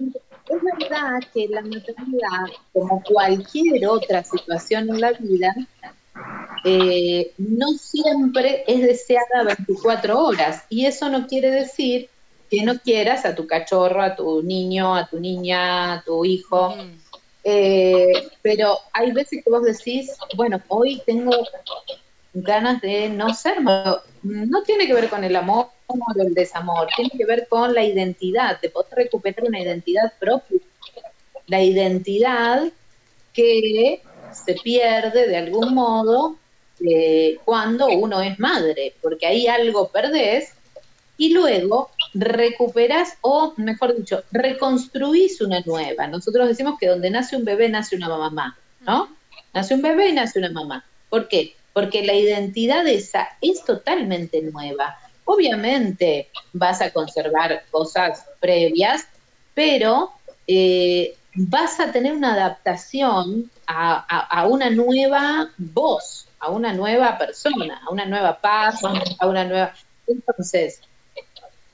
es 0.49 0.63
verdad 0.63 1.21
que 1.33 1.49
la 1.49 1.63
maternidad, 1.63 2.47
como 2.73 3.03
cualquier 3.03 3.87
otra 3.89 4.23
situación 4.23 4.89
en 4.91 5.01
la 5.01 5.13
vida, 5.13 5.55
eh, 6.65 7.33
no 7.39 7.73
siempre 7.73 8.65
es 8.67 8.83
deseada 8.83 9.45
24 9.45 10.19
horas. 10.19 10.65
Y 10.69 10.87
eso 10.87 11.09
no 11.09 11.27
quiere 11.27 11.51
decir 11.51 12.09
que 12.51 12.63
no 12.63 12.79
quieras 12.79 13.25
a 13.25 13.35
tu 13.35 13.47
cachorro, 13.47 14.03
a 14.03 14.15
tu 14.15 14.43
niño, 14.43 14.95
a 14.95 15.07
tu 15.07 15.19
niña, 15.19 15.95
a 15.95 16.03
tu 16.03 16.25
hijo. 16.25 16.75
Eh, 17.45 18.29
pero 18.43 18.79
hay 18.93 19.13
veces 19.13 19.43
que 19.45 19.51
vos 19.51 19.63
decís, 19.63 20.13
bueno, 20.37 20.61
hoy 20.69 21.03
tengo 21.07 21.33
ganas 22.35 22.81
de 22.81 23.09
no 23.09 23.33
ser, 23.35 23.59
no 24.27 24.63
tiene 24.63 24.87
que 24.87 24.95
ver 24.95 25.09
con 25.09 25.25
el 25.25 25.37
amor 25.37 25.69
o 25.87 25.97
el 26.21 26.35
desamor, 26.35 26.89
tiene 26.97 27.11
que 27.17 27.25
ver 27.25 27.47
con 27.49 27.75
la 27.75 27.85
identidad, 27.85 28.61
de 28.61 28.71
poder 28.71 28.93
recuperar 28.95 29.45
una 29.45 29.61
identidad 29.61 30.13
propia, 30.19 30.61
la 31.47 31.63
identidad 31.63 32.65
que 33.33 34.03
se 34.33 34.55
pierde 34.55 35.29
de 35.29 35.37
algún 35.37 35.75
modo 35.75 36.37
eh, 36.81 37.39
cuando 37.45 37.87
uno 37.87 38.21
es 38.21 38.39
madre, 38.39 38.95
porque 39.01 39.27
ahí 39.27 39.47
algo 39.47 39.89
perdés 39.89 40.53
y 41.17 41.33
luego 41.33 41.91
recuperas 42.15 43.17
o, 43.23 43.55
mejor 43.57 43.97
dicho, 43.97 44.23
reconstruís 44.33 45.41
una 45.41 45.61
nueva. 45.65 46.07
Nosotros 46.07 46.49
decimos 46.49 46.79
que 46.79 46.89
donde 46.89 47.11
nace 47.11 47.37
un 47.37 47.45
bebé 47.45 47.69
nace 47.69 47.97
una 47.97 48.09
mamá, 48.09 48.59
¿no? 48.81 49.09
Nace 49.55 49.75
un 49.75 49.83
bebé 49.83 50.11
y 50.11 50.13
nace 50.13 50.39
una 50.39 50.51
mamá. 50.51 50.85
¿Por 51.09 51.29
qué? 51.29 51.55
Porque 51.77 52.03
la 52.03 52.15
identidad 52.15 52.87
esa 52.89 53.29
es 53.43 53.63
totalmente 53.63 54.41
nueva. 54.41 54.97
Obviamente 55.27 56.31
vas 56.55 56.81
a 56.81 56.91
conservar 56.91 57.65
cosas 57.71 58.25
previas, 58.41 59.07
pero 59.53 60.13
eh, 60.47 61.15
vas 61.35 61.79
a 61.79 61.93
tener 61.93 62.15
una 62.15 62.33
adaptación 62.33 63.51
a, 63.67 64.47
una 64.49 64.71
nueva 64.71 65.51
voz, 65.59 66.27
a 66.39 66.51
una 66.51 66.73
nueva 66.73 67.19
persona, 67.19 67.83
a 67.87 67.91
una 67.91 68.07
nueva 68.07 68.39
paz, 68.39 68.83
a 69.19 69.27
una 69.27 69.45
nueva... 69.45 69.75
Entonces, 70.07 70.81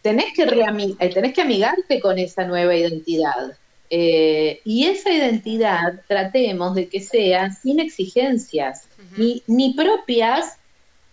tenés 0.03 0.35
que, 0.35 0.43
eh, 0.43 1.15
tenés 1.15 1.33
que 1.33 1.43
amigarte 1.43 2.01
con 2.01 2.19
esa 2.19 2.43
nueva 2.45 2.75
identidad. 2.75 3.57
Eh, 3.95 4.63
y 4.65 4.87
esa 4.87 5.13
identidad 5.13 6.01
tratemos 6.09 6.75
de 6.75 6.89
que 6.89 6.99
sea 6.99 7.53
sin 7.53 7.79
exigencias, 7.79 8.85
ni, 9.19 9.43
ni 9.47 9.75
propias 9.75 10.57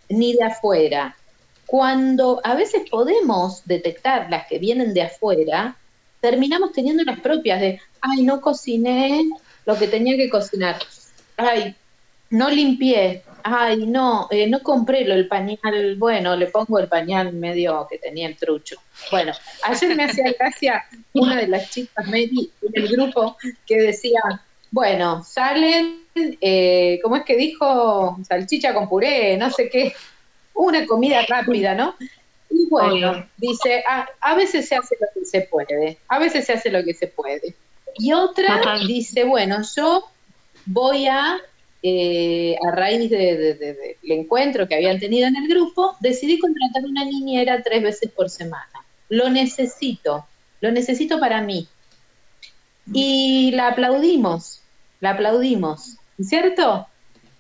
ni 0.08 0.32
de 0.32 0.46
afuera. 0.46 1.18
Cuando 1.66 2.40
a 2.42 2.56
veces 2.56 2.84
podemos 2.90 3.64
detectar 3.66 4.30
las 4.30 4.48
que 4.48 4.60
vienen 4.60 4.94
de 4.94 5.02
afuera, 5.02 5.76
terminamos 6.22 6.72
teniendo 6.72 7.04
las 7.04 7.20
propias 7.20 7.60
de, 7.60 7.82
ay, 8.00 8.24
no 8.24 8.40
cociné 8.40 9.30
lo 9.66 9.78
que 9.78 9.90
tenía 9.90 10.16
que 10.16 10.30
cocinar, 10.30 10.80
ay, 11.36 11.76
no 12.30 12.50
limpié, 12.50 13.24
ay, 13.44 13.86
no, 13.86 14.28
eh, 14.32 14.48
no 14.48 14.62
compré 14.62 15.06
lo, 15.06 15.14
el 15.14 15.28
pañal, 15.28 15.96
bueno, 15.98 16.36
le 16.36 16.48
pongo 16.48 16.80
el 16.80 16.88
pañal 16.88 17.34
medio 17.34 17.88
que 17.90 17.98
tenía 17.98 18.28
el 18.28 18.38
trucho. 18.38 18.78
Bueno, 19.12 19.34
ayer 19.64 19.96
me 19.96 20.06
hacía 20.06 20.34
gracia 20.38 20.86
una 21.14 21.36
de 21.36 21.48
las 21.48 21.70
chicas 21.70 22.06
Mary 22.08 22.52
en 22.62 22.84
el 22.84 22.88
grupo 22.90 23.38
que 23.66 23.82
decía, 23.82 24.22
bueno, 24.72 25.24
salen, 25.24 26.04
eh, 26.42 27.00
¿cómo 27.02 27.16
es 27.18 27.24
que 27.24 27.36
dijo? 27.36 28.18
Salchicha 28.28 28.74
con 28.74 28.88
puré, 28.88 29.38
no 29.38 29.50
sé 29.50 29.70
qué, 29.70 29.94
una 30.54 30.86
comida 30.86 31.22
rápida, 31.28 31.74
¿no? 31.74 31.96
Y 32.50 32.68
bueno, 32.70 33.28
dice, 33.38 33.84
a, 33.88 34.08
a 34.22 34.36
veces 34.36 34.68
se 34.68 34.76
hace 34.76 34.96
lo 35.00 35.08
que 35.14 35.26
se 35.26 35.42
puede, 35.42 35.98
a 36.08 36.20
veces 36.20 36.46
se 36.46 36.54
hace 36.54 36.70
lo 36.70 36.84
que 36.84 36.94
se 36.94 37.08
puede. 37.08 37.56
Y 37.98 38.14
otra 38.14 38.78
dice, 38.88 39.24
bueno, 39.24 39.62
yo 39.76 40.06
voy 40.66 41.08
a 41.08 41.40
eh, 41.82 42.58
a 42.68 42.72
raíz 42.72 43.10
del 43.10 43.58
de, 43.58 43.98
encuentro 44.04 44.68
que 44.68 44.76
habían 44.76 45.00
tenido 45.00 45.28
en 45.28 45.36
el 45.38 45.48
grupo, 45.48 45.96
decidí 46.00 46.38
contratar 46.38 46.84
una 46.84 47.06
niñera 47.06 47.62
tres 47.64 47.82
veces 47.82 48.12
por 48.12 48.30
semana. 48.30 48.86
Lo 49.08 49.30
necesito, 49.30 50.26
lo 50.62 50.72
necesito 50.72 51.20
para 51.20 51.42
mí. 51.42 51.68
Y 52.94 53.52
la 53.52 53.70
aplaudimos, 53.70 54.62
la 55.00 55.12
aplaudimos, 55.12 55.98
¿cierto? 56.20 56.88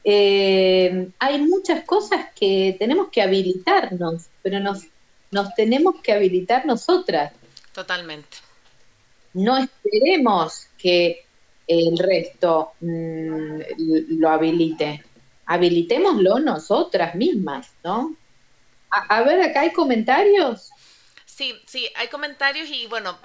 Eh, 0.03 1.09
hay 1.19 1.41
muchas 1.41 1.83
cosas 1.83 2.27
que 2.33 2.75
tenemos 2.79 3.09
que 3.09 3.21
habilitarnos, 3.21 4.27
pero 4.41 4.59
nos, 4.59 4.85
nos 5.31 5.53
tenemos 5.55 5.95
que 6.01 6.13
habilitar 6.13 6.65
nosotras. 6.65 7.33
Totalmente. 7.73 8.37
No 9.33 9.57
esperemos 9.57 10.67
que 10.77 11.25
el 11.69 11.97
resto 11.97 12.71
mm, 12.81 13.59
lo 14.17 14.29
habilite. 14.29 15.03
Habilitémoslo 15.45 16.39
nosotras 16.39 17.15
mismas, 17.15 17.71
¿no? 17.83 18.15
A, 18.89 19.21
ver, 19.21 19.41
acá 19.41 19.61
hay 19.61 19.71
comentarios. 19.71 20.71
Sí, 21.39 21.57
sí, 21.65 21.89
hay 21.95 22.09
comentarios 22.09 22.67
y 22.67 22.85
bueno, 22.87 23.17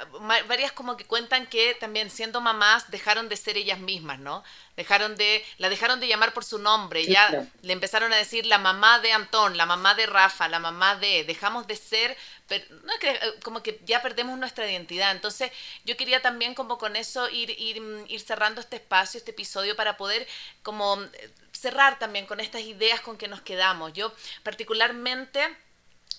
varias 0.46 0.70
como 0.70 0.96
que 0.96 1.04
cuentan 1.04 1.48
que 1.48 1.74
también 1.74 2.10
siendo 2.10 2.40
mamás 2.40 2.88
dejaron 2.92 3.28
de 3.28 3.36
ser 3.36 3.56
ellas 3.56 3.80
mismas, 3.80 4.20
¿no? 4.20 4.44
Dejaron 4.76 5.16
de, 5.16 5.44
la 5.58 5.68
dejaron 5.68 5.98
de 5.98 6.06
llamar 6.06 6.32
por 6.32 6.44
su 6.44 6.58
nombre, 6.58 7.04
ya 7.06 7.44
le 7.62 7.72
empezaron 7.72 8.12
a 8.12 8.16
decir 8.16 8.46
la 8.46 8.58
mamá 8.58 9.00
de 9.00 9.10
Antón, 9.10 9.56
la 9.56 9.66
mamá 9.66 9.96
de 9.96 10.06
Rafa, 10.06 10.46
la 10.46 10.60
mamá 10.60 10.94
de, 10.94 11.24
dejamos 11.24 11.66
de 11.66 11.74
ser 11.74 12.16
pero 12.46 12.64
no 12.84 12.92
que 13.00 13.10
eh, 13.10 13.18
como 13.42 13.64
que 13.64 13.80
ya 13.84 14.00
perdemos 14.00 14.38
nuestra 14.38 14.70
identidad. 14.70 15.10
Entonces, 15.10 15.50
yo 15.84 15.96
quería 15.96 16.22
también 16.22 16.54
como 16.54 16.78
con 16.78 16.94
eso 16.94 17.28
ir, 17.30 17.50
ir, 17.58 17.80
mm, 17.80 18.04
ir 18.06 18.20
cerrando 18.20 18.60
este 18.60 18.76
espacio, 18.76 19.18
este 19.18 19.32
episodio, 19.32 19.74
para 19.74 19.96
poder 19.96 20.24
como 20.62 21.02
eh, 21.02 21.30
cerrar 21.50 21.98
también 21.98 22.26
con 22.26 22.38
estas 22.38 22.62
ideas 22.62 23.00
con 23.00 23.18
que 23.18 23.26
nos 23.26 23.40
quedamos. 23.40 23.92
Yo 23.92 24.12
particularmente 24.44 25.56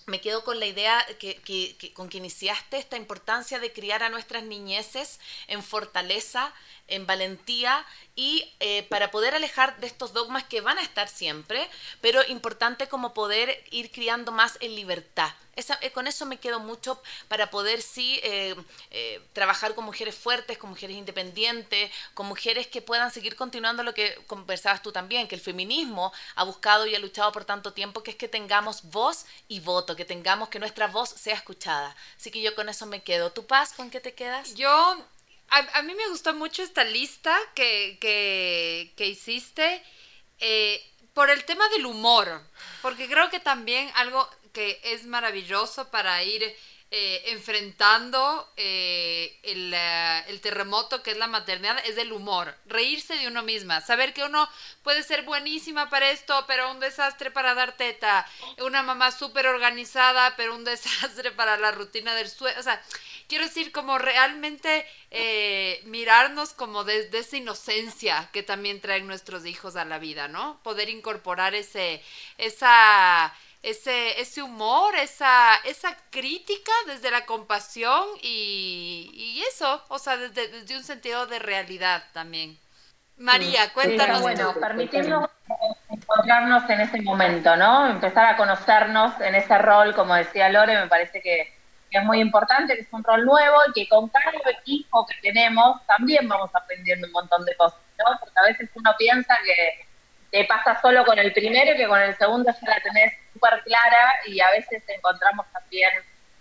me 0.06 0.22
quedo 0.22 0.44
con 0.44 0.60
la 0.60 0.66
idea 0.66 1.06
que, 1.20 1.94
con 1.94 2.10
que 2.10 2.18
iniciaste 2.18 2.78
esta 2.78 2.98
importancia 2.98 3.60
de 3.60 3.74
criar 3.74 4.04
a 4.04 4.10
nuestras 4.10 4.44
niñeces 4.44 5.20
en 5.48 5.64
fortaleza, 5.64 6.54
en 6.88 7.08
valentía 7.08 7.86
y 8.16 8.54
eh, 8.60 8.84
para 8.84 9.12
poder 9.12 9.34
alejar 9.34 9.80
de 9.80 9.88
estos 9.88 10.14
dogmas 10.14 10.44
que 10.44 10.62
van 10.62 10.78
a 10.78 10.84
estar 10.84 11.08
siempre, 11.08 11.68
pero 12.02 12.22
importante 12.28 12.88
como 12.88 13.14
poder 13.14 13.64
ir 13.72 13.92
criando 13.92 14.32
más 14.32 14.58
en 14.62 14.76
libertad. 14.76 15.34
Eh, 15.56 15.92
con 15.92 16.08
eso 16.08 16.26
me 16.26 16.38
quedo 16.38 16.60
mucho 16.60 17.02
para 17.28 17.50
poder 17.50 17.82
sí 17.82 18.20
eh, 18.24 18.56
trabajar 19.34 19.76
con 19.76 19.86
mujeres 19.86 20.16
fuertes, 20.16 20.58
con 20.58 20.70
mujeres 20.70 20.98
independientes, 20.98 21.92
con 22.14 22.28
mujeres 22.28 22.68
que 22.68 22.82
puedan 22.82 23.12
seguir 23.12 23.36
continuando 23.36 23.84
lo 23.84 23.94
que 23.94 24.16
conversabas 24.28 24.82
tú 24.82 24.92
también, 24.92 25.28
que 25.28 25.36
el 25.36 25.42
feminismo 25.42 26.12
ha 26.36 26.44
buscado 26.44 26.86
y 26.86 26.96
ha 26.96 27.00
luchado 27.00 27.32
por 27.32 27.46
tanto 27.46 27.74
tiempo, 27.74 28.04
que 28.04 28.12
es 28.12 28.18
que 28.18 28.28
tengamos 28.28 28.84
voz 28.84 29.26
y 29.48 29.60
voto, 29.60 29.96
que 29.96 30.06
tengamos 30.06 30.50
que 30.50 30.60
nuestra 30.60 30.88
voz 30.88 31.10
sea 31.10 31.36
escuchada. 31.36 31.96
Así 32.18 32.32
que 32.32 32.42
yo 32.42 32.56
con 32.56 32.70
eso 32.70 32.86
me 32.86 33.02
quedo. 33.04 33.32
¿Tu 33.32 33.46
paz 33.46 33.74
con 33.74 33.90
qué 33.90 34.00
te 34.00 34.14
quedas? 34.14 34.56
Yo 34.56 35.06
a, 35.50 35.82
mí 35.84 35.94
me 35.96 36.08
gustó 36.10 36.34
mucho 36.34 36.64
esta 36.64 36.84
lista 36.84 37.38
que, 37.54 37.98
que, 38.00 39.06
hiciste 39.06 39.82
eh, 40.40 40.84
por 41.14 41.30
el 41.30 41.46
tema 41.46 41.68
del 41.70 41.86
humor, 41.86 42.42
porque 42.82 43.08
creo 43.08 43.30
que 43.30 43.40
también 43.40 43.90
algo 43.96 44.28
que 44.56 44.80
es 44.84 45.06
maravilloso 45.06 45.92
para 45.92 46.24
ir 46.24 46.56
eh, 46.92 47.34
enfrentando 47.34 48.48
eh, 48.56 49.38
el, 49.44 49.74
eh, 49.74 50.24
el, 50.30 50.40
terremoto 50.40 51.04
que 51.04 51.12
es 51.12 51.18
la 51.18 51.28
maternidad 51.28 51.78
es 51.86 51.98
el 51.98 52.14
humor, 52.14 52.56
reírse 52.68 53.18
de 53.18 53.28
uno 53.28 53.44
misma, 53.44 53.82
saber 53.82 54.14
que 54.14 54.24
uno 54.24 54.48
puede 54.82 55.04
ser 55.04 55.24
buenísima 55.24 55.90
para 55.90 56.12
esto, 56.12 56.46
pero 56.48 56.72
un 56.72 56.80
desastre 56.80 57.32
para 57.32 57.54
dar 57.54 57.76
teta, 57.76 58.26
una 58.60 58.82
mamá 58.82 59.12
súper 59.12 59.48
organizada, 59.48 60.36
pero 60.38 60.56
un 60.56 60.64
desastre 60.64 61.32
para 61.32 61.58
la 61.58 61.72
rutina 61.72 62.16
del 62.16 62.30
sueño, 62.30 62.58
o 62.60 62.64
sea, 62.64 62.82
quiero 63.28 63.44
decir, 63.44 63.74
como 63.74 63.98
realmente 63.98 64.88
mirarnos 65.86 66.54
como 66.54 66.84
desde 66.84 67.20
esa 67.20 67.38
inocencia 67.38 68.30
que 68.32 68.44
también 68.44 68.80
traen 68.80 69.08
nuestros 69.08 69.46
hijos 69.46 69.76
a 69.76 69.86
la 69.86 69.98
vida, 69.98 70.28
¿no? 70.28 70.60
Poder 70.64 70.90
incorporar 70.90 71.56
ese, 71.56 72.04
esa 72.38 73.34
ese, 73.66 74.22
ese 74.22 74.44
humor, 74.44 74.96
esa, 74.96 75.56
esa 75.66 75.98
crítica 76.12 76.72
desde 76.86 77.10
la 77.10 77.26
compasión 77.26 78.04
y, 78.22 79.44
eso, 79.52 79.84
o 79.88 79.98
sea, 79.98 80.18
desde, 80.18 80.48
desde, 80.50 80.78
un 80.78 80.84
sentido 80.84 81.26
de 81.26 81.40
realidad 81.40 82.04
también. 82.14 82.60
María, 83.18 83.74
cuéntanos. 83.74 84.22
bueno, 84.22 84.54
permitirnos 84.60 85.30
encontrarnos 85.90 86.70
en 86.70 86.82
ese 86.82 87.02
momento, 87.02 87.56
¿no? 87.56 87.88
Empezar 87.88 88.26
a 88.26 88.38
conocernos 88.38 89.20
en 89.20 89.34
ese 89.34 89.58
rol, 89.58 89.96
como 89.96 90.14
decía 90.14 90.50
Lore, 90.50 90.82
me 90.82 90.88
parece 90.88 91.20
que, 91.22 91.56
es 91.90 92.04
muy 92.04 92.20
importante, 92.20 92.76
que 92.76 92.82
es 92.82 92.92
un 92.92 93.04
rol 93.06 93.26
nuevo 93.26 93.58
y 93.70 93.72
que 93.72 93.88
con 93.88 94.10
cada 94.10 94.32
equipo 94.52 95.06
que 95.06 95.16
tenemos 95.22 95.80
también 95.88 96.28
vamos 96.28 96.52
aprendiendo 96.54 97.08
un 97.08 97.14
montón 97.14 97.46
de 97.46 97.56
cosas, 97.56 97.80
¿no? 97.98 98.20
Porque 98.20 98.36
a 98.36 98.48
veces 98.48 98.70
uno 98.76 98.94
piensa 98.98 99.38
que 99.46 99.85
te 100.36 100.44
pasa 100.44 100.78
solo 100.82 101.06
con 101.06 101.18
el 101.18 101.32
primero 101.32 101.72
y 101.74 101.78
que 101.78 101.88
con 101.88 102.02
el 102.02 102.14
segundo 102.18 102.52
ya 102.52 102.70
la 102.70 102.82
tenés 102.82 103.14
súper 103.32 103.64
clara 103.64 104.16
y 104.28 104.42
a 104.42 104.52
veces 104.52 104.84
encontramos 104.90 105.46
también 105.54 105.90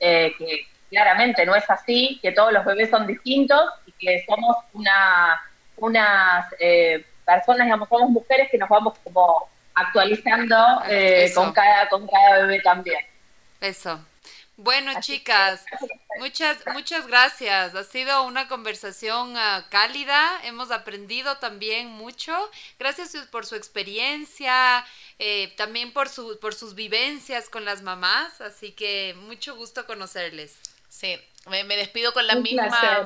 eh, 0.01 0.35
que 0.37 0.67
claramente 0.91 1.47
no 1.47 1.55
es 1.55 1.71
así, 1.71 2.19
que 2.21 2.33
todos 2.33 2.53
los 2.53 2.65
bebés 2.65 2.91
son 2.91 3.07
distintos 3.07 3.63
y 3.87 3.93
que 3.93 4.25
somos 4.27 4.57
una, 4.73 5.41
unas 5.77 6.45
eh, 6.59 7.07
personas, 7.25 7.67
digamos, 7.67 7.89
somos 7.89 8.11
mujeres 8.11 8.49
que 8.51 8.59
nos 8.59 8.69
vamos 8.69 8.99
como 9.05 9.49
actualizando 9.77 10.57
eh, 10.89 11.31
con, 11.33 11.53
cada, 11.53 11.89
con 11.89 12.09
cada 12.09 12.41
bebé 12.41 12.61
también. 12.63 13.01
Eso. 13.61 14.05
Bueno, 14.57 14.93
chicas, 15.01 15.65
muchas, 16.19 16.59
muchas 16.73 17.07
gracias. 17.07 17.75
Ha 17.75 17.85
sido 17.85 18.23
una 18.25 18.47
conversación 18.47 19.37
ah, 19.37 19.67
cálida. 19.69 20.41
Hemos 20.45 20.71
aprendido 20.71 21.39
también 21.39 21.89
mucho. 21.89 22.33
Gracias 22.79 23.17
por 23.33 23.47
su 23.47 23.57
experiencia, 23.57 24.87
eh, 25.19 25.53
también 25.57 25.93
por, 25.93 26.09
su, 26.09 26.39
por 26.41 26.55
sus 26.55 26.75
vivencias 26.75 27.49
con 27.49 27.65
las 27.65 27.83
mamás. 27.83 28.41
Así 28.41 28.73
que 28.73 29.15
mucho 29.19 29.57
gusto 29.57 29.87
conocerles. 29.87 30.57
Sí, 30.89 31.19
me, 31.47 31.77
despido 31.77 32.13
con 32.13 32.27
la 32.27 32.37
misma 32.37 33.05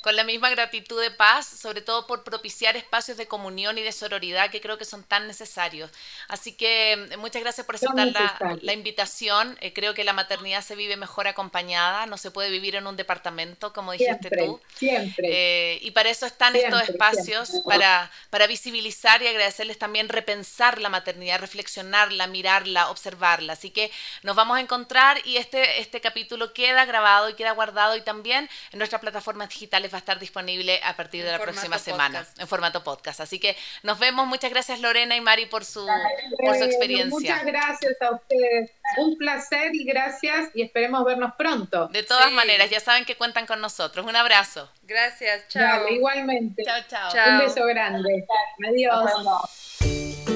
con 0.00 0.14
la 0.14 0.24
misma 0.24 0.50
gratitud 0.50 1.00
de 1.00 1.10
paz, 1.10 1.46
sobre 1.46 1.80
todo 1.80 2.06
por 2.06 2.22
propiciar 2.22 2.76
espacios 2.76 3.16
de 3.16 3.26
comunión 3.26 3.76
y 3.78 3.82
de 3.82 3.92
sororidad 3.92 4.50
que 4.50 4.60
creo 4.60 4.78
que 4.78 4.84
son 4.84 5.02
tan 5.02 5.26
necesarios. 5.26 5.90
Así 6.28 6.52
que 6.52 7.08
mm, 7.10 7.18
muchas 7.18 7.42
gracias 7.42 7.66
por 7.66 7.74
aceptar 7.74 8.08
la, 8.62 8.72
invitación. 8.72 9.56
Eh, 9.60 9.72
creo 9.72 9.94
que 9.94 10.04
la 10.04 10.12
maternidad 10.12 10.62
se 10.62 10.76
vive 10.76 10.96
mejor 10.96 11.26
acompañada, 11.26 12.06
no 12.06 12.18
se 12.18 12.30
puede 12.30 12.50
vivir 12.50 12.76
en 12.76 12.86
un 12.86 12.96
departamento, 12.96 13.72
como 13.72 13.92
dijiste 13.92 14.30
tú. 14.30 14.60
Siempre. 14.74 15.28
Eh, 15.28 15.78
y 15.82 15.90
para 15.90 16.10
eso 16.10 16.26
están 16.26 16.54
estos 16.54 16.88
espacios, 16.88 17.50
para, 17.64 18.10
para 18.30 18.46
visibilizar 18.46 19.22
y 19.22 19.26
agradecerles 19.26 19.78
también 19.78 20.08
repensar 20.08 20.80
la 20.80 20.88
maternidad, 20.88 21.40
reflexionarla, 21.40 22.26
mirarla, 22.28 22.90
observarla. 22.90 23.54
Así 23.54 23.70
que 23.70 23.90
nos 24.22 24.36
vamos 24.36 24.56
a 24.56 24.60
encontrar 24.60 25.18
y 25.24 25.36
este, 25.36 25.80
este 25.80 26.00
capítulo 26.00 26.52
queda 26.52 26.84
grabado 26.84 27.28
y 27.28 27.34
queda 27.34 27.55
guardado 27.56 27.96
y 27.96 28.02
también 28.02 28.48
en 28.70 28.78
nuestras 28.78 29.00
plataformas 29.00 29.48
digitales 29.48 29.92
va 29.92 29.96
a 29.96 29.98
estar 29.98 30.20
disponible 30.20 30.80
a 30.84 30.94
partir 30.94 31.24
de 31.24 31.32
la 31.32 31.40
próxima 31.40 31.78
semana 31.78 32.24
en 32.38 32.46
formato 32.46 32.84
podcast. 32.84 33.20
Así 33.20 33.40
que 33.40 33.56
nos 33.82 33.98
vemos. 33.98 34.26
Muchas 34.26 34.50
gracias 34.50 34.80
Lorena 34.80 35.16
y 35.16 35.20
Mari 35.20 35.46
por 35.46 35.64
su, 35.64 35.84
por 36.44 36.56
su 36.56 36.64
experiencia. 36.64 37.10
Muchas 37.10 37.44
gracias 37.44 38.00
a 38.00 38.12
ustedes. 38.12 38.70
Un 38.98 39.16
placer 39.16 39.74
y 39.74 39.84
gracias 39.84 40.50
y 40.54 40.62
esperemos 40.62 41.04
vernos 41.04 41.32
pronto. 41.36 41.88
De 41.88 42.02
todas 42.04 42.30
maneras, 42.30 42.70
ya 42.70 42.80
saben 42.80 43.04
que 43.04 43.16
cuentan 43.16 43.46
con 43.46 43.60
nosotros. 43.60 44.06
Un 44.06 44.14
abrazo. 44.14 44.70
Gracias, 44.82 45.48
chao. 45.48 45.88
igualmente. 45.88 46.62
Chao, 46.64 47.10
chao. 47.12 47.32
Un 47.32 47.38
beso 47.38 47.66
grande. 47.66 48.26
Adiós. 48.68 50.35